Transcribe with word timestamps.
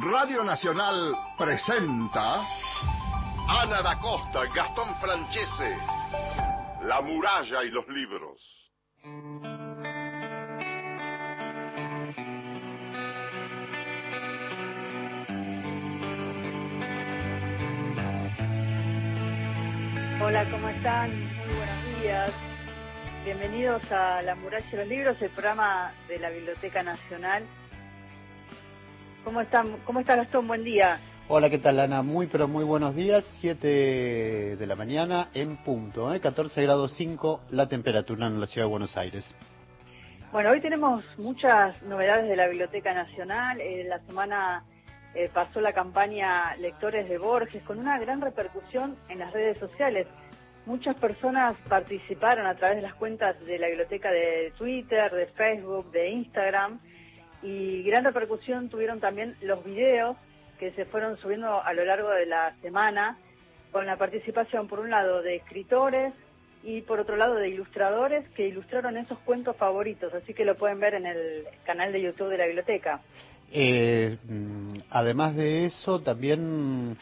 Radio 0.00 0.42
Nacional 0.42 1.14
presenta 1.38 2.42
Ana 3.46 3.80
da 3.80 3.96
Costa, 4.00 4.44
Gastón 4.52 4.92
Francese, 5.00 5.76
La 6.82 7.00
muralla 7.00 7.62
y 7.62 7.70
los 7.70 7.86
libros. 7.86 8.42
Hola, 20.20 20.50
¿cómo 20.50 20.68
están? 20.70 21.10
Muy 21.20 21.54
buenos 21.54 22.00
días. 22.02 22.32
Bienvenidos 23.24 23.92
a 23.92 24.22
La 24.22 24.34
muralla 24.34 24.66
y 24.72 24.76
los 24.76 24.88
libros, 24.88 25.22
el 25.22 25.30
programa 25.30 25.92
de 26.08 26.18
la 26.18 26.30
Biblioteca 26.30 26.82
Nacional 26.82 27.46
¿Cómo, 29.24 29.40
están, 29.40 29.78
¿Cómo 29.86 30.00
está 30.00 30.16
Gastón? 30.16 30.46
Buen 30.46 30.64
día. 30.64 30.98
Hola, 31.28 31.48
¿qué 31.48 31.58
tal 31.58 31.80
Ana? 31.80 32.02
Muy, 32.02 32.26
pero 32.26 32.46
muy 32.46 32.62
buenos 32.62 32.94
días. 32.94 33.24
7 33.40 33.66
de 34.56 34.66
la 34.66 34.76
mañana 34.76 35.30
en 35.32 35.56
punto, 35.64 36.12
¿eh? 36.12 36.20
14 36.20 36.62
grados 36.62 36.92
5 36.98 37.40
la 37.50 37.66
temperatura 37.66 38.26
en 38.26 38.38
la 38.38 38.46
ciudad 38.46 38.66
de 38.66 38.70
Buenos 38.70 38.94
Aires. 38.98 39.34
Bueno, 40.30 40.50
hoy 40.50 40.60
tenemos 40.60 41.02
muchas 41.16 41.82
novedades 41.84 42.28
de 42.28 42.36
la 42.36 42.48
Biblioteca 42.48 42.92
Nacional. 42.92 43.62
Eh, 43.62 43.84
la 43.88 43.98
semana 44.00 44.64
eh, 45.14 45.30
pasó 45.32 45.62
la 45.62 45.72
campaña 45.72 46.54
Lectores 46.56 47.08
de 47.08 47.16
Borges 47.16 47.62
con 47.62 47.78
una 47.78 47.98
gran 47.98 48.20
repercusión 48.20 48.96
en 49.08 49.20
las 49.20 49.32
redes 49.32 49.56
sociales. 49.58 50.06
Muchas 50.66 50.96
personas 50.96 51.56
participaron 51.66 52.46
a 52.46 52.56
través 52.56 52.76
de 52.76 52.82
las 52.82 52.94
cuentas 52.94 53.40
de 53.46 53.58
la 53.58 53.68
biblioteca 53.68 54.10
de 54.10 54.52
Twitter, 54.58 55.10
de 55.10 55.26
Facebook, 55.28 55.90
de 55.92 56.10
Instagram 56.10 56.78
y 57.44 57.82
gran 57.82 58.04
repercusión 58.04 58.70
tuvieron 58.70 59.00
también 59.00 59.36
los 59.42 59.62
videos 59.64 60.16
que 60.58 60.72
se 60.72 60.86
fueron 60.86 61.18
subiendo 61.18 61.62
a 61.62 61.72
lo 61.74 61.84
largo 61.84 62.08
de 62.10 62.26
la 62.26 62.56
semana 62.62 63.18
con 63.70 63.86
la 63.86 63.98
participación 63.98 64.66
por 64.66 64.80
un 64.80 64.90
lado 64.90 65.20
de 65.20 65.36
escritores 65.36 66.14
y 66.62 66.80
por 66.80 67.00
otro 67.00 67.16
lado 67.16 67.34
de 67.34 67.50
ilustradores 67.50 68.26
que 68.30 68.48
ilustraron 68.48 68.96
esos 68.96 69.18
cuentos 69.20 69.56
favoritos, 69.56 70.14
así 70.14 70.32
que 70.32 70.46
lo 70.46 70.56
pueden 70.56 70.80
ver 70.80 70.94
en 70.94 71.04
el 71.04 71.44
canal 71.66 71.92
de 71.92 72.00
YouTube 72.00 72.30
de 72.30 72.38
la 72.38 72.46
biblioteca. 72.46 73.02
Eh, 73.52 74.16
mm, 74.26 74.76
además 74.90 75.36
de 75.36 75.66
eso, 75.66 76.00
también 76.00 76.96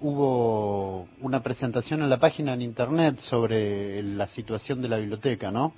hubo 0.00 1.08
una 1.22 1.42
presentación 1.42 2.02
en 2.02 2.10
la 2.10 2.18
página 2.18 2.52
en 2.52 2.60
internet 2.60 3.20
sobre 3.20 4.02
la 4.02 4.28
situación 4.28 4.82
de 4.82 4.88
la 4.88 4.98
biblioteca, 4.98 5.50
¿no? 5.50 5.72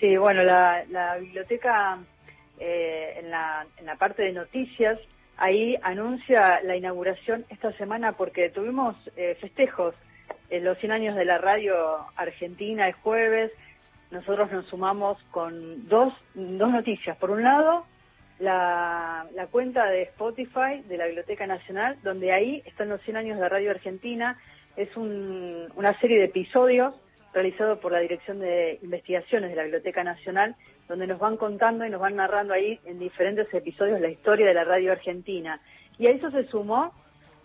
Sí, 0.00 0.16
bueno, 0.16 0.42
la, 0.42 0.84
la 0.88 1.16
biblioteca 1.18 1.98
eh, 2.64 3.18
en, 3.18 3.28
la, 3.28 3.66
en 3.76 3.86
la 3.86 3.96
parte 3.96 4.22
de 4.22 4.32
noticias, 4.32 4.96
ahí 5.36 5.76
anuncia 5.82 6.60
la 6.62 6.76
inauguración 6.76 7.44
esta 7.48 7.72
semana 7.72 8.12
porque 8.12 8.50
tuvimos 8.50 8.94
eh, 9.16 9.36
festejos 9.40 9.96
en 10.48 10.62
los 10.62 10.78
100 10.78 10.92
años 10.92 11.16
de 11.16 11.24
la 11.24 11.38
radio 11.38 11.74
argentina 12.14 12.86
el 12.86 12.92
jueves. 12.92 13.50
Nosotros 14.12 14.52
nos 14.52 14.66
sumamos 14.66 15.18
con 15.32 15.88
dos, 15.88 16.14
dos 16.34 16.70
noticias. 16.70 17.16
Por 17.16 17.32
un 17.32 17.42
lado, 17.42 17.84
la, 18.38 19.26
la 19.34 19.48
cuenta 19.48 19.86
de 19.86 20.02
Spotify 20.02 20.82
de 20.86 20.98
la 20.98 21.06
Biblioteca 21.06 21.48
Nacional, 21.48 21.98
donde 22.04 22.32
ahí 22.32 22.62
están 22.64 22.90
los 22.90 23.00
100 23.02 23.16
años 23.16 23.36
de 23.38 23.42
la 23.42 23.48
radio 23.48 23.72
argentina. 23.72 24.38
Es 24.76 24.96
un, 24.96 25.66
una 25.74 25.98
serie 25.98 26.18
de 26.18 26.26
episodios 26.26 26.94
realizados 27.34 27.80
por 27.80 27.90
la 27.90 27.98
Dirección 27.98 28.38
de 28.38 28.78
Investigaciones 28.82 29.50
de 29.50 29.56
la 29.56 29.62
Biblioteca 29.64 30.04
Nacional 30.04 30.54
donde 30.92 31.06
nos 31.06 31.18
van 31.18 31.38
contando 31.38 31.86
y 31.86 31.88
nos 31.88 32.02
van 32.02 32.16
narrando 32.16 32.52
ahí 32.52 32.78
en 32.84 32.98
diferentes 32.98 33.46
episodios 33.54 33.98
la 33.98 34.10
historia 34.10 34.44
de 34.44 34.52
la 34.52 34.64
radio 34.64 34.92
argentina. 34.92 35.58
Y 35.98 36.06
a 36.06 36.10
eso 36.10 36.30
se 36.30 36.46
sumó 36.48 36.92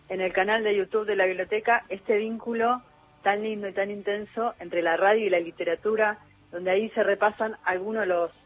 en 0.10 0.20
el 0.20 0.34
canal 0.34 0.66
de 0.66 0.76
YouTube 0.76 1.06
de 1.06 1.16
la 1.16 1.26
biblioteca 1.26 1.86
este 1.88 2.18
vínculo 2.18 2.82
tan 3.24 3.44
lindo 3.44 3.70
y 3.70 3.72
tan 3.72 3.90
intenso 3.90 4.54
entre 4.60 4.82
la 4.82 4.98
radio 4.98 5.26
y 5.26 5.30
la 5.30 5.40
literatura, 5.40 6.20
donde 6.52 6.72
ahí 6.72 6.90
se 6.90 7.04
repasan 7.04 7.56
algunos 7.64 8.02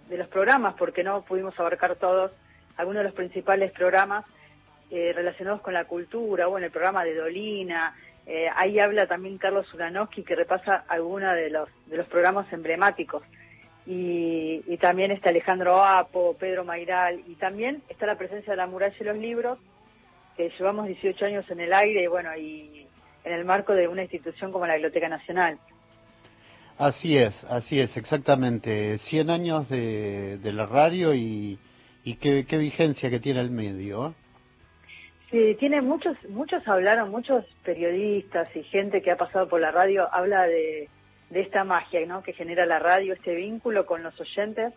de 0.08 0.18
los, 0.18 0.28
programas, 0.28 0.76
porque 0.76 1.04
no 1.04 1.24
pudimos 1.24 1.60
abarcar 1.60 1.96
todos, 1.96 2.32
algunos 2.78 3.00
de 3.00 3.06
los 3.06 3.16
principales 3.16 3.72
programas 3.72 4.24
eh, 4.92 5.14
relacionados 5.16 5.62
con 5.62 5.74
la 5.74 5.86
cultura, 5.86 6.46
bueno, 6.46 6.68
el 6.68 6.72
programa 6.72 7.04
de 7.04 7.16
Dolina, 7.16 7.96
eh, 8.28 8.50
ahí 8.56 8.78
habla 8.78 9.08
también 9.08 9.40
Carlos 9.40 9.74
Ulanowski 9.74 10.22
que 10.22 10.36
repasa 10.36 10.86
algunos 10.88 11.34
de 11.34 11.50
los, 11.50 11.70
de 11.88 11.98
los 11.98 12.06
programas 12.06 12.54
emblemáticos 12.54 13.24
y, 13.86 14.78
también 14.78 15.12
está 15.12 15.30
Alejandro 15.30 15.84
Apo, 15.84 16.36
Pedro 16.40 16.64
Mairal, 16.64 17.22
y 17.28 17.36
también 17.36 17.82
está 17.90 18.06
la 18.06 18.18
presencia 18.18 18.54
de 18.54 18.58
la 18.58 18.68
muralla 18.68 18.96
y 19.00 19.04
los 19.04 19.18
libros, 19.18 19.60
que 20.38 20.50
llevamos 20.58 20.88
18 20.88 21.26
años 21.26 21.50
en 21.50 21.60
el 21.60 21.74
aire 21.74 22.04
y 22.04 22.08
bueno, 22.08 22.36
y 22.38 22.88
en 23.24 23.34
el 23.34 23.46
marco 23.46 23.74
de 23.74 23.88
una 23.88 24.04
institución 24.04 24.52
como 24.52 24.66
la 24.66 24.74
Biblioteca 24.74 25.10
Nacional. 25.10 25.60
Así 26.78 27.18
es, 27.18 27.44
así 27.44 27.80
es, 27.80 27.96
exactamente. 27.98 28.98
100 28.98 29.30
años 29.30 29.70
de, 29.70 30.40
la 30.44 30.66
radio 30.66 31.14
y, 31.14 31.60
y 32.04 32.16
qué, 32.16 32.46
qué, 32.48 32.58
vigencia 32.58 33.10
que 33.10 33.20
tiene 33.20 33.42
el 33.42 33.52
medio. 33.52 34.16
Sí, 35.30 35.56
tiene 35.60 35.82
muchos, 35.82 36.18
muchos 36.30 36.68
hablaron, 36.68 37.12
muchos 37.12 37.46
periodistas 37.64 38.54
y 38.56 38.64
gente 38.64 39.02
que 39.02 39.12
ha 39.12 39.16
pasado 39.16 39.48
por 39.48 39.62
la 39.62 39.72
radio 39.72 40.08
habla 40.12 40.44
de, 40.44 40.90
de 41.32 41.42
esta 41.42 41.64
magia 41.64 42.06
¿no? 42.06 42.22
que 42.22 42.34
genera 42.34 42.66
la 42.66 42.78
radio, 42.78 43.14
este 43.14 43.34
vínculo 43.34 43.86
con 43.86 44.04
los 44.04 44.20
oyentes, 44.20 44.74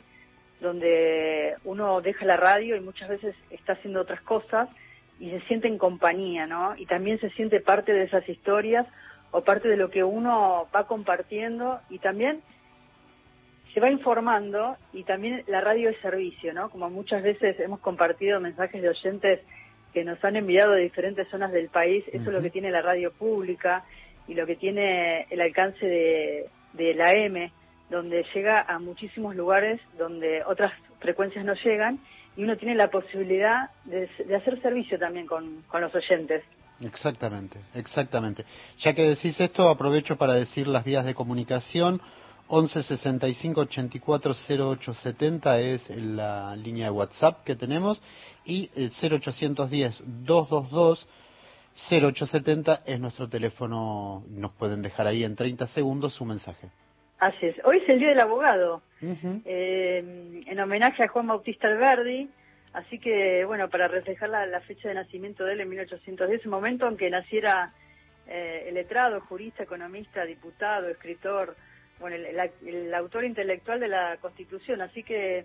donde 0.61 1.57
uno 1.65 2.01
deja 2.01 2.25
la 2.25 2.37
radio 2.37 2.77
y 2.77 2.81
muchas 2.81 3.09
veces 3.09 3.35
está 3.51 3.75
haciendo 3.75 4.01
otras 4.01 4.23
cosas 4.23 4.69
y 5.21 5.31
se 5.31 5.41
siente 5.43 5.69
en 5.69 5.79
compañía, 5.79 6.47
¿no? 6.47 6.75
Y 6.77 6.87
también 6.87 7.21
se 7.21 7.31
siente 7.31 7.61
parte 7.61 7.93
de 7.93 8.05
esas 8.05 8.29
historias 8.29 8.87
o 9.31 9.43
parte 9.43 9.69
de 9.69 9.77
lo 9.77 9.91
que 9.91 10.03
uno 10.05 10.69
va 10.75 10.87
compartiendo 10.87 11.81
y 11.91 11.99
también 11.99 12.41
se 13.73 13.81
va 13.81 13.91
informando 13.91 14.77
y 14.93 15.03
también 15.03 15.43
la 15.49 15.61
radio 15.61 15.91
es 15.91 15.99
servicio, 15.99 16.55
¿no? 16.55 16.71
Como 16.71 16.89
muchas 16.89 17.23
veces 17.23 17.59
hemos 17.59 17.81
compartido 17.81 18.41
mensajes 18.41 18.81
de 18.81 18.89
oyentes 18.89 19.41
que 19.93 20.05
nos 20.05 20.25
han 20.25 20.37
enviado 20.37 20.73
de 20.73 20.83
diferentes 20.83 21.29
zonas 21.29 21.53
del 21.53 21.69
país, 21.69 22.05
eso 22.09 22.31
es 22.31 22.33
lo 22.35 22.43
que 22.43 22.51
tiene 22.51 22.71
la 22.71 22.83
radio 22.83 23.13
pública 23.13 23.85
y 24.29 24.35
lo 24.35 24.47
que 24.47 24.57
tiene 24.57 25.27
el 25.31 25.41
alcance 25.41 25.85
de, 25.85 26.49
de 26.73 26.95
la 26.95 27.13
M, 27.15 27.53
donde 27.91 28.25
llega 28.35 28.65
a 28.69 28.79
muchísimos 28.79 29.37
lugares 29.37 29.81
donde 29.99 30.43
otras 30.45 30.73
frecuencias 31.01 31.45
no 31.45 31.55
llegan 31.55 32.01
y 32.37 32.43
uno 32.43 32.57
tiene 32.57 32.75
la 32.75 32.91
posibilidad 32.91 33.71
de, 33.85 34.09
hacer 34.35 34.61
servicio 34.61 34.99
también 34.99 35.27
con, 35.27 35.63
con, 35.69 35.81
los 35.81 35.95
oyentes. 35.95 36.43
Exactamente, 36.81 37.61
exactamente. 37.75 38.45
Ya 38.79 38.95
que 38.95 39.03
decís 39.03 39.39
esto, 39.41 39.69
aprovecho 39.69 40.17
para 40.17 40.35
decir 40.35 40.67
las 40.67 40.85
vías 40.85 41.05
de 41.05 41.15
comunicación. 41.15 42.01
11 42.47 42.83
65 42.83 43.61
84 43.63 44.35
0870 44.35 45.61
es 45.61 45.89
la 45.97 46.55
línea 46.57 46.87
de 46.87 46.91
WhatsApp 46.91 47.43
que 47.43 47.57
tenemos 47.57 48.03
y 48.45 48.71
el 48.75 48.91
0810 48.91 50.03
222 50.27 51.09
0870 51.75 52.83
es 52.87 53.01
nuestro 53.01 53.29
teléfono, 53.29 54.25
nos 54.29 54.53
pueden 54.53 54.83
dejar 54.83 55.07
ahí 55.07 55.25
en 55.25 55.35
30 55.35 55.67
segundos 55.67 56.15
su 56.15 56.25
mensaje. 56.25 56.69
Así 57.19 57.47
es. 57.47 57.57
Hoy 57.65 57.79
es 57.79 57.89
el 57.89 57.99
Día 57.99 58.09
del 58.11 58.21
Abogado, 58.21 58.83
eh, 59.03 60.43
en 60.47 60.61
homenaje 60.61 61.03
a 61.03 61.09
Juan 61.09 61.27
Bautista 61.27 61.69
Alberdi, 61.69 62.29
así 62.73 62.99
que, 62.99 63.45
bueno, 63.45 63.69
para 63.69 63.89
reflejar 63.89 64.29
la, 64.29 64.61
fecha 64.61 64.89
de 64.89 64.95
nacimiento 64.95 65.45
de 65.45 65.55
él 65.55 65.61
en 65.61 65.69
1810, 65.69 66.45
un 66.45 66.51
momento 66.51 66.87
en 66.87 66.97
que 66.97 67.11
naciera 67.11 67.73
eh, 68.27 68.67
el 68.69 68.75
letrado, 68.75 69.21
jurista, 69.23 69.63
economista, 69.63 70.25
diputado, 70.25 70.89
escritor, 70.89 71.57
bueno, 71.99 72.17
el 72.17 72.95
autor 72.95 73.25
intelectual 73.25 73.81
de 73.81 73.89
la 73.89 74.17
Constitución, 74.21 74.83
así 74.83 75.03
que 75.03 75.45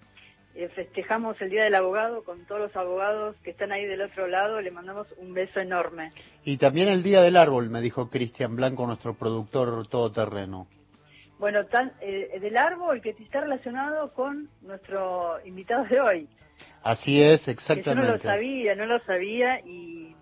eh, 0.55 0.69
festejamos 0.69 1.39
el 1.41 1.49
Día 1.49 1.63
del 1.63 1.75
Abogado 1.75 2.23
con 2.23 2.45
todos 2.45 2.61
los 2.61 2.75
abogados 2.75 3.35
que 3.43 3.51
están 3.51 3.71
ahí 3.71 3.85
del 3.85 4.01
otro 4.01 4.27
lado, 4.27 4.61
le 4.61 4.71
mandamos 4.71 5.07
un 5.17 5.33
beso 5.33 5.59
enorme. 5.59 6.09
Y 6.43 6.57
también 6.57 6.89
el 6.89 7.03
Día 7.03 7.21
del 7.21 7.37
Árbol, 7.37 7.69
me 7.69 7.81
dijo 7.81 8.09
Cristian 8.09 8.55
Blanco, 8.55 8.85
nuestro 8.85 9.13
productor 9.13 9.87
todoterreno. 9.87 10.67
Bueno, 11.37 11.65
tan, 11.67 11.93
eh, 12.01 12.37
del 12.41 12.57
árbol 12.57 13.01
que 13.01 13.11
está 13.11 13.41
relacionado 13.41 14.13
con 14.13 14.49
nuestro 14.61 15.39
invitado 15.45 15.85
de 15.85 16.01
hoy. 16.01 16.27
Así 16.83 17.21
es, 17.21 17.47
exactamente. 17.47 18.01
yo 18.01 18.07
no 18.11 18.17
lo 18.17 18.21
sabía, 18.21 18.75
no 18.75 18.85
lo 18.85 18.99
sabía 19.05 19.61
y 19.61 20.13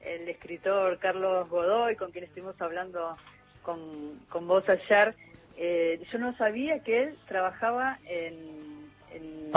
el 0.00 0.28
escritor 0.28 0.98
Carlos 0.98 1.48
Godoy, 1.48 1.96
con 1.96 2.10
quien 2.10 2.24
estuvimos 2.24 2.60
hablando 2.60 3.16
con, 3.62 4.20
con 4.28 4.46
vos 4.46 4.64
ayer, 4.68 5.14
eh, 5.56 6.00
yo 6.12 6.18
no 6.18 6.36
sabía 6.36 6.80
que 6.80 7.04
él 7.04 7.18
trabajaba 7.26 7.98
en 8.04 8.75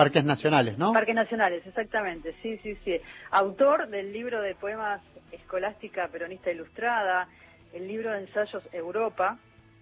Parques 0.03 0.23
Nacionales, 0.23 0.77
¿no? 0.77 0.93
Parques 0.93 1.15
Nacionales, 1.15 1.65
exactamente, 1.65 2.33
sí, 2.41 2.57
sí, 2.63 2.77
sí. 2.85 2.97
Autor 3.31 3.89
del 3.89 4.13
libro 4.13 4.41
de 4.41 4.55
poemas 4.55 5.01
Escolástica 5.31 6.07
Peronista 6.07 6.51
Ilustrada, 6.51 7.27
el 7.73 7.87
libro 7.87 8.11
de 8.11 8.21
ensayos 8.21 8.63
Europa, 8.71 9.37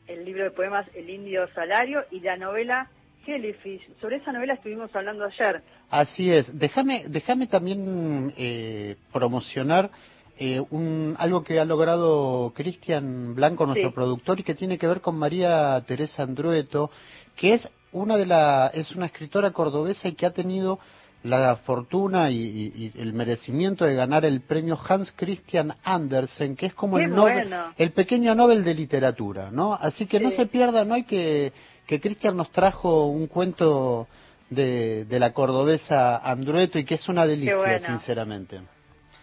el 0.08 0.26
libro 0.26 0.44
de 0.44 0.52
poemas 0.52 0.88
El 0.96 1.10
Indio 1.10 1.48
Salario 1.54 2.04
y 2.12 2.20
la 2.22 2.36
novela 2.36 2.90
Jellyfish. 3.26 3.82
Sobre 4.02 4.18
esa 4.18 4.32
novela 4.32 4.54
estuvimos 4.54 4.94
hablando 4.96 5.26
ayer. 5.26 5.62
Así 5.90 6.32
es. 6.32 6.58
Déjame, 6.58 7.04
déjame 7.10 7.48
también 7.48 8.34
eh, 8.38 8.96
promocionar 9.14 9.92
eh, 10.40 10.62
un, 10.70 11.16
algo 11.18 11.44
que 11.44 11.60
ha 11.60 11.66
logrado 11.66 12.54
Cristian 12.56 13.36
Blanco, 13.36 13.66
nuestro 13.66 13.94
productor, 13.94 14.40
y 14.40 14.44
que 14.44 14.56
tiene 14.56 14.78
que 14.78 14.88
ver 14.88 15.02
con 15.02 15.18
María 15.18 15.84
Teresa 15.86 16.24
Andrueto, 16.24 16.92
que 17.36 17.56
es 17.56 17.70
una 17.98 18.18
de 18.18 18.26
la, 18.26 18.72
es 18.74 18.92
una 18.94 19.08
escritora 19.08 19.52
cordobesa 19.52 20.08
y 20.08 20.14
que 20.14 20.26
ha 20.26 20.32
tenido 20.32 20.80
la 21.24 21.58
fortuna 21.58 22.30
y, 22.30 22.92
el 22.96 23.14
merecimiento 23.14 23.86
de 23.86 23.96
ganar 23.96 24.24
el 24.24 24.42
premio 24.42 24.78
Hans 24.88 25.12
Christian 25.16 25.76
Andersen, 25.84 26.56
que 26.56 26.68
es 26.68 26.74
como 26.74 27.00
el, 27.00 27.12
el 27.78 27.92
pequeño 27.92 28.36
Nobel 28.36 28.64
de 28.64 28.74
literatura, 28.74 29.50
¿no? 29.52 29.74
Así 29.74 30.06
que 30.06 30.20
no 30.20 30.32
se 30.32 30.46
pierda, 30.46 30.86
no 30.86 30.94
hay 30.94 31.04
que 31.04 31.52
que 31.88 32.02
Cristian 32.02 32.36
nos 32.36 32.52
trajo 32.52 33.08
un 33.08 33.28
cuento 33.28 34.08
de, 34.50 35.06
de, 35.06 35.20
la 35.20 35.34
cordobesa 35.34 36.18
Andrueto 36.18 36.78
y 36.78 36.86
que 36.86 36.96
es 36.96 37.10
una 37.10 37.26
delicia, 37.26 37.80
sinceramente. 37.80 38.62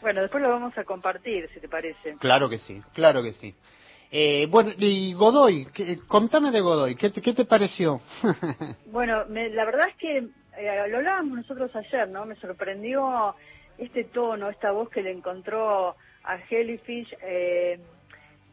Bueno, 0.00 0.22
después 0.22 0.42
lo 0.42 0.50
vamos 0.50 0.76
a 0.76 0.84
compartir, 0.84 1.48
si 1.52 1.60
te 1.60 1.68
parece. 1.68 2.16
Claro 2.18 2.48
que 2.48 2.58
sí, 2.58 2.82
claro 2.94 3.22
que 3.22 3.32
sí. 3.32 3.54
Eh, 4.16 4.46
bueno, 4.48 4.70
y 4.78 5.12
Godoy, 5.12 5.66
contame 6.06 6.52
de 6.52 6.60
Godoy, 6.60 6.94
¿qué 6.94 7.10
te, 7.10 7.20
qué 7.20 7.32
te 7.32 7.46
pareció? 7.46 8.00
bueno, 8.86 9.24
la 9.24 9.64
verdad 9.64 9.88
es 9.88 9.96
que 9.96 10.18
eh, 10.18 10.88
lo 10.88 10.98
hablábamos 10.98 11.38
nosotros 11.38 11.74
ayer, 11.74 12.08
¿no? 12.08 12.24
Me 12.24 12.36
sorprendió 12.36 13.34
este 13.76 14.04
tono, 14.04 14.50
esta 14.50 14.70
voz 14.70 14.88
que 14.90 15.02
le 15.02 15.10
encontró 15.10 15.96
a 16.22 16.38
Jellyfish. 16.48 17.12
Eh, 17.22 17.80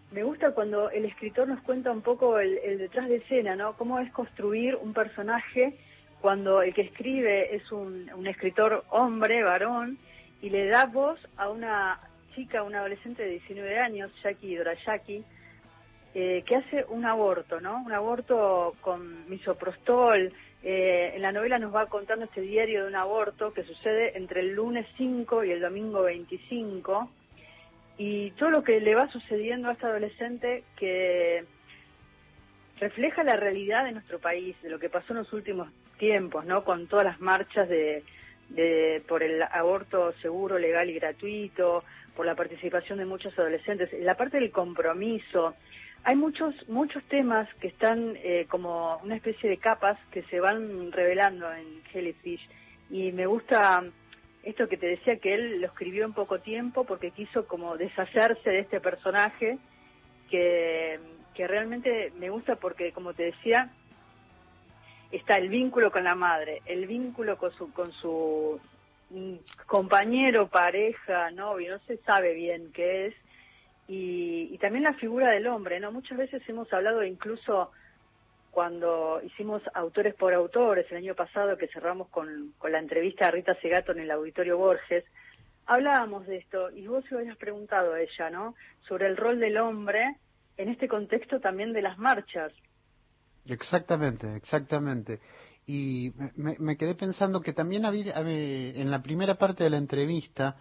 me 0.10 0.24
gusta 0.24 0.50
cuando 0.56 0.90
el 0.90 1.06
escritor 1.06 1.48
nos 1.48 1.62
cuenta 1.62 1.92
un 1.92 2.02
poco 2.02 2.40
el, 2.40 2.80
detrás 2.80 3.08
de 3.08 3.18
escena, 3.18 3.56
¿no? 3.56 3.78
Cómo 3.78 4.00
es 4.00 4.12
construir 4.14 4.76
un 4.78 4.96
personaje 4.96 5.78
cuando 6.22 6.64
el 6.64 6.74
que 6.74 6.82
escribe 6.82 7.56
es 7.56 7.72
un, 7.72 8.10
escritor 8.26 8.84
hombre, 8.90 9.44
varón, 9.44 10.00
y 10.42 10.50
le 10.50 10.66
da 10.70 10.88
voz 10.88 11.20
a 11.38 11.50
una 11.52 12.00
chica, 12.34 12.64
una 12.64 12.80
adolescente 12.80 13.22
de 13.22 13.30
19 13.34 13.78
años, 13.78 14.12
Jackie 14.24 14.56
Dorayaki, 14.56 15.24
eh, 16.14 16.44
que 16.46 16.58
hace 16.58 16.86
un 16.90 17.06
aborto, 17.06 17.62
¿no? 17.62 17.82
Un 17.86 17.94
aborto 17.94 18.76
con 18.82 19.30
misoprostol. 19.30 20.34
Eh, 20.64 21.14
en 21.16 21.22
la 21.22 21.32
novela 21.32 21.58
nos 21.58 21.74
va 21.74 21.88
contando 21.88 22.26
este 22.26 22.42
diario 22.42 22.84
de 22.84 22.90
un 22.90 22.96
aborto 22.96 23.54
que 23.54 23.64
sucede 23.64 24.18
entre 24.18 24.42
el 24.42 24.54
lunes 24.54 24.86
5 24.98 25.44
y 25.44 25.52
el 25.52 25.62
domingo 25.62 26.04
25 26.04 27.10
y 27.98 28.32
todo 28.32 28.50
lo 28.50 28.64
que 28.64 28.80
le 28.80 28.96
va 28.96 29.08
sucediendo 29.10 29.70
a 29.70 29.74
esta 29.74 29.88
adolescente 29.88 30.64
que 30.76 31.46
refleja 32.80 33.24
la 33.24 33.36
realidad 33.36 33.86
de 33.86 33.92
nuestro 33.92 34.20
país, 34.20 34.56
de 34.62 34.70
lo 34.70 34.80
que 34.80 34.90
pasó 34.90 35.14
en 35.14 35.20
los 35.20 35.34
últimos 35.34 35.70
tiempos, 35.98 36.46
¿no? 36.46 36.64
Con 36.64 36.88
todas 36.88 37.06
las 37.06 37.22
marchas 37.22 37.70
de, 37.70 38.04
de 38.50 39.04
por 39.08 39.24
el 39.24 39.42
aborto 39.44 40.14
seguro, 40.22 40.58
legal 40.58 40.90
y 40.90 40.96
gratuito, 40.96 41.84
por 42.16 42.26
la 42.26 42.36
participación 42.36 43.00
de 43.00 43.06
muchos 43.06 43.38
adolescentes, 43.38 43.90
la 44.00 44.16
parte 44.16 44.40
del 44.40 44.52
compromiso. 44.52 45.56
Hay 46.04 46.16
muchos 46.16 46.56
muchos 46.68 47.04
temas 47.04 47.48
que 47.60 47.68
están 47.68 48.16
eh, 48.18 48.48
como 48.50 48.98
una 49.04 49.16
especie 49.16 49.50
de 49.50 49.58
capas 49.58 50.00
que 50.12 50.24
se 50.24 50.40
van 50.40 50.92
revelando 50.92 51.52
en 51.54 51.84
Jellyfish. 51.92 52.48
Y 52.90 53.12
me 53.12 53.28
gusta 53.28 53.84
esto 54.44 54.68
que 54.68 54.78
te 54.78 54.88
decía 54.88 55.18
que 55.18 55.36
él 55.36 55.62
lo 55.62 55.68
escribió 55.68 56.06
en 56.06 56.14
poco 56.14 56.40
tiempo 56.40 56.86
porque 56.86 57.12
quiso 57.12 57.48
como 57.48 57.78
deshacerse 57.78 58.50
de 58.50 58.60
este 58.60 58.82
personaje 58.82 59.60
que, 60.32 61.00
que 61.36 61.48
realmente 61.48 62.12
me 62.18 62.32
gusta 62.32 62.56
porque 62.56 62.92
como 62.92 63.14
te 63.14 63.24
decía 63.24 63.70
está 65.12 65.36
el 65.36 65.50
vínculo 65.50 65.92
con 65.92 66.04
la 66.04 66.16
madre, 66.16 66.62
el 66.66 66.88
vínculo 66.88 67.38
con 67.38 67.52
su 67.52 67.72
con 67.74 67.92
su 67.92 68.60
mm, 69.12 69.36
compañero, 69.68 70.48
pareja, 70.48 71.30
novio, 71.32 71.74
no 71.74 71.80
se 71.86 71.98
sabe 71.98 72.34
bien 72.34 72.72
qué 72.74 73.08
es 73.08 73.16
y, 73.92 74.48
y 74.54 74.58
también 74.58 74.86
la 74.86 74.94
figura 74.94 75.32
del 75.32 75.48
hombre, 75.48 75.78
¿no? 75.82 75.92
Muchas 75.92 76.18
veces 76.18 76.42
hemos 76.48 76.72
hablado 76.72 77.04
incluso 77.04 77.72
cuando 78.50 79.22
hicimos 79.22 79.62
Autores 79.74 80.16
por 80.16 80.34
Autores 80.34 80.86
el 80.92 80.98
año 80.98 81.14
pasado, 81.14 81.58
que 81.58 81.68
cerramos 81.68 82.08
con, 82.08 82.54
con 82.58 82.72
la 82.72 82.80
entrevista 82.80 83.28
a 83.28 83.32
Rita 83.32 83.54
Segato 83.62 83.92
en 83.92 84.00
el 84.00 84.12
Auditorio 84.12 84.58
Borges, 84.58 85.04
hablábamos 85.66 86.26
de 86.26 86.38
esto 86.38 86.72
y 86.72 86.88
vos 86.88 87.04
se 87.10 87.16
habías 87.16 87.36
preguntado 87.36 87.94
a 87.94 88.00
ella, 88.00 88.30
¿no? 88.30 88.56
Sobre 88.88 89.08
el 89.08 89.18
rol 89.18 89.42
del 89.42 89.58
hombre 89.58 90.16
en 90.56 90.70
este 90.70 90.88
contexto 90.88 91.42
también 91.42 91.74
de 91.74 91.82
las 91.82 91.98
marchas. 91.98 92.54
Exactamente, 93.46 94.38
exactamente. 94.38 95.20
Y 95.68 96.14
me, 96.38 96.56
me 96.60 96.78
quedé 96.78 96.96
pensando 96.96 97.42
que 97.42 97.52
también 97.52 97.84
había, 97.84 98.14
en 98.16 98.90
la 98.90 99.04
primera 99.04 99.36
parte 99.36 99.66
de 99.66 99.70
la 99.70 99.78
entrevista 99.78 100.56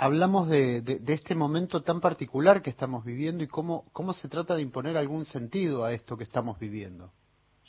hablamos 0.00 0.48
de, 0.48 0.80
de, 0.80 0.98
de, 0.98 1.12
este 1.12 1.34
momento 1.34 1.82
tan 1.82 2.00
particular 2.00 2.62
que 2.62 2.70
estamos 2.70 3.04
viviendo 3.04 3.44
y 3.44 3.48
cómo, 3.48 3.84
cómo 3.92 4.14
se 4.14 4.30
trata 4.30 4.56
de 4.56 4.62
imponer 4.62 4.96
algún 4.96 5.26
sentido 5.26 5.84
a 5.84 5.92
esto 5.92 6.16
que 6.16 6.24
estamos 6.24 6.58
viviendo. 6.58 7.12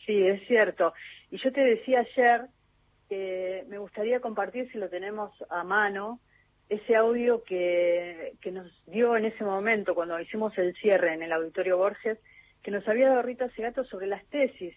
Sí, 0.06 0.26
es 0.26 0.48
cierto. 0.48 0.94
Y 1.30 1.38
yo 1.44 1.52
te 1.52 1.60
decía 1.60 2.00
ayer 2.00 2.48
que 3.10 3.66
me 3.68 3.78
gustaría 3.80 4.22
compartir, 4.22 4.72
si 4.72 4.78
lo 4.78 4.88
tenemos 4.88 5.32
a 5.50 5.66
mano, 5.66 6.22
ese 6.70 6.96
audio 6.96 7.44
que, 7.44 8.32
que 8.40 8.52
nos 8.54 8.72
dio 8.86 9.18
en 9.18 9.26
ese 9.26 9.44
momento, 9.44 9.94
cuando 9.94 10.18
hicimos 10.18 10.58
el 10.58 10.74
cierre 10.76 11.14
en 11.14 11.24
el 11.24 11.34
Auditorio 11.34 11.78
Borges, 11.78 12.18
que 12.64 12.72
nos 12.72 12.88
había 12.88 13.10
dado 13.10 13.24
Rita 13.24 13.50
Segato 13.50 13.84
sobre 13.84 14.08
las 14.08 14.26
tesis. 14.28 14.74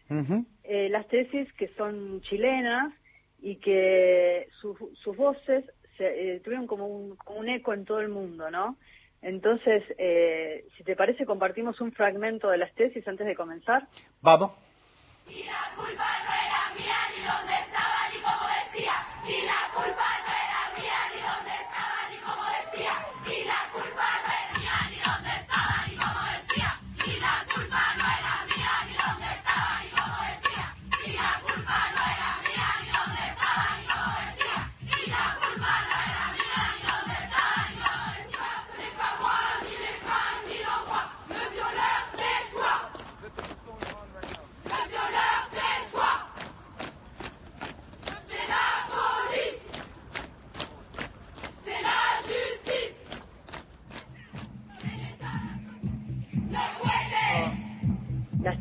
eh, 0.64 0.88
las 0.88 1.06
tesis 1.06 1.52
que 1.52 1.68
son 1.76 2.20
chilenas 2.22 2.92
y 3.40 3.56
que 3.56 4.48
sus 4.60 5.16
voces 5.16 5.64
se, 5.96 6.36
eh, 6.36 6.40
tuvieron 6.40 6.66
como 6.66 6.86
un, 6.86 7.16
como 7.16 7.40
un 7.40 7.48
eco 7.48 7.72
en 7.72 7.84
todo 7.84 8.00
el 8.00 8.08
mundo, 8.08 8.50
¿no? 8.50 8.76
Entonces, 9.22 9.82
eh, 9.96 10.66
si 10.76 10.84
te 10.84 10.96
parece, 10.96 11.24
compartimos 11.24 11.80
un 11.80 11.92
fragmento 11.92 12.50
de 12.50 12.58
las 12.58 12.74
tesis 12.74 13.06
antes 13.08 13.26
de 13.26 13.34
comenzar. 13.34 13.86
Vamos. 14.20 14.52
Y 15.26 15.44
la 15.44 15.72
culpa 15.74 16.06
no 16.24 16.34
era 16.34 16.74
mía, 16.76 16.96
ni 17.16 17.24
dónde 17.24 17.54
estaba, 17.54 18.08
ni 18.12 18.20
cómo 18.20 18.44
decía. 18.60 18.92
Y 19.26 19.46
la 19.46 19.60
culpa 19.72 20.08
no 20.20 20.32
era 20.44 20.60
mía, 20.76 21.00
ni 21.14 21.20
dónde 21.24 21.52
estaba, 21.64 21.98
ni 22.10 22.18
cómo 22.18 22.44
decía. 22.60 22.94
Y 23.24 23.44
la 23.46 23.60
culpa 23.72 23.83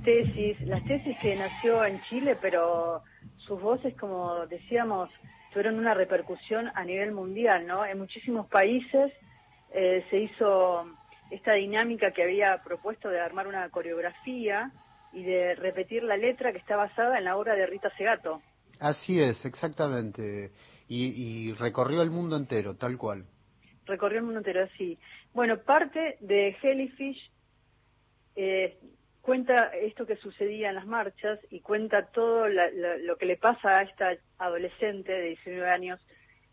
tesis, 0.03 0.59
las 0.61 0.83
tesis 0.85 1.17
que 1.19 1.35
nació 1.35 1.83
en 1.85 2.01
Chile, 2.03 2.37
pero 2.41 3.01
sus 3.37 3.61
voces, 3.61 3.95
como 3.99 4.45
decíamos, 4.47 5.09
tuvieron 5.51 5.79
una 5.79 5.93
repercusión 5.93 6.69
a 6.75 6.83
nivel 6.83 7.11
mundial, 7.11 7.65
¿no? 7.65 7.85
En 7.85 7.97
muchísimos 7.97 8.47
países 8.47 9.11
eh, 9.73 10.05
se 10.09 10.19
hizo 10.19 10.85
esta 11.31 11.53
dinámica 11.53 12.11
que 12.11 12.23
había 12.23 12.61
propuesto 12.63 13.09
de 13.09 13.19
armar 13.19 13.47
una 13.47 13.69
coreografía 13.69 14.71
y 15.13 15.23
de 15.23 15.55
repetir 15.55 16.03
la 16.03 16.17
letra 16.17 16.51
que 16.51 16.57
está 16.57 16.75
basada 16.75 17.17
en 17.17 17.25
la 17.25 17.37
obra 17.37 17.55
de 17.55 17.65
Rita 17.65 17.89
Segato. 17.97 18.41
Así 18.79 19.19
es, 19.19 19.45
exactamente. 19.45 20.51
Y, 20.87 21.49
y 21.49 21.53
recorrió 21.53 22.01
el 22.01 22.11
mundo 22.11 22.35
entero, 22.35 22.75
tal 22.75 22.97
cual. 22.97 23.25
Recorrió 23.85 24.19
el 24.19 24.25
mundo 24.25 24.39
entero, 24.39 24.67
sí. 24.77 24.97
Bueno, 25.33 25.57
parte 25.57 26.17
de 26.19 26.55
Jellyfish 26.61 27.31
eh, 28.35 28.77
cuenta 29.23 29.67
esto 29.69 30.05
que 30.05 30.17
sucedía 30.17 30.67
en 30.69 30.75
las 30.75 30.85
marchas 30.85 31.39
y 31.49 31.61
cuenta 31.61 32.07
todo 32.11 32.49
la- 32.49 32.69
lo 32.97 33.15
que 33.15 33.25
le 33.25 33.37
pasa 33.37 33.79
a 33.79 33.83
esta 33.83 34.17
adolescente 34.37 35.13
de 35.13 35.29
19 35.29 35.69
años 35.69 36.05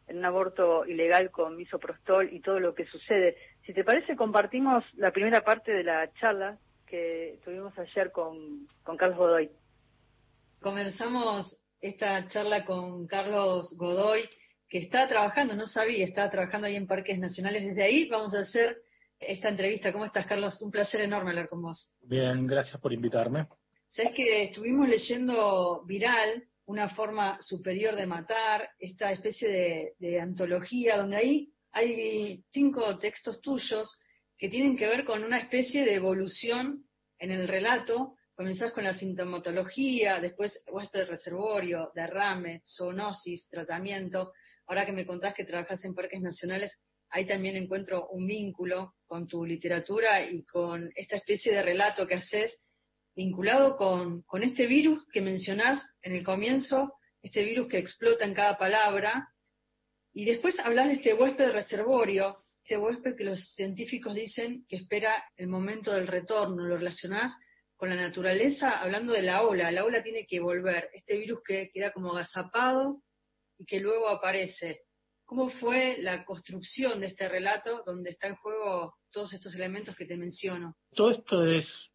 en 0.07 0.19
un 0.19 0.25
aborto 0.25 0.87
ilegal 0.87 1.33
con 1.33 1.57
misoprostol 1.57 2.33
y 2.33 2.41
todo 2.41 2.61
lo 2.61 2.73
que 2.75 2.87
sucede. 2.87 3.37
Si 3.67 3.75
te 3.75 3.83
parece, 3.83 4.15
compartimos 4.15 4.85
la 4.95 5.11
primera 5.11 5.43
parte 5.43 5.73
de 5.73 5.83
la 5.83 6.13
charla 6.15 6.59
que 6.87 7.41
tuvimos 7.45 7.77
ayer 7.77 8.13
con, 8.13 8.69
con 8.85 8.97
Carlos 8.97 9.19
Godoy. 9.19 9.51
Comenzamos 10.61 11.61
esta 11.81 12.29
charla 12.29 12.65
con 12.65 13.07
Carlos 13.09 13.75
Godoy, 13.77 14.29
que 14.69 14.79
está 14.79 15.09
trabajando, 15.09 15.57
no 15.57 15.67
sabía, 15.67 16.05
estaba 16.07 16.31
trabajando 16.31 16.69
ahí 16.69 16.77
en 16.77 16.87
Parques 16.87 17.19
Nacionales. 17.19 17.65
Desde 17.65 17.83
ahí 17.83 18.09
vamos 18.09 18.33
a 18.35 18.41
hacer 18.41 18.77
esta 19.21 19.49
entrevista. 19.49 19.93
¿Cómo 19.93 20.07
estás, 20.07 20.27
Carlos? 20.27 20.61
Un 20.63 20.71
placer 20.71 21.03
enorme 21.03 21.31
hablar 21.31 21.49
con 21.49 21.63
vos. 21.63 21.95
Bien, 22.03 22.47
gracias 22.47 22.81
por 22.81 22.93
invitarme. 22.93 23.47
Sabes 23.89 24.13
que 24.15 24.45
estuvimos 24.45 24.89
leyendo 24.89 25.83
Viral, 25.85 26.45
una 26.67 26.89
forma 26.89 27.37
superior 27.41 27.97
de 27.97 28.07
matar, 28.07 28.71
esta 28.79 29.13
especie 29.13 29.49
de, 29.49 29.93
de 29.99 30.21
antología, 30.21 30.97
donde 30.97 31.17
ahí 31.17 31.53
hay 31.73 32.43
cinco 32.51 32.99
textos 32.99 33.41
tuyos 33.41 33.99
que 34.39 34.49
tienen 34.49 34.77
que 34.77 34.87
ver 34.87 35.05
con 35.05 35.23
una 35.23 35.39
especie 35.39 35.85
de 35.85 35.95
evolución 35.95 36.85
en 37.19 37.31
el 37.31 37.47
relato. 37.47 38.15
Comenzás 38.35 38.73
con 38.73 38.85
la 38.85 38.95
sintomatología, 38.95 40.19
después 40.19 40.63
huésped 40.67 41.09
reservorio, 41.09 41.91
derrame, 41.95 42.63
zoonosis, 42.65 43.49
tratamiento. 43.49 44.33
Ahora 44.67 44.87
que 44.87 44.93
me 44.93 45.05
contás 45.05 45.35
que 45.35 45.45
trabajas 45.45 45.85
en 45.85 45.95
parques 45.95 46.21
nacionales, 46.21 46.79
ahí 47.11 47.27
también 47.27 47.57
encuentro 47.57 48.09
un 48.09 48.27
vínculo 48.27 48.95
con 49.07 49.27
tu 49.27 49.45
literatura 49.45 50.23
y 50.23 50.45
con 50.45 50.91
esta 50.95 51.17
especie 51.17 51.53
de 51.53 51.63
relato 51.63 52.07
que 52.07 52.15
haces 52.15 52.63
vinculado 53.15 53.77
con, 53.77 54.25
este 54.43 54.67
virus 54.67 55.07
que 55.13 55.21
mencionás 55.21 55.85
en 56.03 56.15
el 56.15 56.25
comienzo, 56.25 56.95
este 57.23 57.43
virus 57.43 57.69
que 57.69 57.79
explota 57.79 58.25
en 58.25 58.35
cada 58.35 58.57
palabra, 58.57 59.29
y 60.13 60.25
después 60.25 60.59
hablas 60.59 60.89
de 60.89 60.95
este 60.95 61.15
huésped 61.15 61.51
reservorio, 61.51 62.45
este 62.63 62.79
huésped 62.79 63.17
que 63.17 63.25
los 63.25 63.53
científicos 63.55 64.15
dicen 64.15 64.65
que 64.69 64.77
espera 64.77 65.25
el 65.37 65.49
momento 65.49 65.93
del 65.93 66.07
retorno, 66.07 66.65
lo 66.65 66.77
relacionás 66.77 67.37
con 67.77 67.89
la 67.89 67.97
naturaleza 67.97 68.81
hablando 68.81 69.13
de 69.13 69.23
la 69.23 69.43
ola, 69.43 69.71
la 69.71 69.85
ola 69.85 70.03
tiene 70.03 70.27
que 70.27 70.41
volver, 70.41 70.91
este 70.95 71.17
virus 71.17 71.41
que 71.45 71.71
queda 71.73 71.93
como 71.93 72.13
agazapado 72.13 73.03
y 73.59 73.65
que 73.65 73.81
luego 73.81 74.09
aparece. 74.09 74.83
¿Cómo 75.31 75.49
fue 75.49 75.99
la 76.01 76.25
construcción 76.25 76.99
de 76.99 77.07
este 77.07 77.29
relato 77.29 77.85
donde 77.87 78.11
está 78.11 78.27
en 78.27 78.35
juego 78.35 78.97
todos 79.13 79.33
estos 79.33 79.55
elementos 79.55 79.95
que 79.95 80.05
te 80.05 80.17
menciono? 80.17 80.75
Todo 80.93 81.13
esto 81.13 81.47
es 81.47 81.93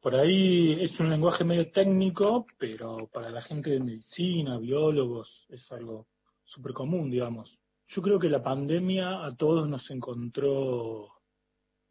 por 0.00 0.14
ahí 0.14 0.78
es 0.80 1.00
un 1.00 1.10
lenguaje 1.10 1.42
medio 1.42 1.72
técnico, 1.72 2.46
pero 2.56 3.08
para 3.12 3.30
la 3.30 3.42
gente 3.42 3.70
de 3.70 3.80
medicina, 3.80 4.58
biólogos, 4.58 5.44
es 5.48 5.68
algo 5.72 6.06
súper 6.44 6.72
común, 6.72 7.10
digamos. 7.10 7.58
Yo 7.88 8.00
creo 8.00 8.16
que 8.16 8.28
la 8.28 8.44
pandemia 8.44 9.26
a 9.26 9.34
todos 9.34 9.68
nos 9.68 9.90
encontró, 9.90 11.08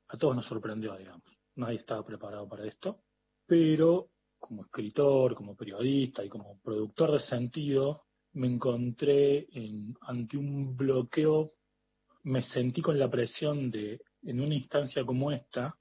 a 0.07 0.17
todos 0.17 0.37
nos 0.37 0.45
sorprendió, 0.45 0.95
digamos. 0.95 1.37
Nadie 1.55 1.79
estaba 1.79 2.05
preparado 2.05 2.47
para 2.47 2.65
esto, 2.65 3.01
pero 3.45 4.07
como 4.39 4.63
escritor, 4.63 5.35
como 5.35 5.53
periodista 5.53 6.23
y 6.23 6.29
como 6.29 6.61
productor 6.61 7.11
de 7.11 7.19
sentido, 7.19 8.06
me 8.37 8.47
encontré 8.47 9.47
en, 9.51 9.95
ante 10.01 10.37
un 10.37 10.75
bloqueo, 10.75 11.51
me 12.23 12.41
sentí 12.41 12.81
con 12.81 12.97
la 12.97 13.09
presión 13.09 13.69
de, 13.69 14.01
en 14.23 14.39
una 14.39 14.55
instancia 14.55 15.03
como 15.05 15.31
esta, 15.31 15.77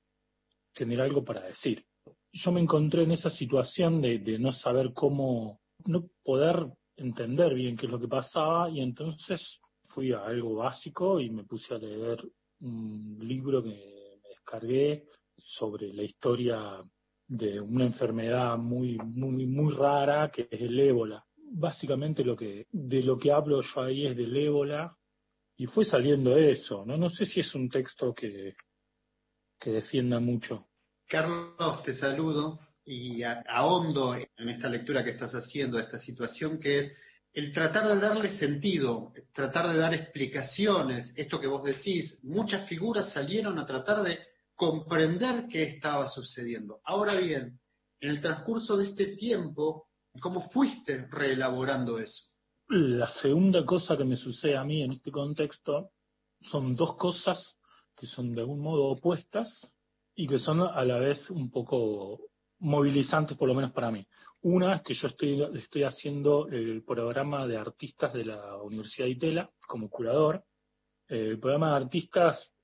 tener 0.73 1.01
algo 1.01 1.25
para 1.25 1.43
decir 1.43 1.85
yo 2.33 2.53
me 2.53 2.61
encontré 2.61 3.05
en 3.05 3.13
esa 3.13 3.31
situación 3.31 4.01
de, 4.01 4.19
de 4.19 4.39
no 4.39 4.53
saber 4.53 4.93
cómo, 4.93 5.61
no 5.87 6.09
poder 6.23 6.67
entender 6.97 7.55
bien 7.55 7.77
qué 7.77 7.87
es 7.87 7.93
lo 7.93 8.01
que 8.01 8.09
pasaba 8.09 8.69
y 8.71 8.81
entonces 8.81 9.61
fui 9.89 10.13
a 10.13 10.25
algo 10.25 10.57
básico 10.57 11.21
y 11.21 11.31
me 11.31 11.45
puse 11.45 11.75
a 11.75 11.79
leer 11.79 12.23
un 12.61 13.19
libro 13.21 13.63
que 13.63 13.71
me 13.71 14.29
descargué 14.29 15.05
sobre 15.37 15.93
la 15.93 16.03
historia 16.03 16.83
de 17.29 17.61
una 17.61 17.85
enfermedad 17.85 18.57
muy 18.57 18.99
muy 18.99 19.47
muy 19.47 19.75
rara 19.75 20.31
que 20.31 20.49
es 20.51 20.61
el 20.61 20.79
ébola. 20.79 21.26
Básicamente 21.49 22.25
lo 22.25 22.37
que 22.37 22.67
de 22.71 23.03
lo 23.03 23.19
que 23.19 23.33
hablo 23.33 23.61
yo 23.61 23.81
ahí 23.81 24.07
es 24.07 24.17
del 24.17 24.37
ébola 24.37 24.97
y 25.57 25.67
fue 25.67 25.85
saliendo 25.85 26.37
eso, 26.37 26.85
no 26.85 26.97
no 26.97 27.09
sé 27.09 27.25
si 27.25 27.41
es 27.41 27.55
un 27.55 27.69
texto 27.69 28.13
que 28.15 28.55
que 29.59 29.71
defienda 29.71 30.21
mucho. 30.21 30.67
Carlos, 31.09 31.83
te 31.83 31.95
saludo 31.95 32.61
y 32.85 33.23
ahondo 33.23 34.15
en 34.15 34.49
esta 34.49 34.69
lectura 34.69 35.03
que 35.03 35.11
estás 35.11 35.33
haciendo, 35.35 35.79
esta 35.79 35.99
situación 35.99 36.61
que 36.61 36.79
es 36.79 36.93
el 37.33 37.53
tratar 37.53 37.89
de 37.89 38.01
darle 38.01 38.31
sentido, 38.31 39.13
tratar 39.35 39.69
de 39.69 39.79
dar 39.79 39.93
explicaciones, 39.93 41.13
esto 41.17 41.39
que 41.39 41.47
vos 41.47 41.63
decís, 41.63 42.19
muchas 42.23 42.67
figuras 42.69 43.13
salieron 43.13 43.59
a 43.59 43.67
tratar 43.67 44.03
de 44.03 44.19
comprender 44.55 45.47
qué 45.51 45.65
estaba 45.65 46.09
sucediendo. 46.09 46.81
Ahora 46.85 47.15
bien, 47.15 47.61
en 48.01 48.11
el 48.11 48.21
transcurso 48.23 48.77
de 48.77 48.87
este 48.87 49.17
tiempo, 49.17 49.89
¿cómo 50.21 50.49
fuiste 50.51 51.07
reelaborando 51.11 51.99
eso? 51.99 52.33
La 52.69 53.09
segunda 53.09 53.65
cosa 53.65 53.97
que 53.97 54.05
me 54.05 54.17
sucede 54.17 54.57
a 54.57 54.65
mí 54.65 54.83
en 54.83 54.93
este 54.93 55.11
contexto 55.11 55.91
son 56.41 56.75
dos 56.75 56.97
cosas 56.97 57.59
que 57.97 58.07
son 58.07 58.35
de 58.35 58.43
algún 58.43 58.61
modo 58.61 58.87
opuestas, 58.89 59.67
y 60.17 60.27
que 60.27 60.39
son 60.39 60.63
a 60.63 60.85
la 60.85 60.99
vez 60.99 61.31
un 61.31 61.51
poco 61.51 62.19
movilizantes, 62.59 63.37
por 63.37 63.49
lo 63.49 63.55
menos 63.55 63.73
para 63.73 63.91
mí. 63.91 64.05
Una 64.43 64.77
es 64.77 64.83
que 64.83 64.95
yo 64.95 65.09
estoy, 65.09 65.43
estoy 65.59 65.83
haciendo 65.83 66.49
el 66.49 66.83
programa 66.85 67.47
de 67.47 67.59
artistas 67.59 68.15
de 68.15 68.25
la 68.25 68.57
Universidad 68.63 69.07
de 69.07 69.13
Itela 69.13 69.51
como 69.67 69.91
curador. 69.91 70.43
El 71.07 71.39
programa 71.39 71.71
de 71.71 71.85
artistas 71.85 72.55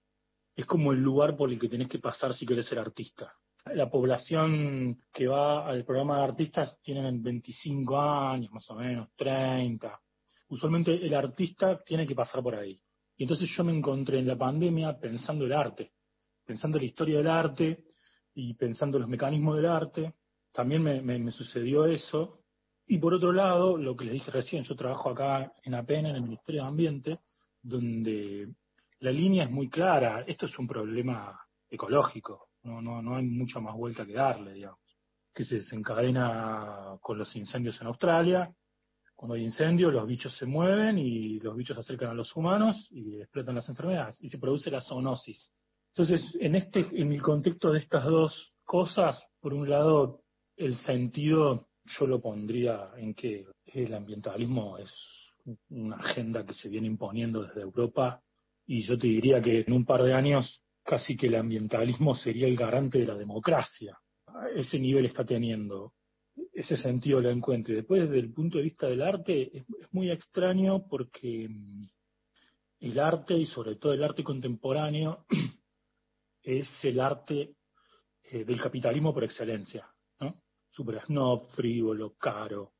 es 0.56 0.64
como 0.64 0.92
el 0.92 1.00
lugar 1.00 1.36
por 1.36 1.50
el 1.50 1.60
que 1.60 1.68
tenés 1.68 1.88
que 1.88 1.98
pasar 1.98 2.32
si 2.32 2.46
querés 2.46 2.66
ser 2.66 2.78
artista. 2.78 3.34
La 3.66 3.88
población 3.88 5.00
que 5.12 5.28
va 5.28 5.66
al 5.66 5.84
programa 5.84 6.18
de 6.18 6.24
artistas 6.24 6.80
tienen 6.82 7.22
25 7.22 8.00
años, 8.00 8.52
más 8.52 8.68
o 8.70 8.74
menos, 8.74 9.08
30. 9.16 10.00
Usualmente 10.48 10.94
el 10.94 11.14
artista 11.14 11.82
tiene 11.84 12.06
que 12.06 12.14
pasar 12.14 12.42
por 12.42 12.56
ahí. 12.56 12.78
Y 13.16 13.24
entonces 13.24 13.48
yo 13.56 13.64
me 13.64 13.76
encontré 13.76 14.18
en 14.18 14.26
la 14.26 14.36
pandemia 14.36 14.98
pensando 14.98 15.44
el 15.44 15.52
arte 15.52 15.92
pensando 16.44 16.78
la 16.78 16.84
historia 16.84 17.18
del 17.18 17.28
arte 17.28 17.84
y 18.34 18.54
pensando 18.54 18.98
los 18.98 19.08
mecanismos 19.08 19.56
del 19.56 19.66
arte, 19.66 20.14
también 20.52 20.82
me, 20.82 21.30
sucedió 21.30 21.86
eso. 21.86 22.40
Y 22.86 22.98
por 22.98 23.14
otro 23.14 23.32
lado, 23.32 23.76
lo 23.76 23.96
que 23.96 24.04
les 24.04 24.14
dije 24.14 24.30
recién, 24.30 24.64
yo 24.64 24.74
trabajo 24.74 25.10
acá 25.10 25.52
en 25.62 25.74
APEN, 25.74 26.06
en 26.06 26.16
el 26.16 26.22
Ministerio 26.22 26.62
de 26.62 26.68
Ambiente, 26.68 27.20
donde 27.62 28.48
la 29.00 29.12
línea 29.12 29.44
es 29.44 29.50
muy 29.50 29.68
clara. 29.68 30.24
Esto 30.26 30.46
es 30.46 30.58
un 30.58 30.66
problema 30.66 31.38
ecológico, 31.70 32.48
no, 32.64 32.80
no, 32.80 33.02
no 33.02 33.16
hay 33.16 33.24
mucha 33.24 33.60
más 33.60 33.74
vuelta 33.76 34.06
que 34.06 34.14
darle, 34.14 34.54
digamos. 34.54 34.78
Que 35.34 35.44
se 35.44 35.56
desencadena 35.56 36.96
con 37.00 37.18
los 37.18 37.34
incendios 37.36 37.80
en 37.80 37.86
Australia. 37.86 38.52
Cuando 39.14 39.34
hay 39.34 39.44
incendios, 39.44 39.92
los 39.92 40.06
bichos 40.06 40.36
se 40.36 40.46
mueven 40.46 40.98
y 40.98 41.38
los 41.40 41.56
bichos 41.56 41.76
se 41.76 41.80
acercan 41.80 42.10
a 42.10 42.14
los 42.14 42.34
humanos 42.34 42.88
y 42.90 43.20
explotan 43.20 43.54
las 43.54 43.68
enfermedades 43.68 44.18
y 44.20 44.28
se 44.28 44.38
produce 44.38 44.70
la 44.70 44.80
zoonosis. 44.80 45.52
Entonces, 45.94 46.36
en 46.40 46.56
este, 46.56 46.80
en 46.92 47.12
el 47.12 47.22
contexto 47.22 47.70
de 47.70 47.78
estas 47.78 48.04
dos 48.04 48.56
cosas, 48.64 49.24
por 49.40 49.54
un 49.54 49.68
lado, 49.68 50.22
el 50.56 50.74
sentido 50.76 51.68
yo 51.84 52.06
lo 52.06 52.20
pondría 52.20 52.90
en 52.96 53.14
que 53.14 53.46
el 53.66 53.94
ambientalismo 53.94 54.78
es 54.78 54.92
una 55.70 55.96
agenda 55.96 56.46
que 56.46 56.54
se 56.54 56.68
viene 56.68 56.86
imponiendo 56.86 57.42
desde 57.42 57.62
Europa 57.62 58.22
y 58.66 58.82
yo 58.82 58.96
te 58.96 59.08
diría 59.08 59.40
que 59.42 59.60
en 59.60 59.72
un 59.72 59.84
par 59.84 60.02
de 60.02 60.14
años 60.14 60.62
casi 60.82 61.16
que 61.16 61.26
el 61.26 61.36
ambientalismo 61.36 62.14
sería 62.14 62.46
el 62.46 62.56
garante 62.56 62.98
de 62.98 63.06
la 63.06 63.14
democracia. 63.14 63.98
Ese 64.54 64.78
nivel 64.78 65.06
está 65.06 65.24
teniendo, 65.24 65.92
ese 66.52 66.76
sentido 66.76 67.20
lo 67.20 67.30
encuentro. 67.30 67.74
Después, 67.74 68.02
desde 68.02 68.18
el 68.18 68.32
punto 68.32 68.58
de 68.58 68.64
vista 68.64 68.86
del 68.86 69.02
arte, 69.02 69.58
es 69.58 69.64
muy 69.92 70.10
extraño 70.10 70.86
porque 70.88 71.48
mm, 71.48 71.82
el 72.80 72.98
arte 72.98 73.34
y 73.34 73.46
sobre 73.46 73.76
todo 73.76 73.92
el 73.92 74.02
arte 74.02 74.24
contemporáneo 74.24 75.24
es 76.42 76.68
el 76.84 77.00
arte 77.00 77.54
eh, 78.24 78.44
del 78.44 78.60
capitalismo 78.60 79.14
por 79.14 79.24
excelencia, 79.24 79.88
¿no? 80.20 80.42
Super 80.70 81.04
snob, 81.06 81.48
frívolo, 81.50 82.14
caro, 82.14 82.72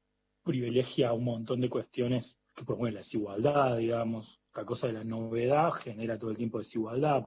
privilegia 0.43 1.13
un 1.13 1.25
montón 1.25 1.61
de 1.61 1.69
cuestiones 1.69 2.37
que 2.55 2.65
promueven 2.65 2.95
la 2.95 3.01
desigualdad, 3.01 3.77
digamos, 3.77 4.41
la 4.55 4.65
cosa 4.65 4.87
de 4.87 4.95
la 4.95 5.05
novedad 5.05 5.71
genera 5.73 6.19
todo 6.19 6.31
el 6.31 6.37
tiempo 6.37 6.59
desigualdad, 6.59 7.25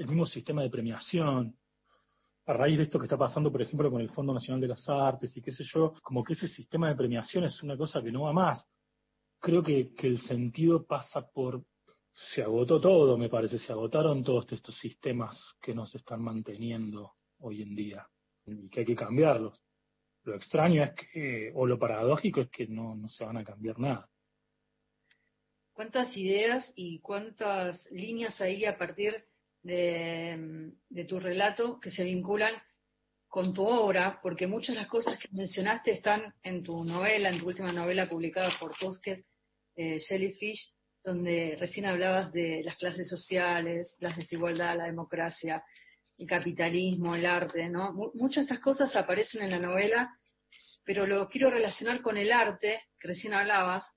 el 0.00 0.08
mismo 0.08 0.24
sistema 0.24 0.62
de 0.62 0.70
premiación, 0.70 1.54
a 2.46 2.52
raíz 2.54 2.78
de 2.78 2.84
esto 2.84 2.98
que 2.98 3.04
está 3.04 3.18
pasando, 3.18 3.52
por 3.52 3.60
ejemplo, 3.60 3.90
con 3.90 4.00
el 4.00 4.08
Fondo 4.08 4.32
Nacional 4.32 4.58
de 4.58 4.68
las 4.68 4.88
Artes 4.88 5.36
y 5.36 5.42
qué 5.42 5.52
sé 5.52 5.62
yo, 5.64 5.92
como 6.02 6.24
que 6.24 6.32
ese 6.32 6.48
sistema 6.48 6.88
de 6.88 6.96
premiación 6.96 7.44
es 7.44 7.62
una 7.62 7.76
cosa 7.76 8.02
que 8.02 8.10
no 8.10 8.22
va 8.22 8.32
más. 8.32 8.64
Creo 9.38 9.62
que, 9.62 9.92
el 9.98 10.18
sentido 10.22 10.86
pasa 10.86 11.28
por 11.30 11.62
se 12.12 12.42
agotó 12.42 12.80
todo, 12.80 13.16
me 13.18 13.28
parece, 13.28 13.58
se 13.58 13.72
agotaron 13.72 14.24
todos 14.24 14.50
estos 14.50 14.74
sistemas 14.78 15.38
que 15.60 15.74
nos 15.74 15.94
están 15.94 16.22
manteniendo 16.22 17.12
hoy 17.38 17.62
en 17.62 17.76
día 17.76 18.06
y 18.46 18.70
que 18.70 18.80
hay 18.80 18.86
que 18.86 18.96
cambiarlos. 18.96 19.62
Lo 20.24 20.34
extraño 20.34 20.82
es 20.82 20.92
que, 20.94 21.52
o 21.54 21.66
lo 21.66 21.78
paradójico 21.78 22.40
es 22.40 22.48
que 22.48 22.66
no, 22.66 22.94
no 22.96 23.08
se 23.08 23.24
van 23.24 23.36
a 23.36 23.44
cambiar 23.44 23.78
nada. 23.78 24.08
¿Cuántas 25.72 26.16
ideas 26.16 26.72
y 26.74 27.00
cuántas 27.00 27.86
líneas 27.90 28.40
hay 28.40 28.64
a 28.64 28.76
partir 28.76 29.29
de, 29.62 30.72
tu 31.08 31.20
relato 31.20 31.78
que 31.80 31.90
se 31.90 32.04
vinculan 32.04 32.54
con 33.28 33.54
tu 33.54 33.64
obra? 33.64 34.20
Porque 34.22 34.46
muchas 34.46 34.74
de 34.74 34.82
las 34.82 34.90
cosas 34.90 35.18
que 35.18 35.28
mencionaste 35.32 35.92
están 35.92 36.34
en 36.42 36.62
tu 36.62 36.84
novela, 36.84 37.30
en 37.30 37.38
tu 37.38 37.46
última 37.46 37.72
novela 37.72 38.08
publicada 38.08 38.50
por 38.58 38.76
Tusquets, 38.76 39.26
eh, 39.76 39.98
Jellyfish, 40.00 40.72
donde 41.02 41.56
recién 41.58 41.86
hablabas 41.86 42.32
de 42.32 42.62
las 42.64 42.76
clases 42.76 43.08
sociales, 43.08 43.96
la 44.00 44.14
desigualdad, 44.14 44.76
la 44.76 44.84
democracia, 44.84 45.64
el 46.18 46.26
capitalismo, 46.26 47.14
el 47.14 47.24
arte, 47.24 47.68
¿no? 47.68 47.92
Muchas 47.92 48.46
de 48.46 48.54
estas 48.54 48.60
cosas 48.60 48.94
aparecen 48.96 49.42
en 49.42 49.50
la 49.50 49.58
novela 49.58 50.10
pero 50.84 51.06
lo 51.06 51.28
quiero 51.28 51.50
relacionar 51.50 52.02
con 52.02 52.16
el 52.16 52.32
arte, 52.32 52.82
que 52.98 53.08
recién 53.08 53.34
hablabas, 53.34 53.88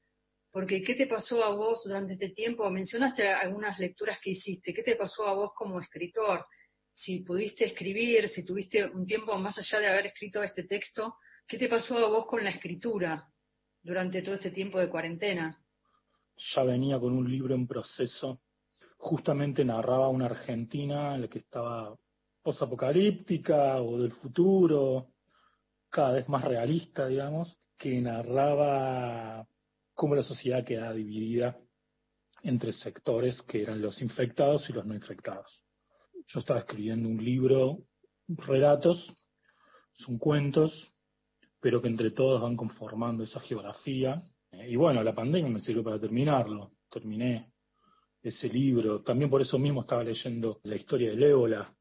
porque 0.53 0.83
¿qué 0.83 0.93
te 0.93 1.07
pasó 1.07 1.43
a 1.43 1.50
vos 1.50 1.81
durante 1.83 2.13
este 2.13 2.29
tiempo? 2.29 2.69
Mencionaste 2.69 3.27
algunas 3.27 3.79
lecturas 3.79 4.19
que 4.22 4.29
hiciste, 4.29 4.72
¿qué 4.72 4.83
te 4.83 4.95
pasó 4.95 5.27
a 5.27 5.33
vos 5.33 5.51
como 5.55 5.79
escritor? 5.79 6.45
Si 6.93 7.22
pudiste 7.22 7.65
escribir, 7.65 8.29
si 8.29 8.45
tuviste 8.45 8.86
un 8.86 9.07
tiempo 9.07 9.36
más 9.39 9.57
allá 9.57 9.79
de 9.79 9.88
haber 9.88 10.05
escrito 10.05 10.43
este 10.43 10.65
texto, 10.65 11.15
¿qué 11.48 11.57
te 11.57 11.67
pasó 11.67 11.98
a 11.98 12.07
vos 12.07 12.27
con 12.27 12.43
la 12.43 12.51
escritura 12.51 13.27
durante 13.81 14.22
todo 14.22 14.36
este 14.36 14.51
tiempo 14.51 14.79
de 14.79 14.89
cuarentena? 14.89 15.57
Ya 16.53 16.63
venía 16.63 17.00
con 17.00 17.13
un 17.13 17.27
libro 17.27 17.55
en 17.55 17.65
proceso, 17.65 18.43
justamente 18.98 19.65
narraba 19.65 20.10
una 20.10 20.27
Argentina 20.27 21.15
en 21.15 21.22
la 21.22 21.27
que 21.29 21.39
estaba 21.39 21.98
posapocalíptica 22.43 23.81
o 23.81 23.98
del 23.98 24.12
futuro, 24.12 25.07
cada 25.89 26.12
vez 26.12 26.29
más 26.29 26.43
realista, 26.43 27.07
digamos, 27.07 27.57
que 27.75 28.00
narraba 28.00 29.48
cómo 29.93 30.15
la 30.15 30.23
sociedad 30.23 30.65
queda 30.65 30.91
dividida 30.93 31.57
entre 32.43 32.73
sectores 32.73 33.41
que 33.43 33.62
eran 33.62 33.81
los 33.81 34.01
infectados 34.01 34.69
y 34.69 34.73
los 34.73 34.85
no 34.85 34.93
infectados. 34.93 35.63
Yo 36.27 36.39
estaba 36.39 36.59
escribiendo 36.59 37.07
un 37.07 37.23
libro, 37.23 37.79
relatos, 38.27 39.13
son 39.93 40.17
cuentos, 40.17 40.91
pero 41.59 41.81
que 41.81 41.88
entre 41.88 42.12
todos 42.12 42.41
van 42.41 42.57
conformando 42.57 43.23
esa 43.23 43.39
geografía. 43.39 44.21
Y 44.51 44.75
bueno, 44.75 45.03
la 45.03 45.13
pandemia 45.13 45.50
me 45.50 45.59
sirvió 45.59 45.83
para 45.83 46.00
terminarlo. 46.00 46.73
Terminé 46.89 47.53
ese 48.21 48.47
libro. 48.47 49.01
También 49.01 49.29
por 49.29 49.41
eso 49.41 49.57
mismo 49.59 49.81
estaba 49.81 50.03
leyendo 50.03 50.59
la 50.63 50.75
historia 50.75 51.09
del 51.09 51.23
ébola 51.23 51.73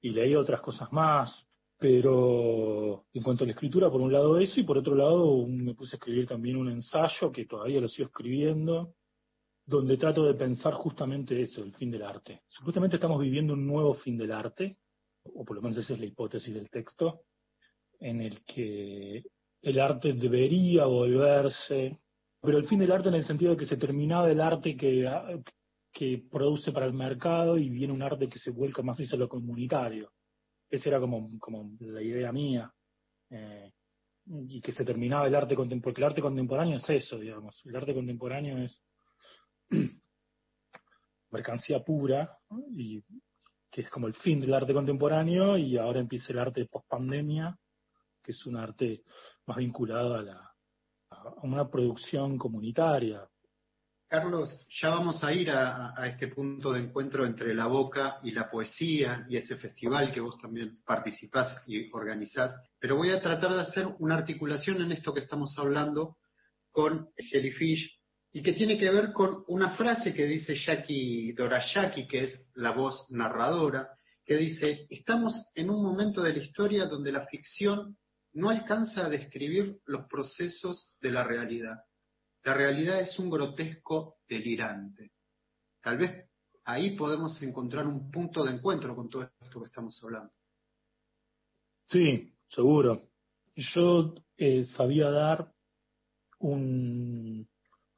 y 0.00 0.10
leí 0.10 0.34
otras 0.34 0.60
cosas 0.60 0.92
más. 0.92 1.47
Pero 1.78 3.06
en 3.12 3.22
cuanto 3.22 3.44
a 3.44 3.46
la 3.46 3.52
escritura, 3.52 3.90
por 3.90 4.00
un 4.00 4.12
lado 4.12 4.38
eso, 4.38 4.60
y 4.60 4.64
por 4.64 4.78
otro 4.78 4.96
lado 4.96 5.46
me 5.46 5.74
puse 5.74 5.94
a 5.94 5.98
escribir 5.98 6.26
también 6.26 6.56
un 6.56 6.70
ensayo 6.70 7.30
que 7.30 7.46
todavía 7.46 7.80
lo 7.80 7.88
sigo 7.88 8.08
escribiendo, 8.08 8.94
donde 9.64 9.96
trato 9.96 10.24
de 10.24 10.34
pensar 10.34 10.74
justamente 10.74 11.40
eso, 11.40 11.62
el 11.62 11.74
fin 11.74 11.90
del 11.90 12.02
arte. 12.02 12.42
Supuestamente 12.48 12.96
estamos 12.96 13.20
viviendo 13.20 13.52
un 13.52 13.66
nuevo 13.66 13.94
fin 13.94 14.16
del 14.16 14.32
arte, 14.32 14.78
o 15.22 15.44
por 15.44 15.56
lo 15.56 15.62
menos 15.62 15.78
esa 15.78 15.94
es 15.94 16.00
la 16.00 16.06
hipótesis 16.06 16.52
del 16.52 16.68
texto, 16.68 17.22
en 18.00 18.22
el 18.22 18.42
que 18.44 19.22
el 19.62 19.80
arte 19.80 20.14
debería 20.14 20.86
volverse, 20.86 22.00
pero 22.40 22.58
el 22.58 22.66
fin 22.66 22.78
del 22.78 22.92
arte 22.92 23.08
en 23.08 23.16
el 23.16 23.24
sentido 23.24 23.52
de 23.52 23.56
que 23.56 23.66
se 23.66 23.76
terminaba 23.76 24.30
el 24.30 24.40
arte 24.40 24.76
que, 24.76 25.08
que 25.92 26.24
produce 26.30 26.72
para 26.72 26.86
el 26.86 26.94
mercado 26.94 27.58
y 27.58 27.68
viene 27.68 27.92
un 27.92 28.02
arte 28.02 28.28
que 28.28 28.38
se 28.38 28.50
vuelca 28.50 28.82
más 28.82 28.98
hacia 28.98 29.18
lo 29.18 29.28
comunitario. 29.28 30.10
Esa 30.70 30.88
era 30.90 31.00
como, 31.00 31.38
como 31.38 31.76
la 31.80 32.02
idea 32.02 32.32
mía. 32.32 32.72
Eh, 33.30 33.72
y 34.30 34.60
que 34.60 34.72
se 34.72 34.84
terminaba 34.84 35.26
el 35.26 35.34
arte 35.34 35.54
contemporáneo, 35.54 35.82
porque 35.82 36.00
el 36.00 36.06
arte 36.06 36.20
contemporáneo 36.20 36.76
es 36.76 36.90
eso, 36.90 37.18
digamos. 37.18 37.60
El 37.64 37.76
arte 37.76 37.94
contemporáneo 37.94 38.58
es 38.58 38.82
mercancía 41.30 41.82
pura, 41.82 42.38
y 42.70 43.02
que 43.70 43.82
es 43.82 43.90
como 43.90 44.06
el 44.06 44.14
fin 44.14 44.40
del 44.40 44.54
arte 44.54 44.74
contemporáneo, 44.74 45.56
y 45.56 45.78
ahora 45.78 46.00
empieza 46.00 46.32
el 46.32 46.38
arte 46.40 46.66
post 46.66 46.86
pandemia, 46.88 47.56
que 48.22 48.32
es 48.32 48.46
un 48.46 48.56
arte 48.56 49.02
más 49.46 49.56
vinculado 49.56 50.14
a, 50.14 50.22
la, 50.22 50.54
a 51.10 51.34
una 51.42 51.68
producción 51.70 52.36
comunitaria, 52.36 53.26
Carlos, 54.08 54.66
ya 54.80 54.88
vamos 54.88 55.22
a 55.22 55.34
ir 55.34 55.50
a, 55.50 55.94
este 56.06 56.28
punto 56.28 56.72
de 56.72 56.80
encuentro 56.80 57.26
entre 57.26 57.54
la 57.54 57.66
boca 57.66 58.18
y 58.22 58.30
la 58.30 58.50
poesía 58.50 59.26
y 59.28 59.36
ese 59.36 59.56
festival 59.56 60.10
que 60.10 60.20
vos 60.22 60.38
también 60.40 60.78
participás 60.86 61.62
y 61.66 61.92
organizás, 61.92 62.56
pero 62.78 62.96
voy 62.96 63.10
a 63.10 63.20
tratar 63.20 63.52
de 63.52 63.60
hacer 63.60 63.86
una 63.98 64.14
articulación 64.14 64.80
en 64.80 64.92
esto 64.92 65.12
que 65.12 65.20
estamos 65.20 65.58
hablando 65.58 66.16
con 66.70 67.10
Jellyfish 67.18 68.00
y 68.32 68.42
que 68.42 68.54
tiene 68.54 68.78
que 68.78 68.90
ver 68.90 69.12
con 69.12 69.44
una 69.46 69.76
frase 69.76 70.14
que 70.14 70.24
dice 70.24 70.56
Jackie 70.56 71.32
Dorayaki, 71.32 72.06
que 72.06 72.24
es 72.24 72.46
la 72.54 72.70
voz 72.70 73.10
narradora, 73.10 73.90
que 74.24 74.38
dice, 74.38 74.86
estamos 74.88 75.50
en 75.54 75.68
un 75.68 75.82
momento 75.82 76.22
de 76.22 76.32
la 76.32 76.42
historia 76.42 76.86
donde 76.86 77.12
la 77.12 77.26
ficción 77.26 77.98
no 78.32 78.48
alcanza 78.48 79.04
a 79.04 79.10
describir 79.10 79.76
los 79.84 80.06
procesos 80.06 80.96
de 81.02 81.10
la 81.10 81.24
realidad 81.24 81.76
la 82.48 82.54
realidad 82.54 83.02
es 83.02 83.18
un 83.18 83.28
grotesco 83.28 84.20
delirante. 84.26 85.12
Tal 85.82 85.98
vez 85.98 86.30
ahí 86.64 86.96
podemos 86.96 87.42
encontrar 87.42 87.86
un 87.86 88.10
punto 88.10 88.42
de 88.42 88.52
encuentro 88.52 88.96
con 88.96 89.10
todo 89.10 89.30
esto 89.38 89.60
que 89.60 89.66
estamos 89.66 90.02
hablando. 90.02 90.32
Sí, 91.84 92.32
seguro. 92.48 93.10
Yo 93.54 94.14
eh, 94.38 94.64
sabía 94.64 95.10
dar 95.10 95.52
un, 96.38 97.46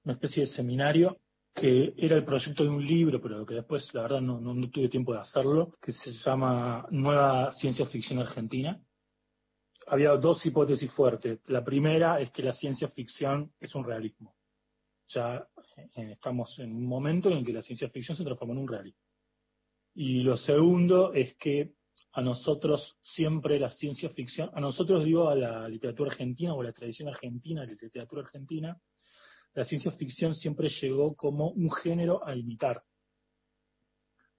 una 0.03 0.15
especie 0.15 0.43
de 0.43 0.51
seminario 0.51 1.21
que 1.55 1.95
era 1.97 2.17
el 2.17 2.25
proyecto 2.25 2.65
de 2.65 2.71
un 2.71 2.85
libro, 2.85 3.21
pero 3.23 3.47
que 3.47 3.55
después, 3.55 3.89
la 3.95 4.03
verdad, 4.03 4.21
no, 4.21 4.41
no, 4.41 4.69
tuve 4.69 4.89
tiempo 4.89 5.13
de 5.13 5.21
hacerlo, 5.21 5.77
que 5.81 5.93
se 5.93 6.11
llama 6.11 6.89
Nueva 6.91 7.53
Ciencia 7.53 7.87
Ficción 7.87 8.19
Argentina. 8.19 8.83
Había 9.87 10.11
dos 10.17 10.45
hipótesis 10.45 10.91
fuertes. 10.93 11.39
La 11.47 11.63
primera 11.65 12.19
es 12.21 12.33
que 12.33 12.43
la 12.43 12.53
ciencia 12.53 12.89
ficción 12.89 13.53
es 13.61 13.77
un 13.77 13.85
realismo 13.85 14.35
ya 15.13 15.47
eh, 15.97 16.13
estamos 16.13 16.59
en 16.59 16.75
un 16.75 16.87
momento 16.87 17.31
en 17.31 17.39
el 17.39 17.45
que 17.45 17.53
la 17.53 17.63
ciencia 17.63 17.89
ficción 17.91 18.17
se 18.17 18.25
transforma 18.25 18.55
en 18.55 18.61
un 18.61 18.69
realismo. 18.69 19.01
Y 19.95 20.23
lo 20.23 20.37
segundo 20.37 21.13
es 21.13 21.35
que 21.37 21.73
a 22.13 22.23
nosotros 22.23 22.97
siempre 23.03 23.59
la 23.59 23.71
ciencia 23.71 24.11
ficción, 24.11 24.51
a 24.55 24.61
nosotros 24.61 25.05
digo 25.05 25.29
a 25.29 25.35
la 25.35 25.69
literatura 25.69 26.11
argentina 26.11 26.55
o 26.55 26.61
a 26.61 26.65
la 26.65 26.73
tradición 26.73 27.09
argentina, 27.09 27.65
la 27.65 27.73
literatura 27.73 28.23
argentina, 28.23 28.81
la 29.55 29.65
ciencia 29.65 29.93
ficción 29.93 30.35
siempre 30.35 30.69
llegó 30.69 31.15
como 31.15 31.51
un 31.51 31.71
género 31.71 32.27
a 32.27 32.35
imitar. 32.35 32.83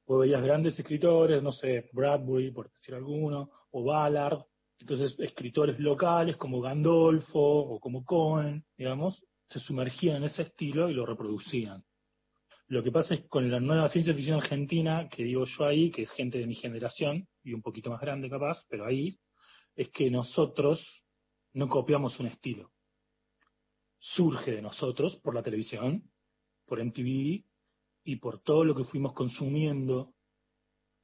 Vos 0.06 0.22
veías 0.22 0.42
grandes 0.42 0.78
escritores, 0.80 1.42
no 1.44 1.52
sé, 1.52 1.90
Bradbury, 1.94 2.52
por 2.52 2.72
decir 2.72 2.96
alguno, 2.96 3.50
o 3.72 3.84
Ballard, 3.84 4.44
entonces 4.80 5.16
escritores 5.20 5.80
locales 5.80 6.38
como 6.38 6.60
Gandolfo 6.60 7.40
o 7.40 7.80
como 7.80 8.04
Cohen, 8.04 8.66
digamos, 8.78 9.24
se 9.52 9.60
sumergían 9.60 10.18
en 10.18 10.24
ese 10.24 10.44
estilo 10.44 10.90
y 10.90 10.94
lo 10.94 11.06
reproducían. 11.06 11.84
Lo 12.68 12.82
que 12.82 12.92
pasa 12.92 13.16
es 13.16 13.28
con 13.28 13.52
la 13.52 13.60
nueva 13.60 13.90
ciencia 13.90 14.14
ficción 14.14 14.38
argentina, 14.38 15.10
que 15.10 15.26
digo 15.26 15.44
yo 15.44 15.66
ahí, 15.66 15.92
que 15.92 16.04
es 16.04 16.12
gente 16.12 16.38
de 16.38 16.48
mi 16.48 16.56
generación, 16.56 17.28
y 17.44 17.54
un 17.54 17.62
poquito 17.62 17.90
más 17.90 18.00
grande 18.00 18.30
capaz, 18.30 18.66
pero 18.70 18.86
ahí, 18.86 19.20
es 19.76 19.90
que 19.90 20.10
nosotros 20.10 21.04
no 21.54 21.68
copiamos 21.68 22.18
un 22.22 22.28
estilo. 22.28 22.72
Surge 24.00 24.52
de 24.52 24.62
nosotros 24.62 25.18
por 25.18 25.36
la 25.36 25.44
televisión, 25.44 26.10
por 26.66 26.82
MTV 26.82 27.44
y 28.06 28.16
por 28.22 28.42
todo 28.42 28.64
lo 28.64 28.74
que 28.74 28.86
fuimos 28.86 29.12
consumiendo, 29.12 30.14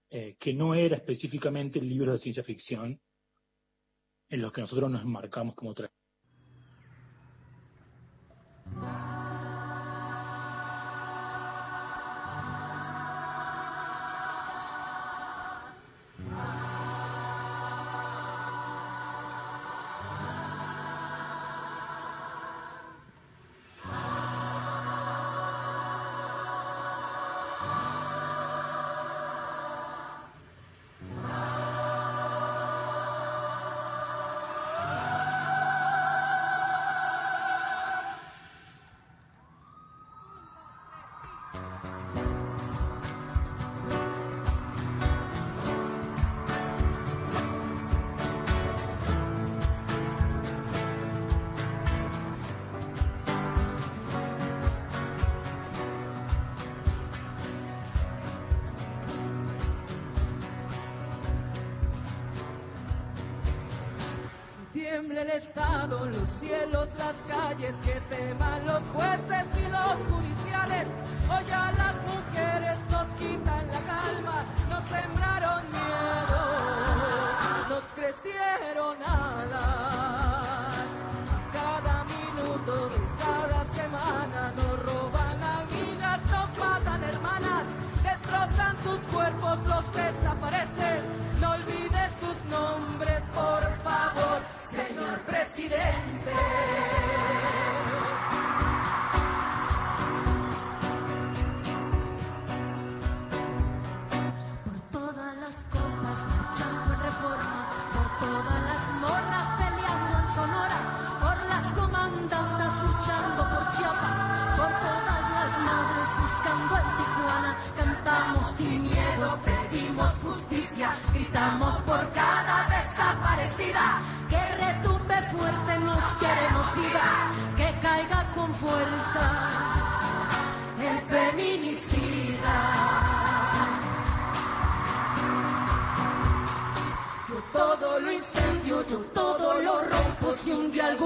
eh, 0.10 0.38
que 0.40 0.54
no 0.54 0.74
era 0.74 0.96
específicamente 0.96 1.80
el 1.80 1.90
libro 1.90 2.14
de 2.14 2.20
ciencia 2.20 2.44
ficción, 2.44 3.02
en 4.30 4.42
los 4.42 4.54
que 4.54 4.62
nosotros 4.62 4.90
nos 4.90 5.04
marcamos 5.04 5.54
como 5.54 5.74
el 65.30 65.38
Estado, 65.38 66.06
los 66.06 66.30
cielos, 66.40 66.88
las 66.98 67.16
calles, 67.28 67.74
que 67.84 68.00
teman 68.16 68.66
los 68.66 68.84
jueces 68.94 69.46
y 69.58 69.70
los 69.70 70.17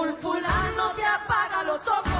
Fulfulano 0.01 0.95
te 0.95 1.05
apaga 1.05 1.61
los 1.61 1.87
ojos. 1.87 2.10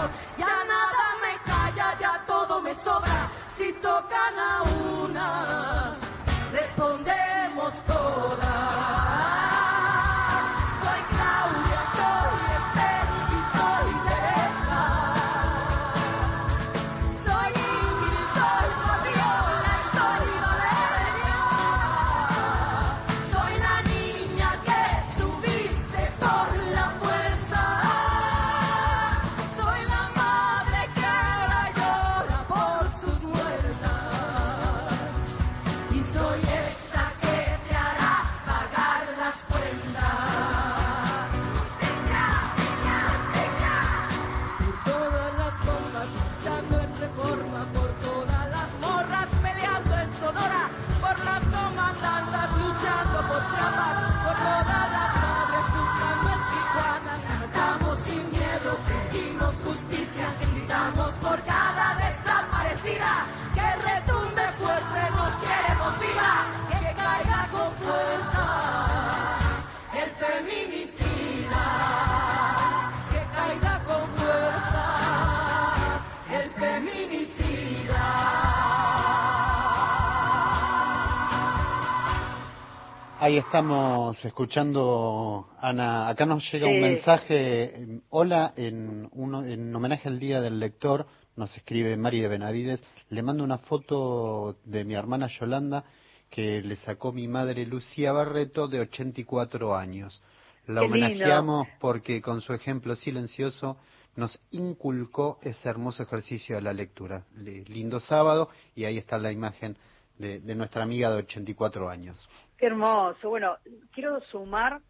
Ahí 83.22 83.38
estamos 83.38 84.24
escuchando, 84.26 85.48
Ana, 85.60 86.08
acá 86.10 86.26
nos 86.26 86.52
llega 86.52 86.68
un 86.68 86.80
mensaje, 86.80 88.00
hola, 88.10 88.52
en, 88.58 89.08
uno, 89.14 89.46
en 89.46 89.76
homenaje 89.76 90.08
al 90.10 90.20
Día 90.20 90.42
del 90.42 90.60
Lector, 90.60 91.06
nos 91.36 91.56
escribe 91.56 91.96
Mari 91.98 92.20
de 92.22 92.28
Benavides, 92.28 92.84
le 93.10 93.22
mando 93.22 93.44
una 93.44 93.60
foto 93.60 94.58
de 94.66 94.84
mi 94.86 94.96
hermana 94.96 95.28
Yolanda 95.28 95.84
que 96.32 96.62
le 96.64 96.76
sacó 96.78 97.12
mi 97.12 97.28
madre 97.28 97.64
Lucía 97.68 98.12
Barreto 98.12 98.68
de 98.68 98.80
84 98.80 99.76
años. 99.76 100.24
La 100.66 100.82
Qué 100.82 100.88
lindo. 100.88 101.06
homenajeamos 101.06 101.68
porque 101.80 102.22
con 102.24 102.42
su 102.42 102.54
ejemplo 102.54 102.96
silencioso 102.96 103.78
nos 104.16 104.40
inculcó 104.50 105.38
ese 105.44 105.70
hermoso 105.70 106.02
ejercicio 106.04 106.56
de 106.56 106.62
la 106.64 106.74
lectura. 106.74 107.26
Le- 107.36 107.66
lindo 107.66 108.00
sábado 108.00 108.50
y 108.76 108.86
ahí 108.86 108.98
está 108.98 109.18
la 109.20 109.32
imagen 109.32 109.78
de, 110.18 110.40
de 110.40 110.56
nuestra 110.56 110.84
amiga 110.84 111.10
de 111.12 111.18
84 111.18 111.90
años. 111.90 112.30
Qué 112.62 112.68
hermoso. 112.68 113.28
Bueno, 113.28 113.58
quiero 113.92 114.22
sumar 114.26 114.82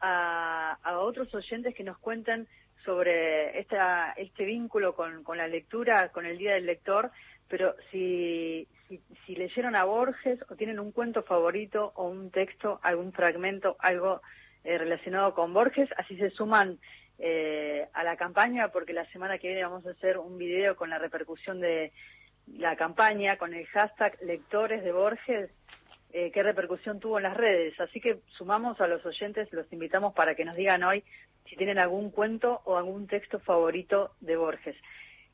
a, 0.00 0.78
a 0.82 0.98
otros 1.00 1.34
oyentes 1.34 1.74
que 1.74 1.84
nos 1.84 1.98
cuenten 1.98 2.48
sobre 2.86 3.58
esta, 3.60 4.12
este 4.12 4.46
vínculo 4.46 4.94
con, 4.94 5.22
con 5.22 5.36
la 5.36 5.46
lectura, 5.46 6.08
con 6.08 6.24
el 6.24 6.38
Día 6.38 6.54
del 6.54 6.64
Lector, 6.64 7.10
pero 7.48 7.74
si, 7.90 8.66
si, 8.88 9.02
si 9.26 9.36
leyeron 9.36 9.76
a 9.76 9.84
Borges 9.84 10.38
o 10.48 10.56
tienen 10.56 10.80
un 10.80 10.90
cuento 10.90 11.22
favorito 11.22 11.92
o 11.96 12.08
un 12.08 12.30
texto, 12.30 12.80
algún 12.82 13.12
fragmento, 13.12 13.76
algo 13.80 14.22
eh, 14.64 14.78
relacionado 14.78 15.34
con 15.34 15.52
Borges, 15.52 15.90
así 15.98 16.16
se 16.16 16.30
suman 16.30 16.78
eh, 17.18 17.88
a 17.92 18.04
la 18.04 18.16
campaña 18.16 18.68
porque 18.68 18.94
la 18.94 19.04
semana 19.12 19.36
que 19.36 19.48
viene 19.48 19.64
vamos 19.64 19.84
a 19.84 19.90
hacer 19.90 20.16
un 20.16 20.38
video 20.38 20.76
con 20.76 20.88
la 20.88 20.96
repercusión 20.96 21.60
de 21.60 21.92
la 22.56 22.74
campaña, 22.76 23.36
con 23.36 23.52
el 23.52 23.66
hashtag 23.66 24.16
lectores 24.22 24.82
de 24.82 24.92
Borges, 24.92 25.50
eh, 26.12 26.30
qué 26.32 26.42
repercusión 26.42 27.00
tuvo 27.00 27.18
en 27.18 27.24
las 27.24 27.36
redes. 27.36 27.78
Así 27.80 28.00
que 28.00 28.20
sumamos 28.36 28.80
a 28.80 28.86
los 28.86 29.04
oyentes, 29.04 29.52
los 29.52 29.70
invitamos 29.72 30.14
para 30.14 30.34
que 30.34 30.44
nos 30.44 30.56
digan 30.56 30.82
hoy 30.82 31.04
si 31.48 31.56
tienen 31.56 31.78
algún 31.78 32.10
cuento 32.10 32.60
o 32.64 32.76
algún 32.76 33.06
texto 33.06 33.40
favorito 33.40 34.12
de 34.20 34.36
Borges. 34.36 34.76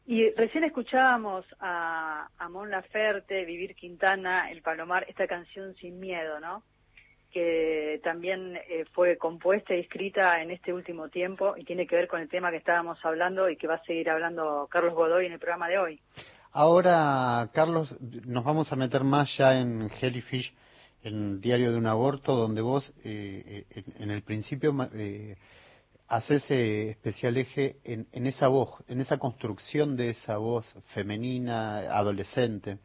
Y 0.06 0.30
recién 0.30 0.64
escuchábamos 0.64 1.44
a, 1.60 2.28
a 2.38 2.48
Mon 2.48 2.70
Laferte, 2.70 3.44
Vivir 3.44 3.74
Quintana, 3.74 4.50
El 4.50 4.62
Palomar, 4.62 5.04
esta 5.08 5.26
canción 5.26 5.74
Sin 5.76 6.00
Miedo, 6.00 6.40
¿no? 6.40 6.62
que 7.30 8.00
también 8.02 8.56
eh, 8.56 8.84
fue 8.92 9.18
compuesta 9.18 9.74
y 9.74 9.80
escrita 9.80 10.40
en 10.40 10.50
este 10.50 10.72
último 10.72 11.08
tiempo 11.08 11.54
y 11.56 11.64
tiene 11.64 11.86
que 11.86 11.96
ver 11.96 12.08
con 12.08 12.20
el 12.20 12.28
tema 12.28 12.50
que 12.50 12.56
estábamos 12.56 12.98
hablando 13.04 13.50
y 13.50 13.56
que 13.56 13.66
va 13.66 13.74
a 13.74 13.84
seguir 13.84 14.08
hablando 14.08 14.66
Carlos 14.70 14.94
Godoy 14.94 15.26
en 15.26 15.32
el 15.32 15.38
programa 15.38 15.68
de 15.68 15.78
hoy. 15.78 16.00
Ahora, 16.52 17.50
Carlos, 17.52 17.98
nos 18.00 18.44
vamos 18.44 18.72
a 18.72 18.76
meter 18.76 19.04
más 19.04 19.36
ya 19.36 19.58
en 19.58 19.90
Jellyfish, 19.90 20.54
en 21.02 21.40
Diario 21.40 21.72
de 21.72 21.78
un 21.78 21.86
Aborto, 21.86 22.36
donde 22.36 22.60
vos 22.60 22.92
eh, 23.04 23.64
eh, 23.70 23.84
en, 23.98 24.10
el 24.10 24.22
principio 24.22 24.74
eh, 24.94 25.36
haces 26.08 26.50
eh, 26.50 26.90
especial 26.90 27.36
eje 27.36 27.76
en, 27.84 28.08
en 28.12 28.26
esa 28.26 28.48
voz, 28.48 28.82
en 28.88 29.00
esa 29.00 29.18
construcción 29.18 29.96
de 29.96 30.10
esa 30.10 30.38
voz 30.38 30.74
femenina, 30.94 31.78
adolescente. 31.96 32.78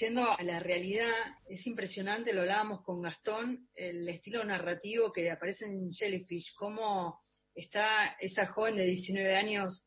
Yendo 0.00 0.28
a 0.28 0.42
la 0.42 0.58
realidad, 0.58 1.12
es 1.48 1.66
impresionante, 1.66 2.32
lo 2.32 2.40
hablábamos 2.40 2.82
con 2.82 3.02
Gastón, 3.02 3.68
el 3.76 4.08
estilo 4.08 4.42
narrativo 4.42 5.12
que 5.12 5.30
aparece 5.30 5.66
en 5.66 5.92
Jellyfish, 5.92 6.54
cómo 6.56 7.20
está 7.54 8.16
esa 8.18 8.46
joven 8.46 8.76
de 8.76 8.86
19 8.86 9.36
años 9.36 9.86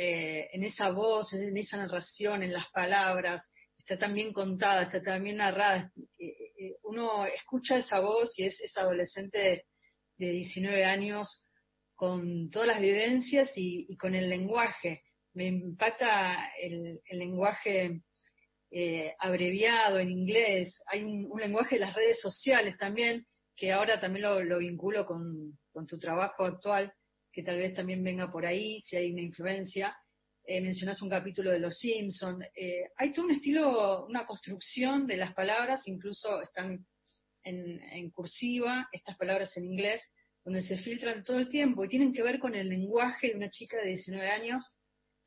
eh, 0.00 0.48
en 0.52 0.62
esa 0.62 0.90
voz, 0.90 1.32
en 1.32 1.56
esa 1.56 1.76
narración, 1.76 2.44
en 2.44 2.52
las 2.52 2.70
palabras, 2.70 3.50
está 3.78 3.98
tan 3.98 4.14
bien 4.14 4.32
contada, 4.32 4.82
está 4.82 5.02
tan 5.02 5.24
bien 5.24 5.38
narrada. 5.38 5.90
Eh, 6.16 6.26
eh, 6.56 6.76
uno 6.84 7.26
escucha 7.26 7.78
esa 7.78 7.98
voz 7.98 8.38
y 8.38 8.44
es 8.44 8.60
adolescente 8.76 9.38
de, 9.38 9.64
de 10.18 10.32
19 10.32 10.84
años 10.84 11.42
con 11.96 12.48
todas 12.50 12.68
las 12.68 12.80
vivencias 12.80 13.50
y, 13.56 13.96
con 13.96 14.14
el 14.14 14.28
lenguaje. 14.28 15.02
Me 15.34 15.46
impacta 15.46 16.48
el, 16.62 17.00
lenguaje 17.10 18.02
eh, 18.70 19.14
abreviado 19.18 19.98
en 19.98 20.10
inglés, 20.10 20.80
hay 20.86 21.02
un, 21.02 21.28
lenguaje 21.40 21.74
de 21.74 21.86
las 21.86 21.94
redes 21.96 22.20
sociales 22.20 22.76
también, 22.76 23.26
que 23.56 23.72
ahora 23.72 23.98
también 23.98 24.22
lo, 24.22 24.44
lo 24.44 24.58
vinculo 24.58 25.04
con 25.04 25.86
tu 25.88 25.98
trabajo 25.98 26.44
actual, 26.44 26.92
que 27.32 27.42
tal 27.42 27.58
vez 27.58 27.74
también 27.74 28.02
venga 28.02 28.30
por 28.30 28.46
ahí, 28.46 28.80
si 28.80 28.96
hay 28.96 29.12
una 29.12 29.22
influencia. 29.22 29.96
Eh, 30.44 30.60
mencionas 30.60 31.02
un 31.02 31.10
capítulo 31.10 31.50
de 31.50 31.58
Los 31.58 31.78
Simpson. 31.78 32.42
Eh, 32.54 32.90
hay 32.96 33.12
todo 33.12 33.26
un 33.26 33.32
estilo, 33.32 34.06
una 34.06 34.24
construcción 34.24 35.06
de 35.06 35.18
las 35.18 35.34
palabras, 35.34 35.86
incluso 35.86 36.40
están 36.40 36.86
en, 37.42 38.10
cursiva, 38.10 38.88
estas 38.92 39.16
palabras 39.16 39.56
en 39.56 39.64
inglés, 39.64 40.02
donde 40.44 40.62
se 40.62 40.78
filtran 40.78 41.22
todo 41.22 41.38
el 41.38 41.48
tiempo 41.48 41.84
y 41.84 41.88
tienen 41.88 42.12
que 42.12 42.22
ver 42.22 42.38
con 42.38 42.54
el 42.54 42.68
lenguaje 42.68 43.28
de 43.28 43.36
una 43.36 43.50
chica 43.50 43.76
de 43.78 43.88
19 43.88 44.30
años. 44.30 44.64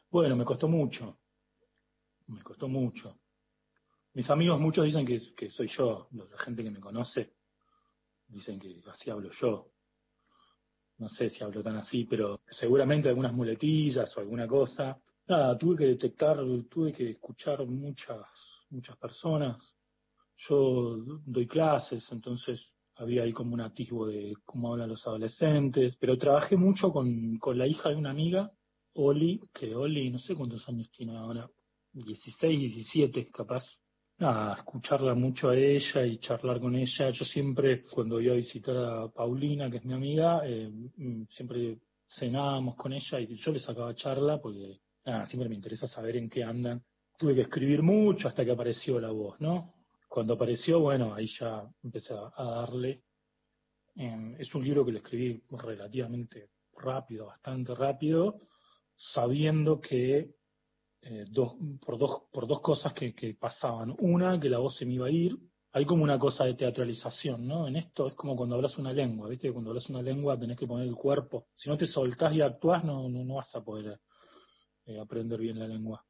Bueno, 0.09 0.35
me 0.35 0.45
costó 0.45 0.67
mucho. 0.67 1.19
Me 2.27 2.41
costó 2.41 2.67
mucho. 2.67 3.19
Mis 4.13 4.29
amigos 4.29 4.59
muchos 4.59 4.85
dicen 4.85 5.05
que, 5.05 5.19
que 5.35 5.49
soy 5.51 5.67
yo, 5.67 6.09
la 6.11 6.37
gente 6.39 6.63
que 6.63 6.71
me 6.71 6.79
conoce, 6.79 7.33
dicen 8.27 8.59
que 8.59 8.81
así 8.89 9.09
hablo 9.09 9.31
yo. 9.31 9.71
No 11.01 11.09
sé 11.09 11.31
si 11.31 11.43
hablo 11.43 11.63
tan 11.63 11.77
así, 11.77 12.05
pero 12.05 12.41
seguramente 12.47 13.09
algunas 13.09 13.33
muletillas 13.33 14.15
o 14.15 14.19
alguna 14.19 14.47
cosa. 14.47 15.01
Nada, 15.27 15.57
tuve 15.57 15.77
que 15.77 15.85
detectar, 15.87 16.37
tuve 16.69 16.93
que 16.93 17.09
escuchar 17.09 17.65
muchas, 17.65 18.21
muchas 18.69 18.95
personas. 18.97 19.75
Yo 20.37 20.97
doy 21.25 21.47
clases, 21.47 22.07
entonces 22.11 22.75
había 22.97 23.23
ahí 23.23 23.33
como 23.33 23.55
un 23.55 23.61
atisbo 23.61 24.05
de 24.05 24.35
cómo 24.45 24.71
hablan 24.71 24.89
los 24.89 25.07
adolescentes, 25.07 25.97
pero 25.99 26.19
trabajé 26.19 26.55
mucho 26.55 26.91
con, 26.91 27.35
con 27.39 27.57
la 27.57 27.65
hija 27.65 27.89
de 27.89 27.95
una 27.95 28.11
amiga, 28.11 28.51
Oli, 28.93 29.41
que 29.55 29.73
Oli 29.75 30.11
no 30.11 30.19
sé 30.19 30.35
cuántos 30.35 30.69
años 30.69 30.91
tiene 30.91 31.17
ahora, 31.17 31.49
16, 31.93 32.59
17 32.59 33.31
capaz. 33.31 33.63
Nada, 34.21 34.53
escucharla 34.53 35.15
mucho 35.15 35.49
a 35.49 35.57
ella 35.57 36.05
y 36.05 36.19
charlar 36.19 36.59
con 36.59 36.75
ella. 36.75 37.09
Yo 37.09 37.25
siempre, 37.25 37.81
cuando 37.85 38.21
iba 38.21 38.33
a 38.33 38.35
visitar 38.35 38.77
a 38.77 39.07
Paulina, 39.07 39.67
que 39.71 39.77
es 39.77 39.83
mi 39.83 39.95
amiga, 39.95 40.41
eh, 40.45 40.69
mm, 40.69 41.23
siempre 41.27 41.79
cenábamos 42.07 42.75
con 42.75 42.93
ella 42.93 43.19
y 43.19 43.35
yo 43.35 43.51
le 43.51 43.57
sacaba 43.57 43.95
charla 43.95 44.39
porque 44.39 44.79
siempre 45.25 45.49
me 45.49 45.55
interesa 45.55 45.87
saber 45.87 46.17
en 46.17 46.29
qué 46.29 46.43
andan. 46.43 46.83
Tuve 47.17 47.33
que 47.33 47.41
escribir 47.41 47.81
mucho 47.81 48.27
hasta 48.27 48.45
que 48.45 48.51
apareció 48.51 48.99
la 48.99 49.09
voz, 49.09 49.41
¿no? 49.41 49.73
Cuando 50.07 50.35
apareció, 50.35 50.79
bueno, 50.81 51.15
ahí 51.15 51.25
ya 51.39 51.67
empecé 51.83 52.13
a 52.13 52.31
a 52.35 52.43
darle. 52.43 53.01
Eh, 53.95 54.35
es 54.37 54.53
un 54.53 54.63
libro 54.63 54.85
que 54.85 54.91
lo 54.91 54.99
escribí 54.99 55.41
relativamente 55.49 56.51
rápido, 56.77 57.25
bastante 57.25 57.73
rápido, 57.73 58.39
sabiendo 58.93 59.81
que 59.81 60.35
eh, 61.03 61.25
dos, 61.29 61.55
por, 61.83 61.97
dos, 61.97 62.23
por 62.31 62.47
dos 62.47 62.61
cosas 62.61 62.93
que, 62.93 63.13
que 63.13 63.33
pasaban. 63.33 63.95
Una, 63.99 64.39
que 64.39 64.49
la 64.49 64.59
voz 64.59 64.75
se 64.77 64.85
me 64.85 64.93
iba 64.93 65.07
a 65.07 65.11
ir. 65.11 65.35
Hay 65.73 65.85
como 65.85 66.03
una 66.03 66.19
cosa 66.19 66.43
de 66.43 66.55
teatralización, 66.55 67.47
¿no? 67.47 67.67
En 67.67 67.77
esto 67.77 68.07
es 68.07 68.13
como 68.15 68.35
cuando 68.35 68.55
hablas 68.55 68.77
una 68.77 68.91
lengua, 68.91 69.29
¿viste? 69.29 69.51
Cuando 69.51 69.69
hablas 69.69 69.89
una 69.89 70.01
lengua 70.01 70.37
tenés 70.37 70.57
que 70.57 70.67
poner 70.67 70.87
el 70.87 70.95
cuerpo. 70.95 71.47
Si 71.55 71.69
no 71.69 71.77
te 71.77 71.87
soltás 71.87 72.33
y 72.33 72.41
actuás, 72.41 72.83
no, 72.83 73.07
no, 73.07 73.23
no 73.23 73.35
vas 73.35 73.55
a 73.55 73.63
poder 73.63 73.99
eh, 74.85 74.99
aprender 74.99 75.39
bien 75.39 75.59
la 75.59 75.67
lengua. 75.67 76.03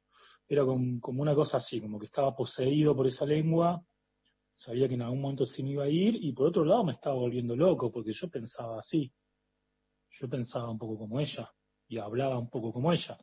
Era 0.48 0.64
como, 0.64 1.00
como 1.00 1.22
una 1.22 1.34
cosa 1.34 1.58
así, 1.58 1.80
como 1.80 1.98
que 1.98 2.06
estaba 2.06 2.34
poseído 2.34 2.94
por 2.96 3.06
esa 3.06 3.24
lengua, 3.24 3.80
sabía 4.54 4.88
que 4.88 4.94
en 4.94 5.02
algún 5.02 5.20
momento 5.20 5.46
se 5.46 5.62
me 5.62 5.70
iba 5.70 5.84
a 5.84 5.88
ir, 5.88 6.16
y 6.16 6.32
por 6.32 6.48
otro 6.48 6.64
lado 6.64 6.84
me 6.84 6.92
estaba 6.92 7.16
volviendo 7.16 7.56
loco, 7.56 7.90
porque 7.90 8.12
yo 8.12 8.28
pensaba 8.28 8.80
así. 8.80 9.12
Yo 10.10 10.28
pensaba 10.28 10.70
un 10.70 10.78
poco 10.78 10.98
como 10.98 11.20
ella, 11.20 11.50
y 11.88 11.98
hablaba 11.98 12.38
un 12.38 12.50
poco 12.50 12.72
como 12.72 12.92
ella. 12.92 13.16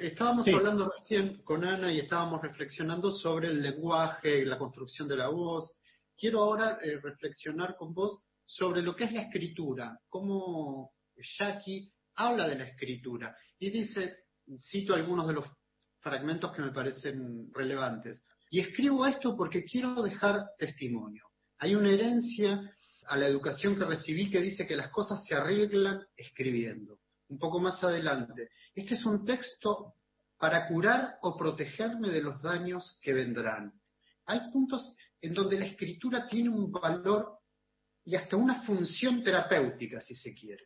Estábamos 0.00 0.46
Sí. 0.46 0.52
hablando 0.52 0.90
recién 0.90 1.42
con 1.42 1.64
Ana 1.64 1.92
y 1.92 1.98
estábamos 1.98 2.40
reflexionando 2.40 3.10
sobre 3.12 3.48
el 3.48 3.60
lenguaje, 3.62 4.44
la 4.46 4.56
construcción 4.58 5.06
de 5.06 5.16
la 5.16 5.28
voz. 5.28 5.78
Quiero 6.16 6.40
ahora 6.40 6.78
eh, 6.82 6.98
reflexionar 7.02 7.76
con 7.76 7.92
vos 7.92 8.22
sobre 8.46 8.82
lo 8.82 8.96
que 8.96 9.04
es 9.04 9.12
la 9.12 9.22
escritura, 9.22 9.98
cómo 10.08 10.92
Jackie 11.38 11.92
habla 12.14 12.48
de 12.48 12.56
la 12.56 12.64
escritura 12.64 13.36
y 13.58 13.70
dice, 13.70 14.16
cito 14.58 14.94
algunos 14.94 15.28
de 15.28 15.34
los 15.34 15.46
fragmentos 16.00 16.52
que 16.52 16.62
me 16.62 16.72
parecen 16.72 17.50
relevantes, 17.52 18.22
y 18.50 18.60
escribo 18.60 19.06
esto 19.06 19.36
porque 19.36 19.64
quiero 19.64 20.02
dejar 20.02 20.46
testimonio. 20.58 21.24
Hay 21.58 21.74
una 21.74 21.90
herencia 21.90 22.60
a 23.06 23.16
la 23.16 23.26
educación 23.26 23.76
que 23.78 23.84
recibí 23.84 24.30
que 24.30 24.40
dice 24.40 24.66
que 24.66 24.76
las 24.76 24.90
cosas 24.90 25.24
se 25.26 25.34
arreglan 25.34 26.00
escribiendo. 26.16 26.98
Un 27.30 27.38
poco 27.38 27.60
más 27.60 27.82
adelante, 27.82 28.50
este 28.74 28.94
es 28.94 29.06
un 29.06 29.24
texto 29.24 29.94
para 30.36 30.66
curar 30.66 31.18
o 31.22 31.36
protegerme 31.36 32.10
de 32.10 32.22
los 32.22 32.42
daños 32.42 32.98
que 33.00 33.12
vendrán. 33.12 33.72
Hay 34.26 34.50
puntos 34.50 34.96
en 35.20 35.32
donde 35.32 35.58
la 35.58 35.66
escritura 35.66 36.26
tiene 36.26 36.48
un 36.48 36.72
valor 36.72 37.38
y 38.04 38.16
hasta 38.16 38.36
una 38.36 38.62
función 38.62 39.22
terapéutica, 39.22 40.00
si 40.00 40.14
se 40.14 40.34
quiere. 40.34 40.64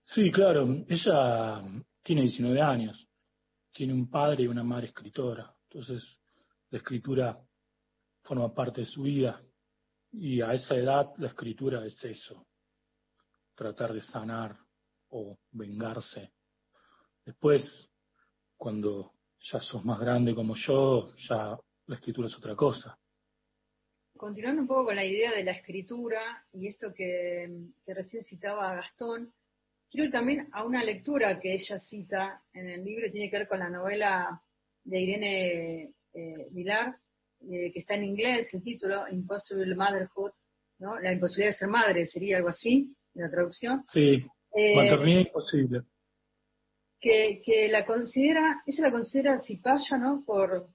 Sí, 0.00 0.30
claro, 0.30 0.66
ella 0.88 1.62
tiene 2.02 2.22
19 2.22 2.60
años, 2.60 3.06
tiene 3.70 3.92
un 3.92 4.08
padre 4.08 4.44
y 4.44 4.46
una 4.46 4.64
madre 4.64 4.86
escritora, 4.86 5.54
entonces 5.64 6.20
la 6.70 6.78
escritura 6.78 7.38
forma 8.22 8.52
parte 8.54 8.80
de 8.80 8.86
su 8.86 9.02
vida. 9.02 9.42
Y 10.10 10.40
a 10.40 10.52
esa 10.52 10.74
edad 10.74 11.10
la 11.18 11.28
escritura 11.28 11.84
es 11.84 12.02
eso, 12.02 12.46
tratar 13.54 13.92
de 13.92 14.00
sanar 14.00 14.56
o 15.12 15.38
vengarse. 15.52 16.32
Después, 17.24 17.88
cuando 18.56 19.12
ya 19.40 19.60
sos 19.60 19.84
más 19.84 20.00
grande 20.00 20.34
como 20.34 20.54
yo, 20.56 21.14
ya 21.28 21.56
la 21.86 21.94
escritura 21.94 22.28
es 22.28 22.36
otra 22.36 22.56
cosa. 22.56 22.98
Continuando 24.16 24.62
un 24.62 24.68
poco 24.68 24.86
con 24.86 24.96
la 24.96 25.04
idea 25.04 25.32
de 25.32 25.44
la 25.44 25.52
escritura 25.52 26.46
y 26.52 26.68
esto 26.68 26.92
que, 26.94 27.48
que 27.84 27.94
recién 27.94 28.22
citaba 28.22 28.74
Gastón, 28.74 29.32
quiero 29.90 30.06
ir 30.06 30.12
también 30.12 30.48
a 30.52 30.64
una 30.64 30.82
lectura 30.84 31.38
que 31.40 31.54
ella 31.54 31.78
cita 31.78 32.42
en 32.52 32.68
el 32.68 32.84
libro, 32.84 33.10
tiene 33.10 33.30
que 33.30 33.38
ver 33.38 33.48
con 33.48 33.58
la 33.58 33.70
novela 33.70 34.40
de 34.84 35.00
Irene 35.00 35.94
eh, 36.14 36.48
Vilar, 36.50 36.96
eh, 37.40 37.72
que 37.72 37.80
está 37.80 37.94
en 37.94 38.04
inglés, 38.04 38.52
el 38.54 38.62
título, 38.62 39.08
Impossible 39.08 39.74
Motherhood, 39.74 40.32
¿no? 40.78 40.98
La 41.00 41.12
imposibilidad 41.12 41.50
de 41.50 41.58
ser 41.58 41.68
madre, 41.68 42.06
sería 42.06 42.36
algo 42.36 42.48
así, 42.48 42.94
en 43.14 43.22
la 43.22 43.30
traducción. 43.30 43.84
Sí, 43.88 44.24
Eh, 44.54 44.76
maternidad 44.76 45.20
imposible. 45.20 45.82
que, 47.00 47.42
que 47.44 47.68
la 47.68 47.84
considera, 47.84 48.62
ella 48.66 48.84
la 48.84 48.90
considera 48.92 49.38
cipaya, 49.40 49.98
¿no? 49.98 50.22
Por, 50.24 50.68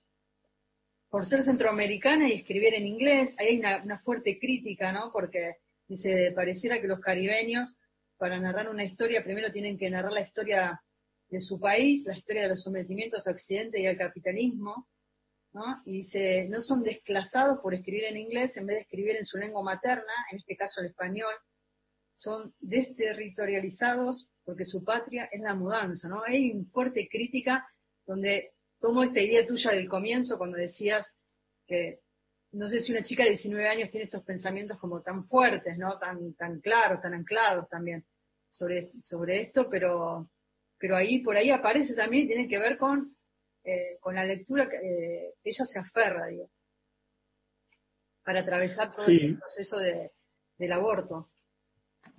por 1.10 1.26
ser 1.26 1.44
centroamericana 1.44 2.28
y 2.28 2.34
escribir 2.34 2.74
en 2.74 2.86
inglés. 2.86 3.34
Ahí 3.38 3.48
hay 3.48 3.60
una, 3.60 3.84
una 3.84 4.00
fuerte 4.00 4.38
crítica, 4.40 4.92
¿no? 4.92 5.12
Porque 5.12 5.56
dice, 5.88 6.32
pareciera 6.36 6.82
que 6.82 6.88
los 6.88 7.00
caribeños, 7.00 7.78
para 8.18 8.40
narrar 8.40 8.70
una 8.70 8.84
historia, 8.84 9.24
primero 9.24 9.52
tienen 9.52 9.78
que 9.78 9.90
narrar 9.90 10.12
la 10.12 10.22
historia 10.22 10.82
de 11.30 11.40
su 11.40 11.60
país, 11.60 12.06
la 12.06 12.18
historia 12.18 12.44
de 12.44 12.50
los 12.50 12.64
sometimientos 12.64 13.28
a 13.28 13.32
Occidente 13.32 13.80
y 13.80 13.86
al 13.86 13.98
capitalismo, 13.98 14.88
¿no? 15.54 15.82
Y 15.86 16.00
dice, 16.00 16.48
no 16.50 16.62
son 16.62 16.84
desclasados 16.84 17.60
por 17.60 17.74
escribir 17.74 18.06
en 18.06 18.18
inglés 18.18 18.56
en 18.58 18.66
vez 18.66 18.78
de 18.78 18.82
escribir 18.82 19.16
en 19.16 19.26
su 19.26 19.38
lengua 19.38 19.64
materna, 19.64 20.14
en 20.32 20.40
este 20.40 20.56
caso 20.56 20.82
el 20.82 20.88
español, 20.88 21.34
son 22.18 22.52
desterritorializados 22.60 24.28
porque 24.44 24.66
su 24.66 24.84
patria 24.84 25.30
es 25.32 25.40
la 25.42 25.54
mudanza, 25.54 26.08
¿no? 26.08 26.24
Hay 26.24 26.52
una 26.52 26.66
fuerte 26.72 27.08
crítica 27.10 27.68
donde 28.08 28.54
tomo 28.80 29.04
esta 29.04 29.22
idea 29.22 29.46
tuya 29.46 29.72
del 29.72 29.88
comienzo 29.88 30.38
cuando 30.38 30.58
decías 30.58 31.08
que 31.68 32.00
no 32.54 32.68
sé 32.70 32.80
si 32.80 32.92
una 32.92 33.04
chica 33.04 33.24
de 33.24 33.32
19 33.32 33.68
años 33.68 33.92
tiene 33.92 34.06
estos 34.06 34.24
pensamientos 34.24 34.80
como 34.80 35.02
tan 35.02 35.28
fuertes, 35.28 35.78
¿no? 35.78 36.00
Tan, 36.00 36.34
tan 36.34 36.60
claros, 36.60 37.02
tan 37.02 37.14
anclados 37.14 37.70
también 37.70 38.04
sobre, 38.50 38.92
sobre 39.04 39.42
esto, 39.42 39.70
pero, 39.70 40.30
pero 40.80 40.96
ahí, 40.96 41.20
por 41.20 41.36
ahí 41.38 41.52
aparece 41.52 41.94
también, 41.94 42.26
tiene 42.28 42.48
que 42.48 42.58
ver 42.58 42.78
con, 42.78 43.16
eh, 43.64 43.98
con 44.00 44.16
la 44.16 44.26
lectura 44.26 44.68
que 44.68 44.78
eh, 44.78 45.34
ella 45.44 45.66
se 45.66 45.78
aferra, 45.78 46.28
digo, 46.28 46.50
para 48.24 48.40
atravesar 48.40 48.90
todo 48.96 49.06
Sí. 49.06 49.18
el 49.22 49.38
proceso 49.38 49.78
de, 49.78 50.12
del 50.58 50.72
aborto. 50.72 51.30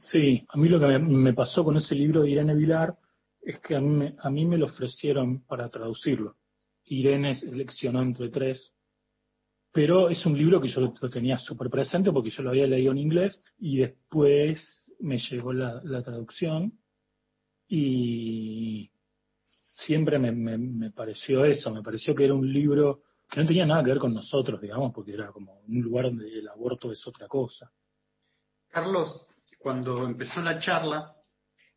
Sí, 0.01 0.47
a 0.49 0.57
mí 0.57 0.69
lo 0.69 0.79
que 0.79 0.87
me, 0.99 1.35
pasó 1.35 1.65
con 1.65 1.77
ese 1.77 1.95
libro 1.97 2.23
de 2.23 2.31
Irene 2.31 2.55
Vilar 2.55 2.97
es 3.43 3.59
que 3.59 3.75
a 3.75 3.81
mí, 3.81 3.89
me- 3.89 4.15
a 4.21 4.31
mí 4.31 4.47
me 4.47 4.57
lo 4.57 4.67
ofrecieron 4.67 5.45
para 5.45 5.69
traducirlo. 5.71 6.37
Irene 6.85 7.35
seleccionó 7.35 8.01
entre 8.03 8.29
tres, 8.31 8.73
pero 9.73 10.09
es 10.09 10.25
un 10.25 10.39
libro 10.39 10.61
que 10.61 10.69
yo 10.69 10.81
lo 11.01 11.11
tenía 11.11 11.37
súper 11.39 11.69
presente 11.69 12.13
porque 12.13 12.31
yo 12.31 12.43
lo 12.45 12.51
había 12.51 12.67
leído 12.69 12.93
en 12.93 12.99
inglés 12.99 13.43
y 13.59 13.79
después 13.79 14.89
me 15.01 15.19
llegó 15.19 15.53
la, 15.53 15.81
la 15.83 16.03
traducción 16.03 16.79
y 17.69 18.91
siempre 19.43 20.19
me, 20.19 20.31
me- 20.33 20.59
me 20.59 20.91
pareció 20.93 21.45
eso, 21.45 21.73
me 21.73 21.83
pareció 21.83 22.15
que 22.15 22.25
era 22.25 22.35
un 22.35 22.51
libro 22.51 23.03
que 23.29 23.41
no 23.41 23.47
tenía 23.47 23.67
nada 23.67 23.83
que 23.83 23.91
ver 23.91 23.99
con 23.99 24.15
nosotros, 24.15 24.61
digamos, 24.61 24.93
porque 24.95 25.13
era 25.13 25.33
como 25.33 25.61
un 25.61 25.81
lugar 25.83 26.07
donde 26.07 26.39
el 26.39 26.49
aborto 26.49 26.91
es 26.93 27.07
otra 27.07 27.27
cosa. 27.29 27.71
Carlos, 28.71 29.27
cuando 29.59 30.07
empezó 30.07 30.41
la 30.41 30.59
charla, 30.61 31.15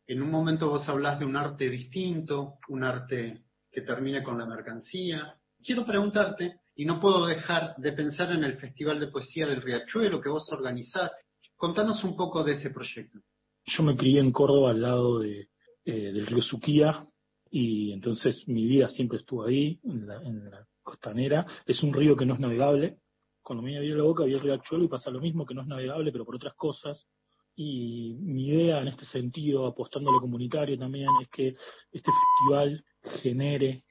en 0.06 0.22
un 0.22 0.30
momento 0.30 0.68
vos 0.68 0.88
hablás 0.88 1.18
de 1.18 1.24
un 1.24 1.36
arte 1.36 1.68
distinto, 1.68 2.58
un 2.68 2.84
arte 2.84 3.44
que 3.70 3.82
termine 3.82 4.22
con 4.22 4.38
la 4.38 4.46
mercancía. 4.46 5.34
Quiero 5.62 5.84
preguntarte, 5.84 6.62
y 6.74 6.84
no 6.84 7.00
puedo 7.00 7.26
dejar 7.26 7.76
de 7.76 7.92
pensar 7.92 8.32
en 8.32 8.44
el 8.44 8.56
Festival 8.56 8.98
de 8.98 9.08
Poesía 9.08 9.46
del 9.46 9.62
Riachuelo 9.62 10.20
que 10.20 10.28
vos 10.28 10.50
organizás. 10.52 11.12
Contanos 11.56 12.02
un 12.04 12.16
poco 12.16 12.42
de 12.42 12.52
ese 12.52 12.70
proyecto. 12.70 13.18
yo 13.64 13.82
me 13.82 13.96
crié 13.96 14.20
en 14.20 14.32
Córdoba 14.32 14.70
al 14.70 14.82
lado 14.82 15.20
de, 15.20 15.48
eh, 15.84 16.12
del 16.12 16.26
río 16.26 16.42
Suquía 16.42 17.06
y 17.50 17.92
entonces 17.92 18.44
mi 18.48 18.66
vida 18.66 18.88
siempre 18.88 19.18
estuvo 19.18 19.44
ahí, 19.44 19.78
en 19.84 20.06
la, 20.06 20.16
en 20.22 20.50
la 20.50 20.66
costanera. 20.82 21.46
Es 21.66 21.82
un 21.82 21.92
río 21.92 22.16
que 22.16 22.26
no 22.26 22.34
es 22.34 22.40
navegable. 22.40 22.98
Cuando 23.42 23.62
me 23.62 23.76
abrí 23.76 23.90
la 23.90 24.02
boca 24.02 24.22
había 24.22 24.36
el 24.36 24.42
riachuelo 24.42 24.84
y 24.84 24.88
pasa 24.88 25.10
lo 25.10 25.20
mismo, 25.20 25.44
que 25.44 25.54
no 25.54 25.62
es 25.62 25.66
navegable, 25.66 26.10
pero 26.10 26.24
por 26.24 26.36
otras 26.36 26.54
cosas. 26.54 27.06
Y 27.54 28.14
mi 28.20 28.48
idea 28.48 28.80
en 28.80 28.88
este 28.88 29.04
sentido, 29.04 29.66
apostando 29.66 30.10
a 30.10 30.14
lo 30.14 30.20
comunitario 30.20 30.78
también, 30.78 31.08
es 31.20 31.28
que 31.28 31.48
este 31.90 32.10
festival 32.10 32.84
genere, 33.22 33.84